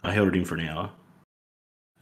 I 0.03 0.13
held 0.13 0.29
it 0.29 0.37
in 0.37 0.45
for 0.45 0.57
an 0.57 0.69
hour. 0.69 0.91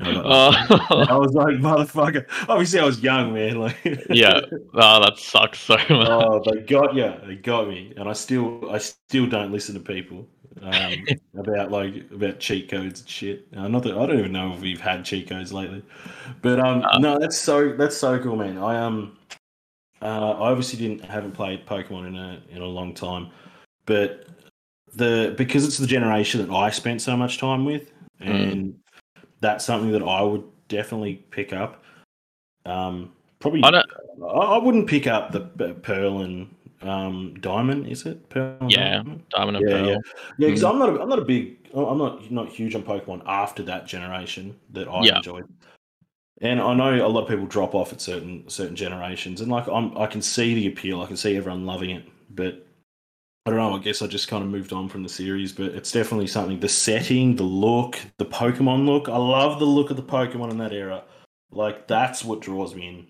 I, 0.01 0.13
got 0.13 0.25
Oh, 0.27 1.07
I 1.11 1.17
was 1.17 1.35
like, 1.35 1.57
motherfucker. 1.59 2.25
Obviously, 2.49 2.79
I 2.81 2.85
was 2.85 3.01
young, 3.01 3.35
man. 3.35 3.57
Like, 3.59 3.77
Yeah. 4.11 4.41
oh, 4.75 5.01
that 5.05 5.19
sucks 5.19 5.59
so 5.61 5.75
much. 5.77 5.89
oh, 5.91 6.41
they 6.45 6.61
got 6.63 6.95
you. 6.95 7.13
They 7.27 7.35
got 7.35 7.69
me, 7.69 7.93
and 7.97 8.09
I 8.09 8.13
still, 8.13 8.71
I 8.71 8.79
still 8.79 9.27
don't 9.27 9.51
listen 9.53 9.75
to 9.75 9.81
people 9.81 10.29
um, 10.63 10.95
about 11.39 11.71
like 11.71 12.11
about 12.11 12.39
cheat 12.41 12.69
codes 12.71 13.01
and 13.01 13.09
shit. 13.09 13.47
Uh, 13.57 13.69
not 13.69 13.83
that 13.85 13.97
I 13.97 14.07
don't 14.07 14.19
even 14.19 14.33
know 14.33 14.53
if 14.53 14.61
we've 14.61 14.81
had 14.81 15.05
cheat 15.05 15.29
codes 15.29 15.53
lately, 15.53 15.83
but 16.43 16.59
um, 16.61 16.83
Uh. 16.85 16.99
no, 16.99 17.19
that's 17.19 17.39
so 17.39 17.73
that's 17.73 17.97
so 17.97 18.19
cool, 18.19 18.37
man. 18.37 18.59
I 18.59 18.79
um, 18.79 19.17
uh, 20.03 20.31
I 20.33 20.51
obviously 20.51 20.79
didn't 20.79 21.05
haven't 21.05 21.33
played 21.33 21.67
Pokemon 21.67 22.09
in 22.09 22.17
a 22.17 22.41
in 22.51 22.63
a 22.63 22.67
long 22.67 22.95
time, 22.95 23.29
but 23.87 24.27
the 24.95 25.35
because 25.37 25.65
it's 25.67 25.79
the 25.79 25.87
generation 25.87 26.45
that 26.47 26.53
I 26.55 26.71
spent 26.71 27.03
so 27.03 27.17
much 27.17 27.39
time 27.39 27.65
with, 27.65 27.93
Mm. 28.21 28.53
and 28.53 28.79
that's 29.41 29.65
something 29.65 29.93
that 29.93 30.03
I 30.03 30.23
would 30.23 30.43
definitely 30.69 31.17
pick 31.31 31.53
up. 31.53 31.85
Um, 32.67 33.13
probably 33.39 33.63
I 33.63 33.71
don't- 33.71 33.87
I, 34.23 34.57
I 34.57 34.59
wouldn't 34.59 34.89
pick 34.89 35.07
up 35.07 35.31
the 35.31 35.41
Pearl 35.83 36.23
and 36.23 36.53
um, 36.83 37.35
Diamond. 37.41 37.87
Is 37.87 38.07
it 38.07 38.29
Pearl? 38.29 38.57
Yeah, 38.69 38.97
Diamond? 38.99 39.25
Diamond 39.31 39.57
and 39.59 39.69
yeah, 39.69 39.77
Pearl. 39.77 39.87
yeah, 39.87 39.97
yeah. 40.39 40.47
Because 40.49 40.63
Mm. 40.63 40.71
I'm 40.71 40.79
not, 40.79 40.89
a, 40.91 41.01
I'm 41.03 41.09
not 41.09 41.19
a 41.19 41.25
big, 41.25 41.69
I'm 41.75 41.99
not 41.99 42.31
not 42.31 42.49
huge 42.49 42.75
on 42.75 42.83
Pokemon 42.83 43.23
after 43.27 43.63
that 43.65 43.87
generation 43.87 44.57
that 44.73 44.89
I 44.89 45.05
Yeah. 45.05 45.17
enjoyed. 45.17 45.45
And 46.41 46.61
I 46.61 46.73
know 46.75 47.05
a 47.05 47.09
lot 47.09 47.23
of 47.23 47.29
people 47.29 47.47
drop 47.47 47.75
off 47.75 47.93
at 47.93 48.01
certain 48.01 48.49
certain 48.49 48.77
generations, 48.77 49.41
and 49.41 49.51
like 49.51 49.67
I'm, 49.67 49.97
I 49.99 50.07
can 50.07 50.23
see 50.23 50.55
the 50.55 50.69
appeal. 50.69 51.03
I 51.03 51.07
can 51.07 51.17
see 51.17 51.37
everyone 51.37 51.67
loving 51.67 51.91
it. 51.91 52.05
but 52.31 52.65
I 53.47 53.51
don't 53.51 53.59
know. 53.59 53.75
I 53.75 53.79
guess 53.79 54.03
I 54.03 54.07
just 54.07 54.29
kind 54.29 54.45
of 54.45 54.51
moved 54.51 54.75
on 54.75 54.91
from 54.91 55.03
the 55.03 55.09
series, 55.09 55.53
but 55.53 55.73
it's 55.75 55.91
definitely 55.91 56.27
something. 56.27 56.61
The 56.61 56.69
setting, 56.69 57.35
the 57.35 57.43
look, 57.45 57.99
the 58.19 58.27
Pokemon 58.27 58.85
look. 58.85 59.09
I 59.09 59.17
love 59.17 59.59
the 59.59 59.65
look 59.65 59.89
of 59.91 59.97
the 59.97 60.03
Pokemon 60.03 60.51
in 60.51 60.59
that 60.59 60.73
era. 60.75 61.03
Like 61.51 61.89
that's 61.89 62.23
what 62.23 62.41
draws 62.41 62.75
me 62.75 62.87
in. 62.89 63.07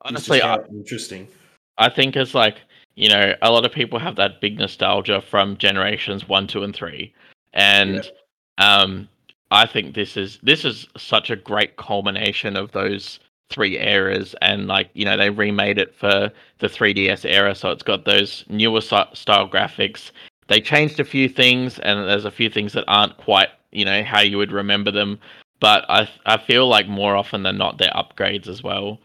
Honestly, 0.00 0.40
I, 0.40 0.56
interesting. 0.70 1.28
I 1.76 1.90
think 1.90 2.16
it's 2.16 2.34
like 2.34 2.62
you 2.94 3.08
know 3.08 3.34
a 3.42 3.50
lot 3.50 3.64
of 3.64 3.72
people 3.72 3.98
have 3.98 4.16
that 4.16 4.40
big 4.40 4.58
nostalgia 4.58 5.20
from 5.20 5.56
generations 5.56 6.28
one, 6.28 6.46
two, 6.46 6.62
and 6.62 6.74
three, 6.74 7.12
and 7.52 8.10
um, 8.58 9.08
I 9.50 9.66
think 9.66 9.94
this 9.94 10.16
is 10.16 10.38
this 10.42 10.64
is 10.64 10.86
such 10.96 11.30
a 11.30 11.36
great 11.36 11.76
culmination 11.76 12.56
of 12.56 12.72
those 12.72 13.20
three 13.50 13.78
eras, 13.78 14.34
and 14.42 14.66
like 14.66 14.90
you 14.94 15.04
know 15.04 15.16
they 15.16 15.30
remade 15.30 15.78
it 15.78 15.94
for 15.94 16.30
the 16.58 16.68
3DS 16.68 17.24
era, 17.24 17.54
so 17.54 17.70
it's 17.70 17.82
got 17.82 18.04
those 18.04 18.44
newer 18.48 18.80
style 18.80 19.48
graphics. 19.48 20.10
They 20.48 20.60
changed 20.60 21.00
a 21.00 21.04
few 21.04 21.28
things, 21.28 21.78
and 21.80 22.08
there's 22.08 22.24
a 22.24 22.30
few 22.30 22.50
things 22.50 22.72
that 22.72 22.84
aren't 22.88 23.16
quite 23.18 23.48
you 23.70 23.84
know 23.84 24.02
how 24.02 24.20
you 24.20 24.38
would 24.38 24.52
remember 24.52 24.90
them, 24.90 25.18
but 25.60 25.84
I 25.88 26.08
I 26.26 26.36
feel 26.38 26.66
like 26.68 26.88
more 26.88 27.16
often 27.16 27.42
than 27.42 27.58
not 27.58 27.78
they're 27.78 27.90
upgrades 27.94 28.48
as 28.48 28.62
well, 28.62 28.98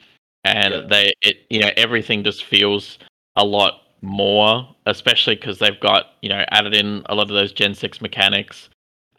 and 0.44 0.74
Yeah. 0.74 0.88
they 0.90 1.14
it 1.22 1.46
you 1.50 1.60
know 1.60 1.72
everything 1.78 2.24
just 2.24 2.44
feels 2.46 2.98
a 3.38 3.46
lot 3.46 3.82
more, 4.02 4.68
especially 4.86 5.36
because 5.36 5.60
they've 5.60 5.80
got 5.80 6.08
you 6.22 6.30
know 6.30 6.44
added 6.52 6.76
in 6.76 7.04
a 7.08 7.16
lot 7.16 7.24
of 7.30 7.36
those 7.36 7.54
Gen 7.54 7.74
six 7.74 8.02
mechanics. 8.02 8.70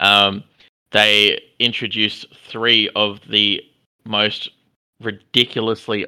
Um, 0.00 0.44
they 0.92 1.40
introduced 1.59 2.26
three 2.46 2.88
of 2.94 3.20
the 3.28 3.62
most 4.04 4.50
ridiculously 5.00 6.07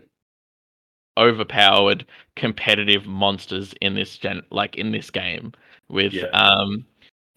overpowered 1.18 2.06
competitive 2.36 3.06
monsters 3.06 3.74
in 3.80 3.94
this 3.94 4.16
gen 4.16 4.42
like 4.50 4.76
in 4.76 4.90
this 4.92 5.10
game 5.10 5.52
with 5.88 6.12
Yeah. 6.12 6.26
um 6.28 6.86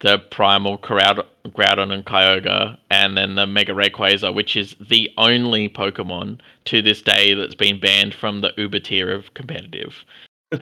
the 0.00 0.18
primal 0.18 0.76
Groud- 0.78 1.26
Groudon 1.48 1.92
and 1.92 2.04
Kyogre 2.04 2.78
and 2.90 3.16
then 3.16 3.34
the 3.34 3.46
Mega 3.46 3.72
Rayquaza 3.72 4.32
which 4.34 4.56
is 4.56 4.74
the 4.80 5.10
only 5.18 5.68
Pokemon 5.68 6.40
to 6.66 6.82
this 6.82 7.02
day 7.02 7.34
that's 7.34 7.54
been 7.54 7.78
banned 7.78 8.14
from 8.14 8.40
the 8.40 8.52
Uber 8.56 8.80
tier 8.80 9.12
of 9.12 9.34
competitive 9.34 10.04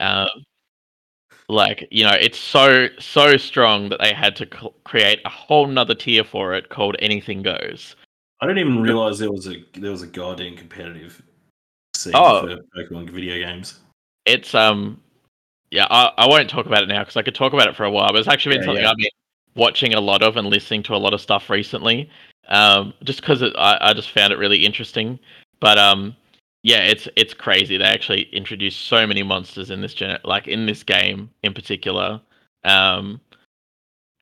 um 0.01 0.29
like 1.49 1.87
you 1.91 2.05
know 2.05 2.17
it's 2.21 2.39
so 2.39 2.89
so 2.99 3.37
strong 3.37 3.89
that 3.89 4.01
they 4.01 4.13
had 4.13 4.35
to 4.37 4.47
cl- 4.51 4.75
create 4.85 5.21
a 5.25 5.29
whole 5.29 5.67
nother 5.67 5.95
tier 5.95 6.25
for 6.25 6.55
it 6.55 6.69
called 6.69 6.97
anything 7.01 7.43
goes 7.43 7.97
I 8.41 8.47
didn't 8.47 8.59
even 8.59 8.83
realize 8.83 9.19
there 9.19 9.31
was 9.31 9.47
a 9.47 9.65
there 9.75 9.91
was 9.91 10.03
a 10.03 10.07
goddamn 10.07 10.57
competitive 10.57 11.23
scene 11.95 12.13
Oh. 12.17 12.41
for 12.41 12.59
Pokemon 12.77 13.11
video 13.11 13.39
games. 13.39 13.81
it's 14.25 14.55
um 14.55 15.01
yeah 15.71 15.87
I, 15.91 16.13
I 16.17 16.27
won't 16.29 16.49
talk 16.49 16.67
about 16.67 16.83
it 16.83 16.89
now 16.89 17.01
because 17.01 17.17
i 17.17 17.23
could 17.23 17.35
talk 17.35 17.53
about 17.53 17.69
it 17.69 17.77
for 17.77 17.85
a 17.85 17.91
while 17.91 18.09
but 18.09 18.17
it's 18.17 18.29
actually 18.29 18.57
been 18.57 18.63
Yeah, 18.63 18.67
something 18.67 18.85
yeah. 18.85 18.91
i've 18.91 18.97
been 18.97 19.09
watching 19.55 19.95
a 19.95 20.01
lot 20.01 20.23
of 20.23 20.37
and 20.37 20.47
listening 20.49 20.83
to 20.85 20.95
a 20.95 20.97
lot 20.97 21.13
of 21.13 21.21
stuff 21.21 21.51
recently 21.51 22.09
um 22.49 22.95
just 23.05 23.21
because 23.21 23.43
I, 23.43 23.79
I 23.81 23.93
just 23.95 24.11
found 24.11 24.33
it 24.33 24.37
really 24.39 24.65
interesting 24.65 25.19
but 25.61 25.79
um 25.79 26.17
yeah 26.63 26.85
it's 26.85 27.09
it's 27.17 27.35
crazy. 27.35 27.77
They 27.77 27.85
actually 27.85 28.23
introduced 28.33 28.87
so 28.87 29.07
many 29.07 29.23
monsters 29.23 29.71
in 29.71 29.81
this 29.81 29.95
gen 29.95 30.19
like 30.25 30.49
in 30.49 30.67
this 30.67 30.83
game 30.83 31.31
in 31.43 31.55
particular 31.55 32.21
um 32.65 33.21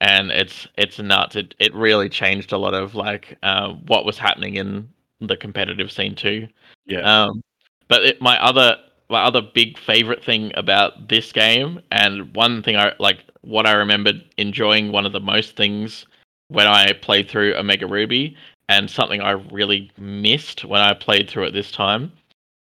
and 0.00 0.30
it's 0.30 0.66
it's 0.76 0.98
nuts. 0.98 1.36
It, 1.36 1.54
it 1.58 1.74
really 1.74 2.08
changed 2.08 2.52
a 2.52 2.58
lot 2.58 2.74
of 2.74 2.94
like 2.94 3.36
um 3.42 3.82
what 3.86 4.04
was 4.04 4.18
happening 4.18 4.56
in 4.56 4.88
the 5.20 5.36
competitive 5.36 5.92
scene 5.92 6.14
too. 6.14 6.48
Yeah. 6.86 7.00
um, 7.24 7.42
but 7.88 8.04
it, 8.04 8.22
my 8.22 8.42
other 8.42 8.76
my 9.08 9.22
other 9.22 9.42
big 9.42 9.76
favorite 9.78 10.24
thing 10.24 10.52
about 10.54 11.08
this 11.08 11.32
game, 11.32 11.80
and 11.90 12.34
one 12.34 12.62
thing 12.62 12.76
I 12.76 12.92
like, 12.98 13.24
what 13.42 13.66
I 13.66 13.72
remembered 13.72 14.24
enjoying 14.36 14.92
one 14.92 15.04
of 15.04 15.12
the 15.12 15.20
most 15.20 15.56
things 15.56 16.06
when 16.48 16.66
I 16.66 16.92
played 16.92 17.28
through 17.28 17.54
Omega 17.56 17.86
Ruby, 17.86 18.36
and 18.68 18.88
something 18.88 19.20
I 19.20 19.32
really 19.32 19.90
missed 19.98 20.64
when 20.64 20.80
I 20.80 20.94
played 20.94 21.28
through 21.28 21.44
it 21.44 21.52
this 21.52 21.70
time, 21.72 22.12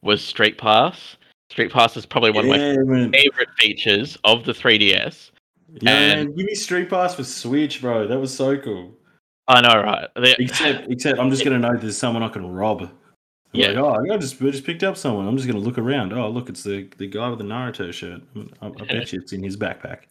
was 0.02 0.24
Street 0.24 0.58
Pass. 0.58 1.16
Street 1.50 1.72
Pass 1.72 1.96
is 1.96 2.06
probably 2.06 2.30
one 2.30 2.44
of 2.44 2.50
my 2.50 2.58
man. 2.58 3.12
favorite 3.12 3.48
features 3.58 4.16
of 4.24 4.44
the 4.44 4.52
3DS. 4.52 5.30
Yeah, 5.80 5.90
and- 5.90 6.28
man. 6.28 6.36
Give 6.36 6.46
me 6.46 6.54
Street 6.54 6.88
Pass 6.90 7.14
for 7.14 7.24
Switch, 7.24 7.80
bro. 7.80 8.06
That 8.06 8.18
was 8.18 8.34
so 8.34 8.56
cool. 8.58 8.94
I 9.48 9.60
know, 9.60 9.82
right? 9.82 10.08
Except, 10.38 10.88
except 10.90 11.18
I'm 11.18 11.28
just 11.30 11.42
gonna 11.44 11.58
know 11.58 11.76
there's 11.76 11.98
someone 11.98 12.22
I 12.22 12.28
can 12.28 12.46
rob. 12.52 12.82
I'm 12.82 12.90
Yeah. 13.52 13.68
Like, 13.68 13.76
oh, 14.10 14.14
I 14.14 14.16
just, 14.16 14.40
I 14.40 14.50
just 14.50 14.64
picked 14.64 14.84
up 14.84 14.96
someone. 14.96 15.26
I'm 15.26 15.36
just 15.36 15.48
gonna 15.48 15.58
look 15.58 15.76
around. 15.76 16.12
Oh, 16.12 16.28
look, 16.28 16.48
it's 16.48 16.62
the 16.62 16.88
the 16.98 17.08
guy 17.08 17.28
with 17.28 17.40
the 17.40 17.44
Naruto 17.44 17.92
shirt. 17.92 18.22
I, 18.62 18.66
I 18.66 18.70
bet 18.84 19.12
you 19.12 19.18
it's 19.20 19.32
in 19.32 19.42
his 19.42 19.56
backpack. 19.56 20.02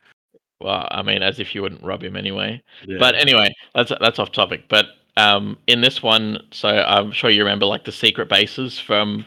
well, 0.60 0.89
I 0.91 1.02
mean, 1.04 1.23
as 1.23 1.39
if 1.39 1.56
you 1.56 1.62
wouldn't 1.62 1.82
rob 1.84 2.04
him 2.04 2.17
anyway. 2.17 2.62
Yeah. 2.86 2.97
But 2.99 3.15
anyway, 3.15 3.54
that's 3.73 3.93
that's 4.02 4.19
off 4.19 4.34
topic. 4.34 4.65
But 4.67 4.88
um, 5.15 5.58
in 5.67 5.80
this 5.80 6.04
one, 6.04 6.41
so 6.52 6.67
I'm 6.67 7.13
sure 7.13 7.30
you 7.30 7.41
remember 7.43 7.65
like 7.65 7.86
the 7.86 7.93
secret 7.93 8.28
bases 8.28 8.78
from 8.78 9.25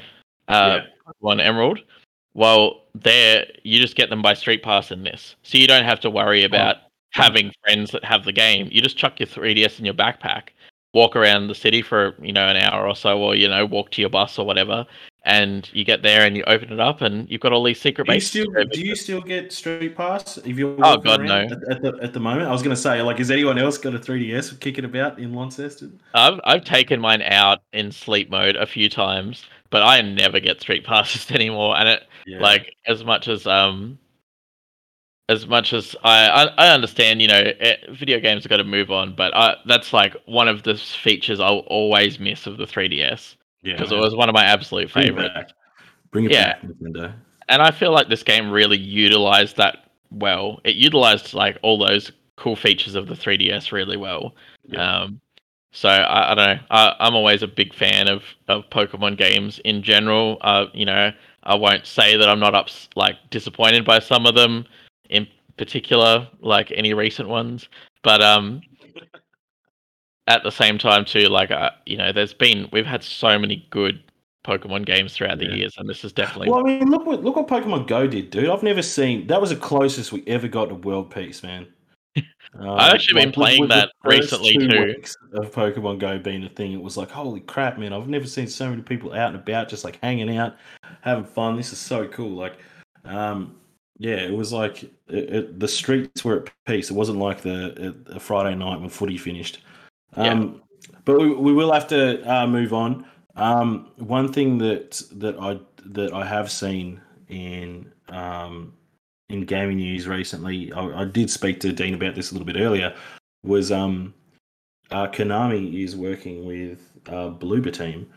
uh, 0.49 0.81
One 1.21 1.41
Emerald. 1.41 1.81
Well, 2.35 2.83
there 2.95 3.47
you 3.63 3.79
just 3.81 3.97
get 3.97 4.11
them 4.11 4.23
by 4.23 4.35
Street 4.35 4.63
Pass 4.63 4.91
in 4.91 5.03
this, 5.03 5.37
so 5.43 5.59
you 5.59 5.67
don't 5.67 5.85
have 5.85 6.01
to 6.01 6.11
worry 6.11 6.45
about 6.45 6.77
having 7.11 7.53
friends 7.65 7.91
that 7.91 8.05
have 8.05 8.25
the 8.25 8.33
game. 8.33 8.69
You 8.71 8.81
just 8.81 8.97
chuck 8.97 9.21
your 9.21 9.27
3DS 9.27 9.79
in 9.79 9.85
your 9.85 9.95
backpack, 9.95 10.49
walk 10.95 11.15
around 11.15 11.49
the 11.49 11.55
city 11.55 11.83
for 11.83 12.15
you 12.23 12.33
know 12.33 12.49
an 12.49 12.57
hour 12.57 12.87
or 12.89 12.97
so, 12.97 13.19
or 13.19 13.35
you 13.35 13.49
know 13.49 13.67
walk 13.67 13.91
to 13.93 14.01
your 14.01 14.09
bus 14.11 14.39
or 14.39 14.47
whatever, 14.47 14.87
and 15.25 15.69
you 15.75 15.85
get 15.85 16.03
there 16.03 16.25
and 16.27 16.35
you 16.37 16.43
open 16.47 16.73
it 16.73 16.81
up 16.81 17.03
and 17.03 17.29
you've 17.31 17.43
got 17.43 17.53
all 17.53 17.63
these 17.63 17.81
secret 17.81 18.07
do 18.07 18.13
you 18.13 18.17
bases. 18.17 18.31
still 18.31 18.65
do 18.71 18.81
you 18.81 18.95
still 18.97 19.21
get 19.21 19.53
Street 19.53 19.95
Pass 19.95 20.39
if 20.39 20.57
you're 20.59 20.75
Oh, 20.83 20.97
God, 20.97 21.23
no. 21.23 21.41
at, 21.41 21.53
at 21.71 21.83
the 21.83 21.99
at 22.03 22.13
the 22.15 22.21
moment? 22.21 22.49
I 22.49 22.53
was 22.53 22.63
gonna 22.63 22.75
say, 22.77 23.03
like, 23.03 23.19
has 23.19 23.31
anyone 23.31 23.59
else 23.59 23.77
got 23.77 23.95
a 23.95 23.99
3DS 23.99 24.59
kicking 24.59 24.87
about 24.87 25.19
in 25.19 25.35
Launceston? 25.35 26.01
I've 26.15 26.41
I've 26.45 26.65
taken 26.65 26.99
mine 26.99 27.21
out 27.23 27.61
in 27.75 27.93
sleep 27.93 28.31
mode 28.31 28.57
a 28.57 28.65
few 28.67 28.89
times, 28.89 29.45
but 29.73 29.83
I 29.83 30.01
never 30.03 30.39
get 30.39 30.61
street 30.61 30.85
passes 30.85 31.29
anymore. 31.33 31.77
And 31.77 31.89
it 31.89 32.05
Yeah. 32.27 32.41
like 32.41 32.77
as 32.87 33.03
much 33.03 33.27
as 33.27 33.45
um 33.49 33.99
as 35.29 35.47
much 35.49 35.73
as 35.73 35.97
I 36.05 36.29
I, 36.29 36.67
I 36.67 36.75
understand, 36.75 37.21
you 37.21 37.27
know, 37.27 37.43
eh, 37.59 37.77
video 37.91 38.21
games 38.21 38.45
have 38.45 38.51
got 38.51 38.59
to 38.59 38.65
move 38.65 38.93
on, 38.93 39.17
but 39.17 39.35
I, 39.35 39.57
that's 39.67 39.93
like 39.93 40.15
one 40.27 40.47
of 40.47 40.63
the 40.63 40.77
features 40.77 41.41
I'll 41.41 41.65
always 41.67 42.21
miss 42.21 42.47
of 42.47 42.59
the 42.59 42.67
3DS 42.67 43.37
yeah, 43.63 43.75
because 43.75 43.91
it 43.91 43.97
was 43.97 44.15
one 44.15 44.29
of 44.29 44.35
my 44.35 44.45
absolute 44.45 44.93
Bring 44.93 45.07
it 45.07 45.09
favorites. 45.09 45.35
back. 45.35 45.49
Bring 46.13 46.25
it 46.27 46.33
Yeah. 46.33 46.53
back, 46.55 46.63
Nintendo. 46.63 47.15
And 47.49 47.63
I 47.63 47.71
feel 47.71 47.93
like 47.93 48.09
this 48.09 48.23
game 48.23 48.51
really 48.51 48.79
utilized 48.79 49.57
that 49.57 49.91
well. 50.11 50.61
It 50.65 50.77
utilized 50.77 51.33
like 51.35 51.59
all 51.63 51.79
those 51.79 52.13
cool 52.37 52.57
features 52.57 52.95
of 52.95 53.07
the 53.09 53.15
3DS 53.15 53.73
really 53.73 53.97
well. 53.97 54.35
Yeah. 54.67 55.03
Um, 55.03 55.21
so 55.73 55.89
I, 55.89 56.33
I 56.33 56.35
don't 56.35 56.47
know. 56.47 56.63
I, 56.71 56.97
I'm 57.01 57.15
always 57.15 57.43
a 57.43 57.49
big 57.49 57.75
fan 57.75 58.07
of, 58.09 58.23
of 58.49 58.69
Pokemon 58.71 59.17
games 59.17 59.59
in 59.65 59.83
general. 59.83 60.39
Uh, 60.43 60.67
you 60.75 60.85
know, 60.85 61.11
I 61.45 61.55
won't 61.55 61.87
say 61.87 62.17
that 62.17 62.29
I'm 62.29 62.39
not 62.39 62.55
ups, 62.55 62.89
like 62.95 63.17
disappointed 63.31 63.85
by 63.85 63.99
some 63.99 64.27
of 64.27 64.35
them, 64.35 64.67
in 65.09 65.27
particular, 65.57 66.29
like 66.41 66.71
any 66.75 66.93
recent 66.93 67.29
ones. 67.29 67.69
But 68.03 68.21
um, 68.21 68.61
at 70.27 70.43
the 70.43 70.51
same 70.51 70.77
time, 70.79 71.07
too, 71.07 71.29
like 71.29 71.51
uh, 71.51 71.71
you 71.87 71.97
know, 71.97 72.13
there's 72.13 72.35
been 72.35 72.69
we've 72.71 72.87
had 72.87 73.03
so 73.03 73.39
many 73.39 73.67
good 73.71 74.03
Pokemon 74.45 74.85
games 74.85 75.15
throughout 75.15 75.39
the 75.39 75.47
Yeah. 75.47 75.55
years, 75.55 75.75
and 75.79 75.89
this 75.89 76.05
is 76.05 76.13
definitely 76.13 76.51
Well, 76.51 76.61
I 76.61 76.63
mean, 76.65 76.91
look 76.91 77.07
what 77.07 77.25
look 77.25 77.37
what 77.37 77.49
Pokemon 77.49 77.87
Go 77.87 78.07
did, 78.07 78.31
dude. 78.31 78.51
I've 78.51 78.63
never 78.63 78.83
seen 78.83 79.27
that 79.29 79.41
was 79.41 79.51
the 79.51 79.57
closest 79.57 80.13
we 80.13 80.23
ever 80.27 80.49
got 80.49 80.69
to 80.69 80.75
world 80.75 81.11
peace, 81.11 81.43
man. 81.43 81.67
Um, 82.17 82.69
I've 82.69 82.95
actually 82.95 83.21
been 83.21 83.29
with- 83.31 83.35
playing 83.35 83.61
with 83.61 83.71
the 83.71 83.77
that 83.77 83.91
recently, 84.05 84.53
two 84.59 84.69
too. 84.69 85.03
Of 85.33 85.53
Pokemon 85.53 85.99
Go 85.99 86.19
being 86.19 86.45
a 86.45 86.49
thing, 86.51 86.73
it 86.73 86.83
was 86.83 86.97
like, 86.97 87.11
holy 87.11 87.41
crap, 87.41 87.79
man! 87.79 87.93
I've 87.93 88.09
never 88.09 88.27
seen 88.27 88.47
so 88.47 88.69
many 88.69 88.83
people 88.83 89.15
out 89.15 89.33
and 89.33 89.37
about, 89.37 89.69
just 89.69 89.85
like 89.85 89.99
hanging 90.03 90.37
out, 90.37 90.57
having 91.01 91.25
fun. 91.25 91.57
This 91.57 91.73
is 91.73 91.79
so 91.79 92.07
cool. 92.09 92.37
Like, 92.37 92.59
um, 93.05 93.57
yeah, 93.99 94.17
it 94.17 94.35
was 94.35 94.53
like 94.53 94.83
it, 94.83 94.91
it, 95.09 95.61
the 95.61 95.69
streets 95.69 96.25
were 96.25 96.43
at 96.43 96.53
peace. 96.67 96.91
It 96.91 96.95
wasn't 96.95 97.19
like 97.19 97.41
the 97.41 97.95
a 98.07 98.21
Friday 98.21 98.55
night 98.55 98.81
when 98.81 98.91
footy 98.91 99.17
finished. 99.17 99.63
Um, 100.15 100.61
But 101.05 101.21
we, 101.21 101.35
we 101.35 101.53
will 101.53 101.73
have 101.73 101.89
to 101.89 102.23
uh, 102.31 102.47
move 102.47 102.73
on. 102.75 103.07
Um, 103.37 103.93
one 103.97 104.31
thing 104.31 104.59
that 104.59 105.01
that 105.13 105.39
I 105.41 105.59
that 105.87 106.13
I 106.13 106.27
have 106.27 106.51
seen 106.51 107.01
in 107.29 107.91
um, 108.11 108.75
in 109.33 109.45
gaming 109.47 109.79
news 109.79 110.07
recently, 110.07 110.73
I, 110.73 111.03
I 111.03 111.05
did 111.07 111.31
speak 111.31 111.59
to 111.61 111.73
Dean 111.73 111.95
about 111.95 112.15
this 112.15 112.31
a 112.31 112.35
little 112.35 112.47
bit 112.47 112.57
earlier, 112.57 112.95
was 113.43 113.73
um, 113.73 114.13
uh, 114.91 115.09
Konami 115.09 115.83
is 115.83 115.97
working 115.97 116.45
with 116.45 116.81
uh, 117.09 117.31
Bloober 117.31 117.73
Team, 117.73 118.09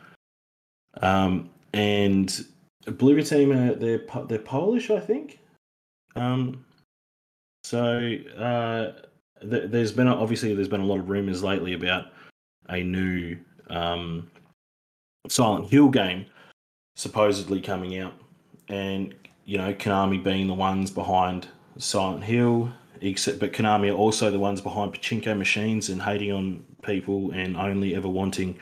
um, 1.01 1.49
and 1.73 2.45
Bloober 2.85 3.27
Team 3.27 3.49
they're 3.79 4.05
they're 4.27 4.39
Polish, 4.39 4.91
I 4.91 4.99
think. 4.99 5.39
Um, 6.15 6.65
so 7.63 8.13
uh, 8.37 8.91
th- 9.41 9.71
there's 9.71 9.91
been 9.91 10.07
a- 10.07 10.15
obviously 10.15 10.53
there's 10.53 10.67
been 10.67 10.81
a 10.81 10.85
lot 10.85 10.99
of 10.99 11.09
rumors 11.09 11.43
lately 11.43 11.73
about 11.73 12.07
a 12.69 12.83
new 12.83 13.37
um, 13.69 14.29
Silent 15.29 15.69
Hill 15.71 15.89
game 15.89 16.25
supposedly 16.97 17.61
coming 17.61 17.99
out, 17.99 18.13
and 18.67 19.15
you 19.45 19.57
know, 19.57 19.73
Konami 19.73 20.21
being 20.23 20.47
the 20.47 20.53
ones 20.53 20.91
behind 20.91 21.47
Silent 21.77 22.23
Hill, 22.23 22.71
except 23.01 23.39
but 23.39 23.53
Konami 23.53 23.91
are 23.91 23.95
also 23.95 24.31
the 24.31 24.39
ones 24.39 24.61
behind 24.61 24.93
pachinko 24.93 25.37
machines 25.37 25.89
and 25.89 26.01
hating 26.01 26.31
on 26.31 26.65
people 26.81 27.31
and 27.31 27.55
only 27.55 27.95
ever 27.95 28.07
wanting 28.07 28.57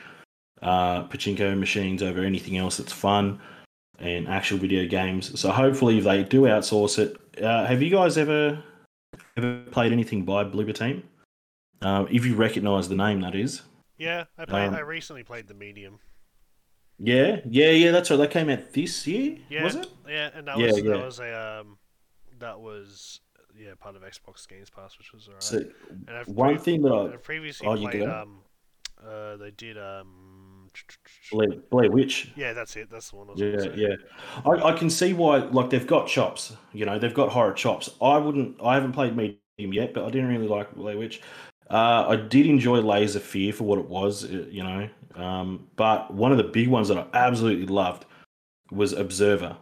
uh, 0.62 1.04
pachinko 1.04 1.58
machines 1.58 2.02
over 2.02 2.22
anything 2.22 2.56
else 2.56 2.76
that's 2.76 2.92
fun 2.92 3.40
and 3.98 4.28
actual 4.28 4.58
video 4.58 4.86
games. 4.86 5.38
So 5.38 5.50
hopefully 5.50 6.00
they 6.00 6.24
do 6.24 6.42
outsource 6.42 6.98
it. 6.98 7.16
Uh, 7.42 7.64
have 7.66 7.82
you 7.82 7.90
guys 7.90 8.18
ever 8.18 8.62
ever 9.36 9.62
played 9.70 9.92
anything 9.92 10.24
by 10.24 10.44
Bloober 10.44 10.74
Team? 10.74 11.04
Uh, 11.80 12.06
if 12.10 12.24
you 12.24 12.34
recognise 12.34 12.88
the 12.88 12.94
name, 12.94 13.20
that 13.20 13.34
is. 13.34 13.62
Yeah, 13.98 14.24
I 14.38 14.44
played. 14.44 14.68
Um, 14.68 14.74
I 14.74 14.80
recently 14.80 15.22
played 15.22 15.48
the 15.48 15.54
medium. 15.54 15.98
Yeah, 16.98 17.40
yeah, 17.48 17.70
yeah. 17.70 17.90
That's 17.90 18.10
right. 18.10 18.16
That 18.16 18.30
came 18.30 18.48
out 18.48 18.72
this 18.72 19.06
year, 19.06 19.38
Yeah, 19.48 19.64
was 19.64 19.74
it? 19.74 19.88
yeah, 20.08 20.30
and 20.34 20.46
that 20.48 20.58
Yeah, 20.58 20.66
was 20.66 20.76
yeah. 20.76 20.92
that 20.92 21.04
was 21.04 21.18
a 21.18 21.60
um, 21.60 21.78
that 22.38 22.60
was 22.60 23.20
yeah 23.56 23.74
part 23.78 23.96
of 23.96 24.02
Xbox 24.02 24.46
Games 24.48 24.70
Pass, 24.70 24.98
which 24.98 25.12
was 25.12 25.28
alright. 25.28 25.42
So 25.44 25.64
and 26.08 26.16
I've 26.16 26.26
one 26.26 26.54
pre- 26.54 26.58
thing 26.58 26.82
that 26.82 26.92
I 26.92 27.14
I've 27.14 27.22
previously 27.22 27.68
Oh, 27.68 27.74
you 27.74 27.88
played 27.88 28.06
um, 28.06 28.40
uh, 29.04 29.36
they 29.36 29.50
did 29.50 29.78
um, 29.78 30.70
Blair, 31.30 31.48
Blair 31.70 31.90
Witch. 31.90 32.30
yeah, 32.34 32.52
that's 32.52 32.76
it. 32.76 32.90
That's 32.90 33.10
the 33.10 33.16
one. 33.16 33.28
I 33.28 33.32
was 33.32 33.40
Yeah, 33.40 33.66
yeah. 33.74 33.94
I, 34.44 34.50
I 34.50 34.72
can 34.78 34.90
see 34.90 35.12
why. 35.12 35.38
Like 35.38 35.70
they've 35.70 35.86
got 35.86 36.06
chops. 36.08 36.56
You 36.72 36.86
know, 36.86 36.98
they've 36.98 37.14
got 37.14 37.30
horror 37.30 37.52
chops. 37.52 37.90
I 38.00 38.18
wouldn't. 38.18 38.56
I 38.62 38.74
haven't 38.74 38.92
played 38.92 39.16
medium 39.16 39.72
yet, 39.72 39.94
but 39.94 40.04
I 40.04 40.10
didn't 40.10 40.28
really 40.28 40.48
like 40.48 40.74
Blair 40.74 40.96
Witch. 40.98 41.20
Uh, 41.70 42.06
I 42.08 42.16
did 42.16 42.46
enjoy 42.46 42.80
Layers 42.80 43.16
of 43.16 43.22
Fear 43.22 43.52
for 43.52 43.64
what 43.64 43.78
it 43.78 43.88
was. 43.88 44.24
uh, 44.24 44.46
You 44.50 44.62
know, 44.62 44.88
um, 45.14 45.66
but 45.76 46.12
one 46.12 46.32
of 46.32 46.38
the 46.38 46.44
big 46.44 46.68
ones 46.68 46.88
that 46.88 46.98
I 46.98 47.06
absolutely 47.14 47.66
loved 47.66 48.04
was 48.70 48.92
Observer. 48.92 49.56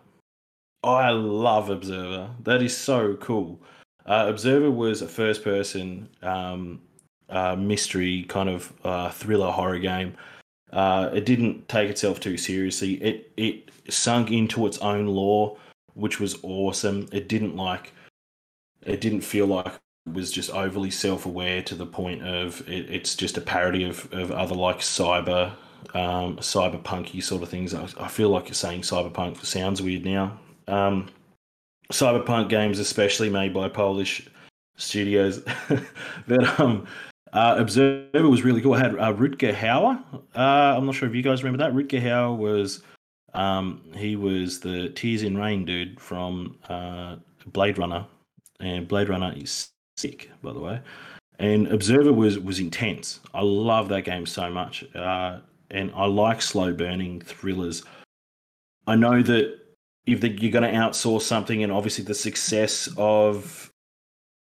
I 0.82 1.11
love 1.11 1.70
Observer. 1.70 2.30
That 2.42 2.62
is 2.62 2.76
so 2.76 3.14
cool. 3.16 3.61
Uh, 4.05 4.26
Observer 4.28 4.70
was 4.70 5.00
a 5.00 5.09
first-person 5.09 6.09
um, 6.22 6.80
uh, 7.28 7.55
mystery 7.55 8.24
kind 8.24 8.48
of 8.48 8.72
uh, 8.84 9.11
thriller 9.11 9.50
horror 9.53 9.78
game. 9.78 10.14
Uh, 10.72 11.11
it 11.12 11.24
didn't 11.24 11.68
take 11.68 11.90
itself 11.90 12.18
too 12.18 12.36
seriously. 12.36 12.94
It 12.94 13.32
it 13.36 13.70
sunk 13.88 14.30
into 14.30 14.66
its 14.66 14.78
own 14.78 15.07
lore, 15.07 15.57
which 15.94 16.18
was 16.18 16.38
awesome. 16.42 17.09
It 17.12 17.28
didn't 17.28 17.57
like, 17.57 17.92
it 18.84 19.00
didn't 19.00 19.20
feel 19.20 19.46
like 19.46 19.74
was 20.07 20.30
just 20.30 20.50
overly 20.50 20.90
self-aware 20.90 21.62
to 21.62 21.74
the 21.74 21.86
point 21.86 22.26
of 22.26 22.66
it, 22.68 22.90
it's 22.90 23.14
just 23.14 23.36
a 23.36 23.40
parody 23.40 23.84
of, 23.84 24.12
of 24.12 24.32
other 24.32 24.55
like 24.55 24.78
cyber, 24.78 25.53
um, 25.94 26.36
cyberpunky 26.38 27.22
sort 27.22 27.42
of 27.42 27.48
things. 27.48 27.74
I, 27.74 27.86
I 27.98 28.09
feel 28.09 28.30
like 28.30 28.48
you're 28.48 28.55
saying 28.55 28.82
cyberpunk 28.82 29.44
sounds 29.44 29.80
weird 29.80 30.05
now. 30.05 30.38
Um, 30.66 31.09
cyberpunk 31.92 32.48
games, 32.48 32.78
especially 32.78 33.30
made 33.30 33.55
by 33.55 33.68
Polish 33.68 34.28
studios, 34.76 35.44
that 36.26 36.61
um, 36.61 36.86
uh, 37.32 37.57
Observer 37.59 38.28
was 38.28 38.42
really 38.42 38.61
cool. 38.61 38.74
I 38.74 38.80
had 38.80 38.94
uh, 38.94 39.12
Rutger 39.12 39.55
Hauer. 39.55 40.03
Uh, 40.34 40.76
I'm 40.76 40.86
not 40.86 40.94
sure 40.94 41.09
if 41.09 41.14
you 41.14 41.22
guys 41.22 41.42
remember 41.44 41.64
that. 41.64 41.74
Rutger 41.74 42.03
Hauer 42.03 42.36
was 42.36 42.82
um, 43.34 43.82
he 43.96 44.16
was 44.16 44.61
the 44.61 44.90
Tears 44.90 45.22
in 45.22 45.38
Rain 45.38 45.64
dude 45.64 46.00
from 46.00 46.59
uh, 46.68 47.16
Blade 47.46 47.78
Runner, 47.78 48.07
and 48.61 48.86
Blade 48.86 49.09
Runner 49.09 49.32
is 49.36 49.70
sick, 50.03 50.30
by 50.42 50.53
the 50.53 50.61
way. 50.61 50.80
And 51.38 51.68
Observer 51.68 52.12
was 52.12 52.38
was 52.38 52.59
intense. 52.61 53.20
I 53.32 53.42
love 53.42 53.88
that 53.88 54.03
game 54.03 54.26
so 54.26 54.50
much, 54.50 54.84
uh, 54.94 55.38
and 55.70 55.90
I 55.94 56.07
like 56.07 56.42
slow 56.42 56.72
burning 56.72 57.20
thrillers. 57.22 57.82
I 58.86 58.96
know 58.96 59.22
that 59.22 59.59
if 60.07 60.20
the, 60.20 60.28
you're 60.28 60.53
going 60.53 60.70
to 60.70 60.78
outsource 60.78 61.22
something, 61.22 61.62
and 61.62 61.72
obviously 61.72 62.05
the 62.05 62.14
success 62.14 62.88
of 62.96 63.70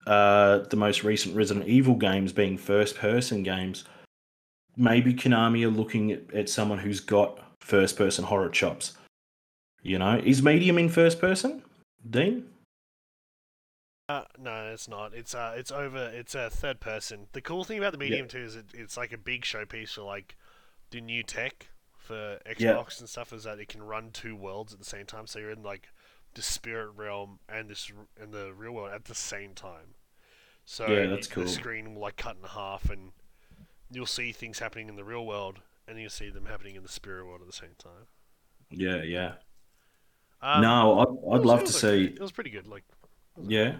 uh, 0.06 0.58
the 0.70 0.76
most 0.76 1.02
recent 1.02 1.34
Resident 1.34 1.66
Evil 1.66 1.94
games 1.94 2.32
being 2.32 2.56
first 2.56 2.96
person 2.96 3.42
games, 3.42 3.84
maybe 4.76 5.12
Konami 5.12 5.64
are 5.64 5.70
looking 5.70 6.12
at, 6.12 6.32
at 6.32 6.48
someone 6.48 6.78
who's 6.78 7.00
got 7.00 7.40
first 7.60 7.96
person 7.96 8.24
horror 8.24 8.50
chops. 8.50 8.96
You 9.82 9.98
know, 9.98 10.20
is 10.24 10.42
Medium 10.42 10.78
in 10.78 10.88
first 10.88 11.20
person? 11.20 11.62
Dean? 12.08 12.44
Uh, 14.08 14.22
no, 14.38 14.70
it's 14.72 14.86
not. 14.88 15.14
It's 15.14 15.34
uh, 15.34 15.54
it's 15.56 15.72
over. 15.72 16.10
It's 16.14 16.34
a 16.34 16.48
third 16.48 16.78
person. 16.80 17.26
The 17.32 17.40
cool 17.40 17.64
thing 17.64 17.78
about 17.78 17.92
the 17.92 17.98
medium 17.98 18.28
too 18.28 18.38
is 18.38 18.54
it, 18.54 18.66
it's 18.72 18.96
like 18.96 19.12
a 19.12 19.18
big 19.18 19.42
showpiece 19.42 19.94
for 19.94 20.02
like 20.02 20.36
the 20.90 21.00
new 21.00 21.22
tech 21.24 21.68
for 21.96 22.38
Xbox 22.46 22.58
Yeah. 22.60 22.84
and 23.00 23.08
stuff. 23.08 23.32
Is 23.32 23.44
that 23.44 23.58
it 23.58 23.68
can 23.68 23.82
run 23.82 24.10
two 24.12 24.36
worlds 24.36 24.72
at 24.72 24.78
the 24.78 24.84
same 24.84 25.06
time. 25.06 25.26
So 25.26 25.40
you're 25.40 25.50
in 25.50 25.64
like 25.64 25.88
the 26.34 26.42
spirit 26.42 26.90
realm 26.94 27.40
and 27.48 27.68
this 27.68 27.90
and 28.20 28.32
the 28.32 28.52
real 28.54 28.72
world 28.72 28.90
at 28.94 29.06
the 29.06 29.14
same 29.14 29.54
time. 29.54 29.94
So 30.64 30.86
Yeah, 30.86 31.06
that's 31.06 31.26
cool. 31.26 31.42
The 31.42 31.48
screen 31.48 31.94
will 31.94 32.02
like 32.02 32.16
cut 32.16 32.36
in 32.40 32.48
half, 32.48 32.88
and 32.90 33.10
you'll 33.90 34.06
see 34.06 34.30
things 34.30 34.60
happening 34.60 34.88
in 34.88 34.94
the 34.94 35.04
real 35.04 35.26
world, 35.26 35.58
and 35.88 35.98
you'll 35.98 36.10
see 36.10 36.30
them 36.30 36.46
happening 36.46 36.76
in 36.76 36.84
the 36.84 36.88
spirit 36.88 37.26
world 37.26 37.40
at 37.40 37.46
the 37.48 37.52
same 37.52 37.74
time. 37.76 38.06
Yeah, 38.70 39.02
yeah. 39.02 39.34
Um, 40.42 40.62
no, 40.62 40.98
I'd, 41.00 41.34
I'd 41.38 41.44
love 41.46 41.64
to 41.64 41.72
see. 41.72 42.04
It 42.04 42.20
was 42.20 42.30
pretty 42.32 42.50
good. 42.50 42.68
Like 42.68 42.84
Yeah. 43.42 43.76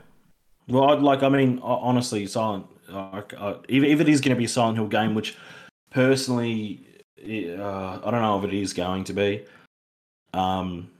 Well, 0.68 0.90
I'd 0.90 1.00
like. 1.00 1.22
I 1.22 1.28
mean, 1.28 1.60
honestly, 1.62 2.26
Silent. 2.26 2.66
Uh, 2.88 3.22
uh, 3.36 3.58
if 3.68 3.82
if 3.84 4.00
it 4.00 4.08
is 4.08 4.20
going 4.20 4.34
to 4.34 4.38
be 4.38 4.46
a 4.46 4.48
Silent 4.48 4.78
Hill 4.78 4.88
game, 4.88 5.14
which 5.14 5.36
personally, 5.90 6.86
uh, 7.24 8.00
I 8.04 8.10
don't 8.10 8.22
know 8.22 8.38
if 8.38 8.44
it 8.44 8.54
is 8.54 8.72
going 8.72 9.04
to 9.04 9.12
be. 9.12 9.44
Um, 10.34 10.90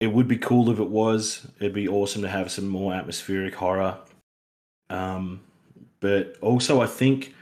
it 0.00 0.08
would 0.08 0.28
be 0.28 0.36
cool 0.36 0.70
if 0.70 0.78
it 0.78 0.88
was. 0.88 1.46
It'd 1.58 1.72
be 1.72 1.88
awesome 1.88 2.22
to 2.22 2.28
have 2.28 2.50
some 2.50 2.68
more 2.68 2.92
atmospheric 2.92 3.54
horror. 3.54 3.98
Um, 4.90 5.40
but 6.00 6.36
also, 6.42 6.82
I 6.82 6.86
think 6.86 7.34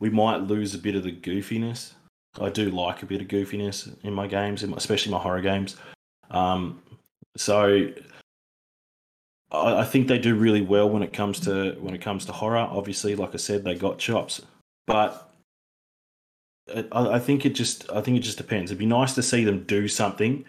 we 0.00 0.10
might 0.10 0.42
lose 0.42 0.74
a 0.74 0.78
bit 0.78 0.96
of 0.96 1.04
the 1.04 1.12
goofiness. 1.12 1.92
I 2.40 2.50
do 2.50 2.70
like 2.70 3.02
a 3.02 3.06
bit 3.06 3.20
of 3.20 3.28
goofiness 3.28 3.94
in 4.02 4.12
my 4.12 4.26
games, 4.26 4.62
especially 4.62 5.12
my 5.12 5.18
horror 5.18 5.40
games. 5.40 5.76
Um, 6.30 6.82
so 7.36 7.90
I, 9.50 9.80
I 9.80 9.84
think 9.84 10.08
they 10.08 10.18
do 10.18 10.34
really 10.34 10.62
well 10.62 10.88
when 10.88 11.02
it 11.02 11.12
comes 11.12 11.40
to 11.40 11.72
when 11.80 11.94
it 11.94 12.00
comes 12.00 12.24
to 12.26 12.32
horror. 12.32 12.58
Obviously, 12.58 13.14
like 13.14 13.34
I 13.34 13.38
said, 13.38 13.64
they 13.64 13.74
got 13.74 13.98
chops, 13.98 14.42
but 14.86 15.30
I, 16.74 16.84
I 16.92 17.18
think 17.18 17.46
it 17.46 17.54
just 17.54 17.90
I 17.90 18.00
think 18.00 18.16
it 18.16 18.22
just 18.22 18.38
depends. 18.38 18.70
It'd 18.70 18.78
be 18.78 18.86
nice 18.86 19.14
to 19.14 19.22
see 19.22 19.44
them 19.44 19.64
do 19.64 19.88
something 19.88 20.44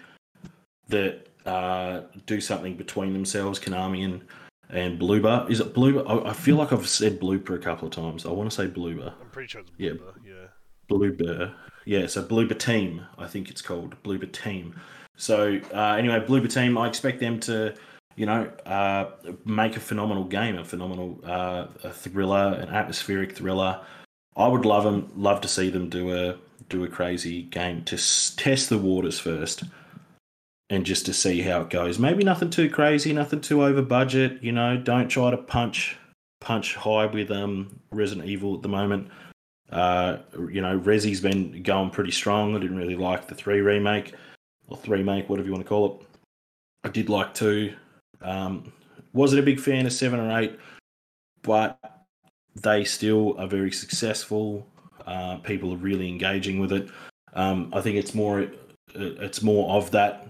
that 0.87 1.27
uh, 1.45 2.01
do 2.25 2.41
something 2.41 2.75
between 2.75 3.13
themselves, 3.13 3.59
Konami 3.59 4.05
and 4.05 4.21
and 4.69 4.99
Bloober. 4.99 5.49
Is 5.49 5.59
it 5.59 5.73
Bloober? 5.73 6.03
I, 6.07 6.29
I 6.29 6.33
feel 6.33 6.55
like 6.55 6.71
I've 6.71 6.87
said 6.87 7.19
Blooper 7.19 7.55
a 7.55 7.59
couple 7.59 7.87
of 7.87 7.93
times. 7.93 8.25
I 8.25 8.29
want 8.29 8.49
to 8.51 8.55
say 8.55 8.67
Bloober. 8.67 9.13
I'm 9.19 9.29
pretty 9.31 9.47
sure 9.47 9.61
it's 9.61 9.71
Yeah. 9.77 9.93
Yeah. 10.23 10.47
Bloober. 10.89 11.53
Yeah, 11.85 12.07
so 12.07 12.23
Bloober 12.23 12.57
Team, 12.57 13.05
I 13.17 13.27
think 13.27 13.49
it's 13.49 13.61
called 13.61 13.95
Bloober 14.03 14.31
Team. 14.31 14.79
So 15.15 15.59
uh, 15.73 15.95
anyway, 15.95 16.19
Bloober 16.19 16.51
Team, 16.51 16.77
I 16.77 16.87
expect 16.87 17.19
them 17.19 17.39
to, 17.41 17.73
you 18.19 18.25
know, 18.25 18.51
uh, 18.65 19.11
make 19.45 19.77
a 19.77 19.79
phenomenal 19.79 20.25
game, 20.25 20.57
a 20.57 20.65
phenomenal 20.65 21.21
uh, 21.23 21.67
a 21.85 21.89
thriller, 21.89 22.59
an 22.59 22.67
atmospheric 22.67 23.33
thriller. 23.33 23.79
I 24.35 24.45
would 24.45 24.65
love 24.65 24.83
them, 24.83 25.09
love 25.15 25.39
to 25.39 25.47
see 25.47 25.69
them 25.69 25.87
do 25.87 26.13
a 26.13 26.37
do 26.67 26.83
a 26.83 26.89
crazy 26.89 27.43
game 27.43 27.85
to 27.85 27.95
s- 27.95 28.33
test 28.35 28.67
the 28.67 28.77
waters 28.77 29.19
first, 29.19 29.63
and 30.69 30.85
just 30.85 31.05
to 31.05 31.13
see 31.13 31.39
how 31.39 31.61
it 31.61 31.69
goes. 31.69 31.97
Maybe 31.97 32.25
nothing 32.25 32.49
too 32.49 32.69
crazy, 32.69 33.13
nothing 33.13 33.39
too 33.39 33.63
over 33.63 33.81
budget. 33.81 34.43
You 34.43 34.51
know, 34.51 34.75
don't 34.75 35.07
try 35.07 35.31
to 35.31 35.37
punch 35.37 35.97
punch 36.41 36.75
high 36.75 37.05
with 37.05 37.31
um 37.31 37.79
Resident 37.89 38.27
Evil 38.27 38.53
at 38.55 38.63
the 38.63 38.67
moment. 38.67 39.07
Uh, 39.71 40.17
you 40.51 40.59
know, 40.59 40.77
Resi's 40.77 41.21
been 41.21 41.63
going 41.63 41.89
pretty 41.91 42.11
strong. 42.11 42.53
I 42.53 42.59
didn't 42.59 42.75
really 42.75 42.97
like 42.97 43.27
the 43.27 43.35
three 43.35 43.61
remake 43.61 44.13
or 44.67 44.75
three 44.75 45.03
make, 45.03 45.29
whatever 45.29 45.47
you 45.47 45.53
want 45.53 45.63
to 45.63 45.69
call 45.69 46.01
it. 46.01 46.05
I 46.83 46.89
did 46.89 47.07
like 47.07 47.33
two. 47.33 47.73
Um, 48.21 48.71
wasn't 49.13 49.41
a 49.41 49.45
big 49.45 49.59
fan 49.59 49.85
of 49.85 49.93
seven 49.93 50.19
or 50.19 50.39
eight, 50.39 50.59
but 51.41 51.79
they 52.61 52.83
still 52.83 53.37
are 53.39 53.47
very 53.47 53.71
successful. 53.71 54.67
Uh, 55.05 55.37
people 55.37 55.73
are 55.73 55.77
really 55.77 56.07
engaging 56.07 56.59
with 56.59 56.71
it. 56.71 56.89
Um, 57.33 57.71
I 57.73 57.81
think 57.81 57.97
it's 57.97 58.13
more 58.13 58.47
it's 58.95 59.41
more 59.41 59.69
of 59.75 59.91
that 59.91 60.27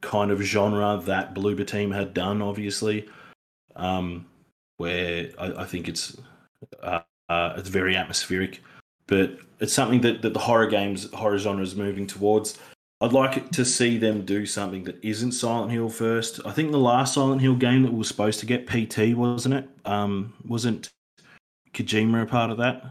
kind 0.00 0.30
of 0.30 0.40
genre 0.40 1.00
that 1.04 1.34
Bloober 1.34 1.66
Team 1.66 1.90
had 1.90 2.14
done, 2.14 2.40
obviously, 2.40 3.08
um, 3.76 4.26
where 4.78 5.30
I, 5.38 5.62
I 5.62 5.64
think 5.64 5.88
it's 5.88 6.16
uh, 6.82 7.00
uh, 7.28 7.54
it's 7.56 7.68
very 7.68 7.96
atmospheric, 7.96 8.62
but 9.06 9.38
it's 9.60 9.72
something 9.72 10.00
that, 10.02 10.22
that 10.22 10.32
the 10.32 10.40
horror 10.40 10.66
games 10.66 11.10
horror 11.12 11.38
genre 11.38 11.62
is 11.62 11.76
moving 11.76 12.06
towards. 12.06 12.58
I'd 13.00 13.12
like 13.12 13.50
to 13.52 13.64
see 13.64 13.96
them 13.96 14.24
do 14.24 14.44
something 14.44 14.82
that 14.84 15.02
isn't 15.04 15.32
Silent 15.32 15.70
Hill 15.70 15.88
first. 15.88 16.40
I 16.44 16.50
think 16.50 16.72
the 16.72 16.78
last 16.78 17.14
Silent 17.14 17.40
Hill 17.40 17.54
game 17.54 17.82
that 17.84 17.92
was 17.92 18.08
supposed 18.08 18.40
to 18.40 18.46
get 18.46 18.66
PT, 18.66 19.14
wasn't 19.16 19.54
it? 19.54 19.68
Um, 19.84 20.34
wasn't 20.44 20.88
Kojima 21.72 22.22
a 22.22 22.26
part 22.26 22.50
of 22.50 22.56
that? 22.58 22.82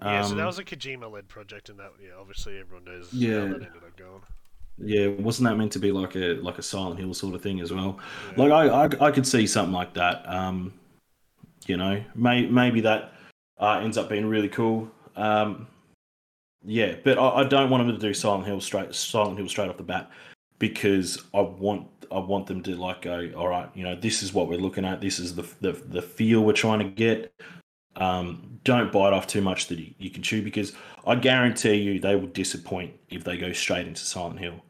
Yeah, 0.00 0.22
so 0.22 0.34
that 0.36 0.40
Um, 0.42 0.46
was 0.46 0.58
a 0.60 0.64
Kojima 0.64 1.10
led 1.10 1.28
project, 1.28 1.68
and 1.70 1.78
that, 1.80 1.90
yeah, 2.00 2.12
obviously 2.18 2.58
everyone 2.58 2.84
knows 2.84 3.12
Yeah. 3.12 3.40
how 3.40 3.46
that 3.48 3.54
ended 3.54 3.82
up 3.84 3.96
going. 3.96 4.22
Yeah, 4.78 5.08
wasn't 5.08 5.48
that 5.48 5.56
meant 5.56 5.72
to 5.72 5.78
be 5.78 5.92
like 5.92 6.16
a 6.16 6.34
like 6.34 6.58
a 6.58 6.62
Silent 6.62 6.98
Hill 6.98 7.14
sort 7.14 7.34
of 7.34 7.42
thing 7.42 7.60
as 7.60 7.72
well? 7.72 7.98
Like 8.36 8.50
I, 8.50 8.66
I, 8.86 9.06
I 9.08 9.10
could 9.10 9.26
see 9.26 9.46
something 9.46 9.72
like 9.72 9.94
that. 9.94 10.28
Um, 10.28 10.72
you 11.66 11.76
know, 11.76 12.02
may, 12.14 12.46
maybe 12.46 12.80
that 12.82 13.12
uh, 13.60 13.80
ends 13.82 13.96
up 13.96 14.08
being 14.08 14.26
really 14.26 14.48
cool. 14.48 14.90
Um, 15.16 15.68
yeah, 16.64 16.96
but 17.04 17.18
I, 17.18 17.40
I 17.40 17.44
don't 17.44 17.70
want 17.70 17.86
them 17.86 17.94
to 17.94 18.00
do 18.00 18.14
Silent 18.14 18.46
Hill 18.46 18.60
straight 18.60 18.94
Silent 18.94 19.38
Hill 19.38 19.48
straight 19.48 19.68
off 19.68 19.76
the 19.76 19.82
bat 19.82 20.10
because 20.58 21.22
I 21.34 21.40
want 21.40 21.88
I 22.10 22.18
want 22.18 22.46
them 22.46 22.62
to 22.62 22.76
like 22.76 23.02
go, 23.02 23.30
all 23.36 23.48
right, 23.48 23.68
you 23.74 23.84
know, 23.84 23.94
this 23.94 24.22
is 24.22 24.32
what 24.32 24.48
we're 24.48 24.58
looking 24.58 24.84
at. 24.84 25.00
This 25.00 25.18
is 25.18 25.34
the 25.34 25.46
the, 25.60 25.72
the 25.72 26.02
feel 26.02 26.42
we're 26.42 26.52
trying 26.52 26.78
to 26.80 26.84
get. 26.84 27.32
Um, 27.96 28.58
don't 28.64 28.90
bite 28.90 29.12
off 29.12 29.26
too 29.26 29.40
much 29.40 29.68
that 29.68 29.78
you, 29.78 29.94
you 29.98 30.10
can 30.10 30.22
chew 30.22 30.42
because 30.42 30.72
I 31.06 31.14
guarantee 31.14 31.74
you 31.74 32.00
they 32.00 32.16
will 32.16 32.26
disappoint 32.26 32.94
if 33.08 33.22
they 33.22 33.36
go 33.36 33.52
straight 33.52 33.86
into 33.86 34.02
Silent 34.02 34.40
Hill. 34.40 34.64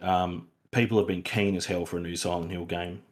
Um, 0.00 0.48
people 0.70 0.98
have 0.98 1.06
been 1.06 1.22
keen 1.22 1.56
as 1.56 1.66
hell 1.66 1.84
for 1.86 1.96
a 1.96 2.00
new 2.00 2.14
Silent 2.14 2.50
Hill 2.50 2.66
game. 2.66 3.02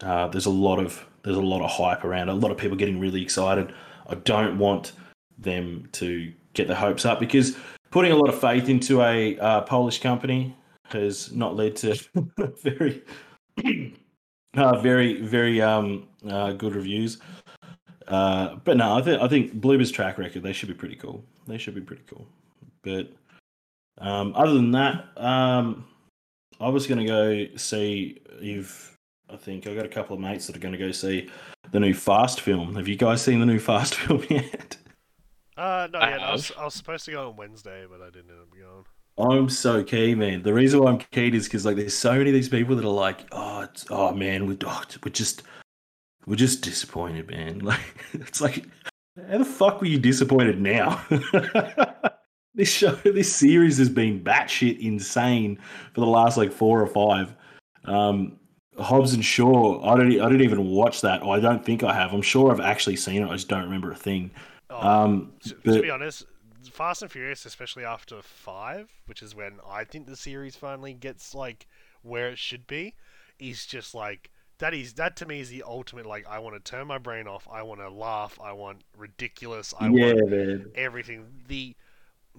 Uh, 0.00 0.28
there's 0.28 0.46
a 0.46 0.50
lot 0.50 0.78
of 0.78 1.06
there's 1.22 1.36
a 1.36 1.42
lot 1.42 1.62
of 1.62 1.70
hype 1.70 2.04
around. 2.04 2.28
A 2.28 2.34
lot 2.34 2.50
of 2.50 2.56
people 2.56 2.76
getting 2.76 2.98
really 2.98 3.22
excited. 3.22 3.72
I 4.08 4.16
don't 4.16 4.58
want 4.58 4.92
them 5.38 5.88
to 5.92 6.32
get 6.54 6.68
their 6.68 6.76
hopes 6.76 7.04
up 7.04 7.20
because 7.20 7.56
putting 7.90 8.12
a 8.12 8.16
lot 8.16 8.28
of 8.28 8.40
faith 8.40 8.68
into 8.68 9.02
a 9.02 9.38
uh, 9.38 9.60
Polish 9.62 10.00
company 10.00 10.56
has 10.86 11.32
not 11.32 11.56
led 11.56 11.76
to 11.76 11.96
very, 12.62 13.02
uh, 14.56 14.80
very, 14.80 15.20
very 15.22 15.60
um, 15.60 16.08
uh, 16.28 16.52
good 16.52 16.74
reviews. 16.74 17.18
Uh, 18.08 18.56
but 18.64 18.76
no, 18.76 18.96
I 18.96 19.02
think 19.02 19.22
I 19.22 19.28
think 19.28 19.54
Bloober's 19.54 19.90
track 19.90 20.18
record 20.18 20.42
they 20.42 20.52
should 20.52 20.68
be 20.68 20.74
pretty 20.74 20.96
cool. 20.96 21.24
They 21.46 21.58
should 21.58 21.74
be 21.74 21.80
pretty 21.80 22.02
cool. 22.06 22.26
But 22.82 23.10
um, 23.98 24.32
other 24.34 24.54
than 24.54 24.72
that, 24.72 25.06
um, 25.16 25.86
I 26.60 26.68
was 26.68 26.86
going 26.86 26.98
to 26.98 27.06
go 27.06 27.56
see 27.56 28.20
if 28.40 28.96
I 29.30 29.36
think 29.36 29.66
I 29.66 29.74
got 29.74 29.86
a 29.86 29.88
couple 29.88 30.14
of 30.14 30.20
mates 30.20 30.46
that 30.46 30.56
are 30.56 30.60
going 30.60 30.72
to 30.72 30.78
go 30.78 30.92
see 30.92 31.30
the 31.70 31.80
new 31.80 31.94
Fast 31.94 32.40
film. 32.40 32.74
Have 32.74 32.88
you 32.88 32.96
guys 32.96 33.22
seen 33.22 33.40
the 33.40 33.46
new 33.46 33.58
Fast 33.58 33.94
film 33.96 34.24
yet? 34.28 34.76
Uh, 35.56 35.88
no, 35.92 35.98
I 35.98 36.10
yeah, 36.10 36.16
I 36.16 36.32
was. 36.32 36.52
I 36.58 36.64
was 36.64 36.74
supposed 36.74 37.04
to 37.06 37.10
go 37.10 37.28
on 37.28 37.36
Wednesday, 37.36 37.84
but 37.90 38.00
I 38.00 38.06
didn't 38.06 38.30
end 38.30 38.40
up 38.40 38.50
going. 38.50 38.84
I'm 39.18 39.48
so 39.50 39.84
keen, 39.84 40.18
man. 40.18 40.42
The 40.42 40.54
reason 40.54 40.80
why 40.80 40.90
I'm 40.90 40.98
keen 40.98 41.34
is 41.34 41.44
because 41.44 41.66
like 41.66 41.76
there's 41.76 41.96
so 41.96 42.12
many 42.12 42.30
of 42.30 42.34
these 42.34 42.48
people 42.48 42.74
that 42.76 42.84
are 42.84 42.88
like, 42.88 43.26
oh, 43.32 43.60
it's, 43.62 43.84
oh 43.90 44.14
man, 44.14 44.46
we 44.46 44.56
oh, 44.64 44.82
we're 45.04 45.10
just 45.10 45.42
we're 46.26 46.36
just 46.36 46.62
disappointed, 46.62 47.30
man. 47.30 47.58
Like 47.64 47.80
it's 48.14 48.40
like, 48.40 48.64
how 49.28 49.38
the 49.38 49.44
fuck 49.44 49.80
were 49.80 49.86
you 49.86 49.98
disappointed 49.98 50.60
now? 50.60 51.04
this 52.54 52.70
show, 52.70 52.92
this 53.04 53.34
series 53.34 53.76
has 53.76 53.90
been 53.90 54.24
batshit 54.24 54.78
insane 54.80 55.58
for 55.92 56.00
the 56.00 56.06
last 56.06 56.38
like 56.38 56.52
four 56.52 56.80
or 56.80 56.86
five. 56.86 57.34
Um, 57.84 58.38
Hobbs 58.78 59.12
and 59.12 59.24
Shaw, 59.24 59.82
I 59.84 59.98
don't, 59.98 60.20
I 60.20 60.28
didn't 60.30 60.42
even 60.42 60.66
watch 60.66 61.02
that. 61.02 61.22
Or 61.22 61.36
I 61.36 61.40
don't 61.40 61.62
think 61.62 61.82
I 61.82 61.92
have. 61.92 62.14
I'm 62.14 62.22
sure 62.22 62.50
I've 62.50 62.60
actually 62.60 62.96
seen 62.96 63.22
it. 63.22 63.28
I 63.28 63.34
just 63.34 63.48
don't 63.48 63.64
remember 63.64 63.92
a 63.92 63.96
thing. 63.96 64.30
Oh, 64.72 64.88
Um, 64.88 65.32
to, 65.44 65.54
to 65.54 65.82
be 65.82 65.90
honest, 65.90 66.24
Fast 66.70 67.02
and 67.02 67.10
Furious, 67.10 67.44
especially 67.44 67.84
after 67.84 68.22
five, 68.22 68.90
which 69.06 69.22
is 69.22 69.34
when 69.34 69.60
I 69.68 69.84
think 69.84 70.06
the 70.06 70.16
series 70.16 70.56
finally 70.56 70.94
gets 70.94 71.34
like 71.34 71.66
where 72.02 72.28
it 72.30 72.38
should 72.38 72.66
be, 72.66 72.94
is 73.38 73.66
just 73.66 73.94
like 73.94 74.30
that 74.58 74.74
is 74.74 74.94
that 74.94 75.16
to 75.16 75.26
me 75.26 75.40
is 75.40 75.50
the 75.50 75.64
ultimate. 75.66 76.06
Like 76.06 76.26
I 76.28 76.38
want 76.38 76.54
to 76.54 76.70
turn 76.70 76.86
my 76.86 76.98
brain 76.98 77.26
off. 77.26 77.48
I 77.50 77.62
want 77.62 77.80
to 77.80 77.90
laugh. 77.90 78.38
I 78.42 78.52
want 78.52 78.82
ridiculous. 78.96 79.74
I 79.78 79.88
yeah, 79.88 80.14
want 80.14 80.30
man. 80.30 80.66
everything. 80.76 81.26
The 81.48 81.74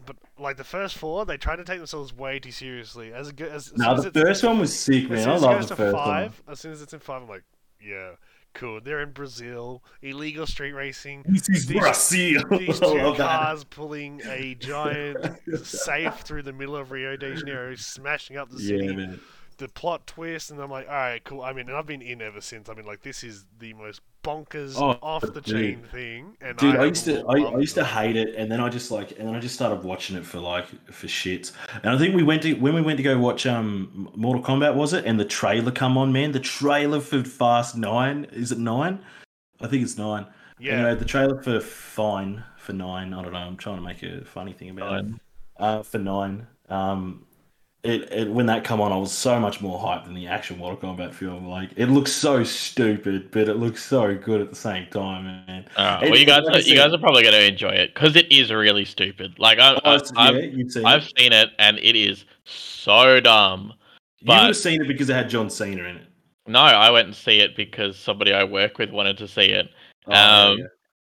but 0.06 0.16
like 0.40 0.58
the 0.58 0.64
first 0.64 0.98
four, 0.98 1.26
they 1.26 1.38
try 1.38 1.56
to 1.56 1.64
take 1.64 1.78
themselves 1.78 2.16
way 2.16 2.40
too 2.40 2.52
seriously. 2.52 3.14
As, 3.14 3.32
as, 3.40 3.72
as 3.72 3.74
No, 3.76 4.02
the 4.02 4.12
first 4.12 4.44
one 4.44 4.60
was 4.60 4.78
sick, 4.78 5.10
man. 5.10 5.30
I 5.30 5.38
love 5.38 5.68
the 5.68 5.76
first 5.76 5.96
one. 5.96 6.06
five, 6.06 6.42
as 6.48 6.60
soon 6.60 6.72
as 6.72 6.82
it's 6.82 6.94
in 6.94 7.00
five, 7.00 7.22
I'm 7.22 7.28
like, 7.30 7.44
yeah, 7.82 8.12
cool. 8.54 8.80
They're 8.82 9.02
in 9.02 9.12
Brazil, 9.12 9.84
illegal 10.02 10.46
street 10.48 10.74
racing. 10.74 11.24
This 11.28 11.50
is 11.50 11.66
These- 11.68 11.80
Brazil. 11.80 12.44
These 12.50 12.80
two 12.82 12.86
love 12.86 13.18
that. 13.18 13.28
cars 13.40 13.64
pulling 13.64 14.22
a 14.26 14.56
giant 14.60 15.18
safe 15.64 16.14
through 16.22 16.44
the 16.44 16.54
middle 16.54 16.76
of 16.76 16.92
Rio 16.92 17.16
de 17.18 17.36
Janeiro, 17.36 17.76
smashing 17.76 18.38
up 18.38 18.50
the 18.50 18.60
city. 18.60 18.86
Yeah. 18.98 19.16
The 19.58 19.68
plot 19.68 20.08
twist, 20.08 20.52
and 20.52 20.60
I'm 20.62 20.72
like, 20.72 20.88
all 20.88 20.94
right, 20.94 21.24
cool. 21.24 21.42
I 21.42 21.54
mean, 21.54 21.68
and 21.70 21.78
I've 21.78 21.86
been 21.88 22.02
in 22.02 22.22
ever 22.22 22.42
since. 22.42 22.70
I 22.70 22.74
mean, 22.74 22.86
like, 22.86 23.02
this 23.02 23.24
is 23.24 23.46
the 23.60 23.74
most 23.74 24.02
bonkers, 24.24 24.76
Oh, 24.78 24.98
off 25.02 25.22
the 25.22 25.42
dude. 25.42 25.46
chain 25.46 25.84
thing. 25.92 26.38
And 26.42 26.58
Dude, 26.58 26.76
I 26.76 26.80
have 26.80 26.88
used 26.90 27.06
to 27.06 27.26
I, 27.28 27.40
I 27.42 27.58
used 27.60 27.76
to 27.76 27.84
hate 27.84 28.16
it, 28.16 28.36
and 28.36 28.52
then 28.52 28.60
I 28.62 28.70
just 28.70 28.90
like, 28.92 29.12
and 29.20 29.28
then 29.28 29.36
I 29.36 29.40
just 29.40 29.56
started 29.56 29.84
watching 29.84 30.16
it 30.16 30.26
for 30.26 30.40
like 30.40 30.68
for 30.92 31.08
shits. 31.08 31.52
And 31.84 31.94
I 31.94 31.98
think 31.98 32.16
we 32.16 32.24
went 32.24 32.42
to 32.44 32.54
when 32.54 32.74
we 32.74 32.82
went 32.82 32.98
to 32.98 33.04
go 33.04 33.18
watch 33.18 33.46
um 33.46 34.10
Mortal 34.16 34.42
Kombat 34.44 34.76
was 34.76 34.94
it, 34.94 35.06
and 35.06 35.20
the 35.20 35.26
trailer 35.26 35.72
come 35.72 35.98
on, 35.98 36.12
man. 36.14 36.32
The 36.32 36.40
trailer 36.40 37.00
for 37.02 37.24
Fast 37.24 37.76
Nine 37.76 38.26
is 38.32 38.52
it 38.52 38.58
nine? 38.60 39.00
I 39.62 39.68
think 39.68 39.84
it's 39.84 39.98
nine. 39.98 40.26
Yeah, 40.60 40.74
Anyway, 40.74 40.96
the 40.96 41.06
trailer 41.06 41.42
for 41.42 41.60
Fine 41.60 42.44
for 42.58 42.74
nine. 42.74 43.14
I 43.14 43.22
don't 43.22 43.34
know. 43.34 43.40
I'm 43.40 43.58
trying 43.58 43.76
to 43.78 43.82
make 43.82 44.02
a 44.04 44.24
funny 44.24 44.54
thing 44.54 44.70
about 44.70 45.00
it. 45.00 45.06
Uh, 45.58 45.84
for 45.84 45.98
nine. 45.98 46.48
Um, 46.70 47.26
it, 47.84 48.12
it 48.14 48.32
when 48.32 48.46
that 48.46 48.64
come 48.64 48.80
on, 48.80 48.92
I 48.92 48.98
was 48.98 49.12
so 49.12 49.40
much 49.40 49.60
more 49.62 49.78
hyped 49.80 50.06
than 50.06 50.14
the 50.14 50.28
actual 50.28 50.58
Mortal 50.58 50.78
Kombat 50.96 51.14
film. 51.14 51.48
Like 51.48 51.72
it 51.76 51.88
looks 51.88 52.12
so 52.12 52.44
stupid, 52.44 53.30
but 53.32 53.50
it 53.50 53.56
looks 53.56 53.84
so 53.84 54.16
good 54.16 54.40
at 54.42 54.50
the 54.50 54.56
same 54.56 54.88
time, 54.88 55.26
man. 55.48 55.66
Uh, 55.76 56.00
well, 56.02 56.18
you 56.18 56.26
guys, 56.26 56.44
like 56.46 56.66
you 56.66 56.76
guys 56.76 56.94
are 56.94 56.98
probably 56.98 57.24
going 57.24 57.34
to 57.34 57.46
enjoy 57.46 57.70
it 57.72 57.94
because 57.94 58.16
it 58.16 58.32
is 58.32 58.52
really 58.52 58.86
stupid. 58.86 59.38
Like 59.38 59.60
I, 59.60 59.74
Oh, 59.84 60.00
I've, 60.16 60.36
yeah, 60.36 60.64
seen 60.70 60.86
I've 60.86 61.04
it. 61.04 61.14
seen 61.20 61.34
it, 61.34 61.50
and 61.60 61.78
it 61.80 61.96
is 61.98 62.24
so 62.46 63.20
dumb. 63.20 63.74
You 64.22 64.28
would 64.28 64.38
but- 64.38 64.46
have 64.48 64.58
seen 64.58 64.82
it 64.82 64.88
because 64.88 65.10
it 65.10 65.14
had 65.16 65.30
John 65.30 65.50
Cena 65.50 65.84
in 65.84 65.98
it. 65.98 66.08
No, 66.48 66.60
I 66.60 66.90
went 66.90 67.08
and 67.08 67.16
see 67.16 67.40
it 67.40 67.56
because 67.56 67.98
somebody 67.98 68.34
I 68.34 68.44
work 68.44 68.78
with 68.78 68.92
wanted 68.92 69.18
to 69.20 69.28
see 69.28 69.46
it, 69.52 69.70
Oh, 70.08 70.12
Um, 70.52 70.58
yeah. 70.60 70.66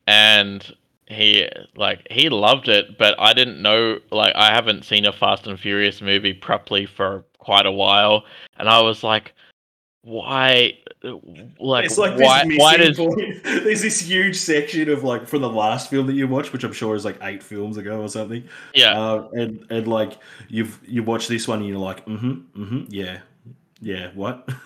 and 0.07 0.75
he 1.07 1.47
like 1.75 2.07
he 2.09 2.29
loved 2.29 2.67
it, 2.67 2.97
but 2.97 3.15
I 3.19 3.33
didn't 3.33 3.61
know. 3.61 3.99
Like 4.11 4.35
I 4.35 4.53
haven't 4.53 4.85
seen 4.85 5.05
a 5.05 5.13
Fast 5.13 5.47
and 5.47 5.59
Furious 5.59 6.01
movie 6.01 6.33
properly 6.33 6.85
for 6.85 7.23
quite 7.37 7.65
a 7.65 7.71
while, 7.71 8.25
and 8.57 8.67
I 8.67 8.81
was 8.81 9.03
like, 9.03 9.33
why? 10.01 10.77
Like, 11.59 11.85
it's 11.85 11.97
like 11.99 12.17
why? 12.17 12.45
this 12.47 12.57
Why 12.57 12.77
does? 12.77 12.97
There's 13.43 13.81
this 13.81 13.99
huge 13.99 14.35
section 14.35 14.89
of 14.89 15.03
like 15.03 15.27
from 15.27 15.41
the 15.41 15.49
last 15.49 15.89
film 15.89 16.07
that 16.07 16.13
you 16.13 16.27
watched, 16.27 16.53
which 16.53 16.63
I'm 16.63 16.73
sure 16.73 16.95
is 16.95 17.05
like 17.05 17.17
eight 17.21 17.43
films 17.43 17.77
ago 17.77 18.01
or 18.01 18.09
something. 18.09 18.43
Yeah, 18.73 18.99
Uh, 18.99 19.29
and 19.33 19.63
and 19.69 19.87
like 19.87 20.19
you've 20.47 20.79
you 20.87 21.03
watch 21.03 21.27
this 21.27 21.47
one 21.47 21.59
and 21.59 21.67
you're 21.67 21.77
like, 21.77 22.03
mm-hmm, 22.05 22.61
mm-hmm, 22.61 22.83
yeah, 22.89 23.19
yeah, 23.81 24.11
what? 24.13 24.47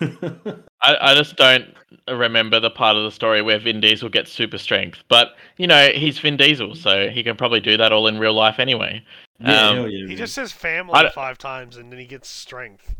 I, 0.82 0.96
I 1.00 1.14
just 1.14 1.36
don't 1.36 1.66
remember 2.08 2.60
the 2.60 2.70
part 2.70 2.96
of 2.96 3.04
the 3.04 3.10
story 3.10 3.42
where 3.42 3.58
Vin 3.58 3.80
Diesel 3.80 4.08
gets 4.08 4.32
super 4.32 4.58
strength. 4.58 5.02
But 5.08 5.34
you 5.56 5.66
know, 5.66 5.88
he's 5.88 6.18
Vin 6.18 6.36
Diesel, 6.36 6.74
so 6.74 7.08
he 7.08 7.22
can 7.22 7.36
probably 7.36 7.60
do 7.60 7.76
that 7.76 7.92
all 7.92 8.06
in 8.06 8.18
real 8.18 8.34
life 8.34 8.58
anyway. 8.58 9.04
yeah, 9.40 9.68
Um, 9.68 9.88
yeah. 9.90 10.06
he 10.06 10.14
just 10.14 10.34
says 10.34 10.52
family 10.52 10.94
I 10.94 11.10
five 11.10 11.38
times, 11.38 11.76
and 11.76 11.92
then 11.92 11.98
he 11.98 12.06
gets 12.06 12.28
strength. 12.28 12.94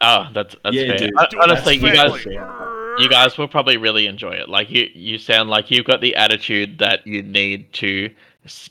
Oh, 0.00 0.28
that's 0.32 0.54
that's 0.62 0.76
Yeah, 0.76 0.88
fair. 0.88 0.98
dude. 0.98 1.10
Hon- 1.16 1.26
Dude, 1.30 1.40
Honestly, 1.40 1.78
that's 1.78 2.24
you 2.26 2.34
guys, 2.34 3.00
you 3.02 3.08
guys 3.08 3.36
will 3.36 3.48
probably 3.48 3.76
really 3.76 4.06
enjoy 4.06 4.30
it. 4.30 4.48
Like 4.48 4.70
you, 4.70 4.88
you 4.94 5.18
sound 5.18 5.50
like 5.50 5.70
you've 5.72 5.86
got 5.86 6.00
the 6.00 6.14
attitude 6.14 6.78
that 6.78 7.04
you 7.06 7.22
need 7.22 7.72
to 7.74 8.08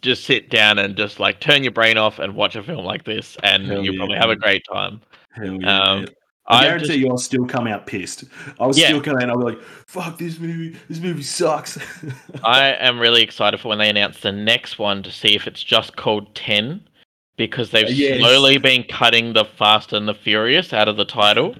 just 0.02 0.24
sit 0.24 0.50
down 0.50 0.80
and 0.80 0.96
just 0.96 1.20
like 1.20 1.40
turn 1.42 1.64
your 1.64 1.74
brain 1.74 1.98
off 1.98 2.18
and 2.20 2.34
watch 2.34 2.56
a 2.56 2.64
film 2.64 2.86
like 2.86 3.04
this, 3.04 3.38
and 3.44 3.66
Hell 3.68 3.84
you 3.84 3.92
yeah, 3.92 3.98
probably 4.00 4.18
have 4.18 4.30
a 4.30 4.36
great 4.38 4.64
time. 4.72 5.02
Hell 5.34 5.62
yeah. 5.62 5.82
Um, 5.82 6.00
man. 6.04 6.08
I 6.50 6.64
guarantee 6.64 6.88
just- 6.88 7.00
you, 7.00 7.10
I'll 7.10 7.18
still 7.18 7.46
come 7.46 7.68
out 7.68 7.86
pissed. 7.88 8.24
I 8.60 8.66
was 8.66 8.78
Yeah. 8.78 8.88
still 8.88 9.02
coming 9.02 9.18
out. 9.18 9.24
and 9.24 9.32
I'll 9.32 9.38
be 9.38 9.44
like, 9.56 9.62
"Fuck 9.88 10.18
this 10.18 10.40
movie! 10.40 10.78
This 10.90 11.00
movie 11.00 11.24
sucks." 11.24 11.78
I 12.44 12.70
am 12.74 13.00
really 13.00 13.22
excited 13.22 13.60
for 13.60 13.68
when 13.70 13.80
they 13.80 13.90
announce 13.90 14.20
the 14.22 14.32
next 14.32 14.80
one 14.80 15.04
to 15.04 15.12
see 15.12 15.36
if 15.36 15.46
it's 15.48 15.62
just 15.64 15.96
called 15.98 16.34
Ten, 16.36 16.88
because 17.36 17.72
they've 17.72 17.90
Yes. 17.90 18.20
slowly 18.20 18.58
been 18.60 18.84
cutting 18.84 19.34
the 19.34 19.44
Fast 19.46 19.92
and 19.92 20.08
the 20.08 20.14
Furious 20.14 20.72
out 20.72 20.88
of 20.88 20.96
the 20.96 21.06
title. 21.06 21.56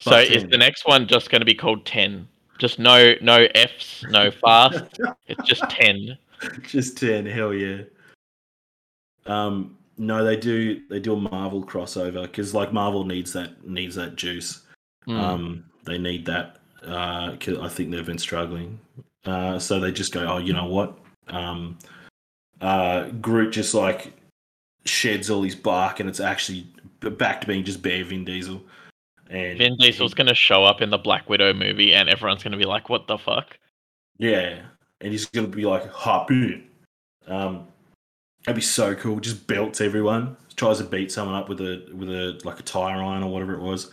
So 0.00 0.10
Fuck 0.10 0.30
is 0.30 0.42
10. 0.42 0.50
the 0.50 0.58
next 0.58 0.86
one 0.86 1.06
just 1.08 1.30
going 1.30 1.40
to 1.40 1.46
be 1.46 1.54
called 1.54 1.86
Ten? 1.86 2.28
Just 2.58 2.78
no, 2.78 3.14
no 3.22 3.46
Fs, 3.54 4.04
no 4.10 4.30
Fast. 4.30 4.84
it's 5.26 5.48
just 5.48 5.62
Ten. 5.70 6.18
Just 6.68 6.98
ten. 6.98 7.24
Hell 7.24 7.54
yeah. 7.54 7.78
Um, 9.26 9.77
no, 9.98 10.24
they 10.24 10.36
do. 10.36 10.80
They 10.88 11.00
do 11.00 11.14
a 11.14 11.20
Marvel 11.20 11.64
crossover 11.64 12.22
because 12.22 12.54
like 12.54 12.72
Marvel 12.72 13.04
needs 13.04 13.32
that 13.32 13.66
needs 13.66 13.94
that 13.96 14.16
juice. 14.16 14.62
Hmm. 15.04 15.16
Um, 15.16 15.64
they 15.84 15.98
need 15.98 16.26
that. 16.26 16.58
Uh, 16.84 17.36
'cause 17.36 17.58
I 17.58 17.68
think 17.68 17.90
they've 17.90 18.06
been 18.06 18.18
struggling. 18.18 18.78
Uh, 19.24 19.58
so 19.58 19.80
they 19.80 19.90
just 19.92 20.12
go, 20.12 20.26
oh, 20.26 20.38
you 20.38 20.52
know 20.52 20.66
what? 20.66 20.96
Um, 21.26 21.76
uh, 22.60 23.08
Groot 23.20 23.52
just 23.52 23.74
like 23.74 24.12
sheds 24.84 25.28
all 25.28 25.42
his 25.42 25.56
bark, 25.56 26.00
and 26.00 26.08
it's 26.08 26.20
actually 26.20 26.66
back 27.00 27.40
to 27.40 27.46
being 27.46 27.64
just 27.64 27.82
bare 27.82 28.04
Vin 28.04 28.24
Diesel. 28.24 28.62
And 29.28 29.58
Vin 29.58 29.76
Diesel's 29.76 30.14
going 30.14 30.28
to 30.28 30.34
show 30.34 30.64
up 30.64 30.80
in 30.80 30.90
the 30.90 30.98
Black 30.98 31.28
Widow 31.28 31.52
movie, 31.52 31.92
and 31.92 32.08
everyone's 32.08 32.42
going 32.42 32.52
to 32.52 32.58
be 32.58 32.64
like, 32.64 32.88
"What 32.88 33.06
the 33.06 33.18
fuck?" 33.18 33.58
Yeah, 34.18 34.62
and 35.00 35.12
he's 35.12 35.26
gonna 35.26 35.48
be 35.48 35.64
like 35.64 35.88
hop 35.90 36.30
in. 36.30 36.64
Um, 37.26 37.66
that'd 38.44 38.56
be 38.56 38.62
so 38.62 38.94
cool. 38.94 39.20
Just 39.20 39.46
belts 39.46 39.80
everyone. 39.80 40.36
tries 40.56 40.78
to 40.78 40.84
beat 40.84 41.12
someone 41.12 41.36
up 41.36 41.48
with 41.48 41.60
a 41.60 41.88
with 41.94 42.08
a 42.10 42.40
like 42.44 42.58
a 42.60 42.62
tire 42.62 43.02
iron 43.02 43.22
or 43.22 43.30
whatever 43.30 43.54
it 43.54 43.60
was. 43.60 43.90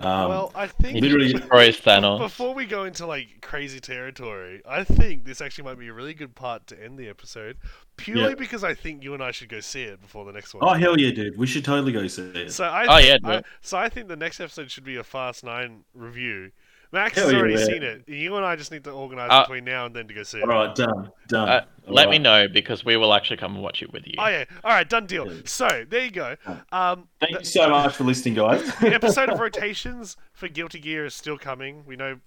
Um, 0.00 0.28
well, 0.28 0.52
I 0.56 0.66
think 0.66 1.00
Literally- 1.00 1.32
destroys 1.32 1.80
Thanos. 1.80 2.18
Before 2.18 2.52
we 2.52 2.66
go 2.66 2.82
into 2.84 3.06
like 3.06 3.40
crazy 3.40 3.78
territory, 3.78 4.60
I 4.68 4.82
think 4.82 5.24
this 5.24 5.40
actually 5.40 5.64
might 5.64 5.78
be 5.78 5.86
a 5.86 5.92
really 5.92 6.14
good 6.14 6.34
part 6.34 6.66
to 6.66 6.84
end 6.84 6.98
the 6.98 7.08
episode, 7.08 7.58
purely 7.96 8.30
Yeah. 8.30 8.34
because 8.34 8.64
I 8.64 8.74
think 8.74 9.04
you 9.04 9.14
and 9.14 9.22
I 9.22 9.30
should 9.30 9.48
go 9.48 9.60
see 9.60 9.84
it 9.84 10.00
before 10.02 10.24
the 10.24 10.32
next 10.32 10.52
one. 10.52 10.64
oh 10.68 10.74
hell 10.74 10.98
yeah, 10.98 11.12
dude! 11.12 11.38
We 11.38 11.46
should 11.46 11.64
totally 11.64 11.92
go 11.92 12.06
see 12.08 12.22
it. 12.22 12.50
So 12.52 12.64
I 12.64 12.86
Oh, 12.88 12.98
yeah, 12.98 13.18
do 13.18 13.30
I, 13.30 13.34
it. 13.36 13.44
so 13.62 13.78
I 13.78 13.88
think 13.88 14.08
the 14.08 14.16
next 14.16 14.40
episode 14.40 14.68
should 14.70 14.84
be 14.84 14.96
a 14.96 15.04
Fast 15.04 15.44
Nine 15.44 15.84
review. 15.94 16.50
Max 16.94 17.16
Hell 17.16 17.26
has 17.26 17.34
already 17.34 17.56
man. 17.56 17.66
seen 17.66 17.82
it. 17.82 18.08
You 18.08 18.36
and 18.36 18.46
I 18.46 18.54
just 18.54 18.70
need 18.70 18.84
to 18.84 18.92
organise 18.92 19.28
Uh, 19.30 19.42
between 19.42 19.64
now 19.64 19.84
and 19.84 19.94
then 19.94 20.06
to 20.06 20.14
go 20.14 20.22
see 20.22 20.38
it. 20.38 20.44
All 20.44 20.48
right, 20.48 20.74
done, 20.74 21.10
done. 21.28 21.48
Uh, 21.48 21.64
All 21.88 21.92
let 21.92 22.08
me 22.08 22.18
know 22.18 22.46
because 22.46 22.84
we 22.84 22.96
will 22.96 23.12
actually 23.12 23.36
come 23.36 23.54
and 23.54 23.62
watch 23.62 23.82
it 23.82 23.92
with 23.92 24.06
you. 24.06 24.14
Oh 24.16 24.28
yeah, 24.28 24.44
all 24.62 24.70
right, 24.70 24.88
done 24.88 25.06
deal. 25.06 25.28
So 25.44 25.84
there 25.88 26.04
you 26.04 26.12
go. 26.12 26.36
Um, 26.70 27.08
Thank 27.18 27.32
the, 27.32 27.38
you 27.40 27.44
so 27.44 27.68
much 27.68 27.96
for 27.96 28.04
listening, 28.04 28.34
guys. 28.34 28.64
the 28.80 28.94
episode 28.94 29.28
of 29.28 29.40
rotations 29.40 30.16
for 30.32 30.48
Guilty 30.48 30.78
Gear 30.78 31.04
is 31.04 31.14
still 31.14 31.36
coming. 31.36 31.84
We 31.84 31.96
know. 31.96 32.20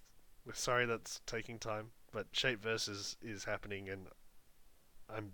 We're 0.45 0.53
sorry 0.53 0.85
that's 0.85 1.21
taking 1.25 1.59
time, 1.59 1.91
but 2.11 2.27
Shape 2.33 2.61
Versus 2.61 3.15
is 3.21 3.45
happening, 3.45 3.89
and 3.89 4.07
I'm 5.09 5.31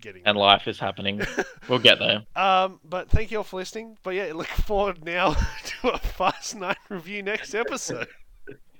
getting. 0.00 0.22
And 0.24 0.38
life 0.38 0.68
is 0.68 0.78
happening. 0.78 1.20
we'll 1.68 1.78
get 1.78 1.98
there. 1.98 2.24
Um, 2.36 2.80
but 2.84 3.10
thank 3.10 3.30
you 3.30 3.38
all 3.38 3.44
for 3.44 3.56
listening. 3.56 3.98
But 4.02 4.14
yeah, 4.14 4.32
look 4.34 4.46
forward 4.46 5.04
now 5.04 5.34
to 5.64 5.90
a 5.90 5.98
Fast 5.98 6.56
Nine 6.56 6.76
review 6.88 7.22
next 7.22 7.54
episode. 7.54 8.08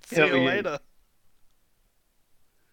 See 0.06 0.16
you 0.16 0.38
later. 0.38 0.78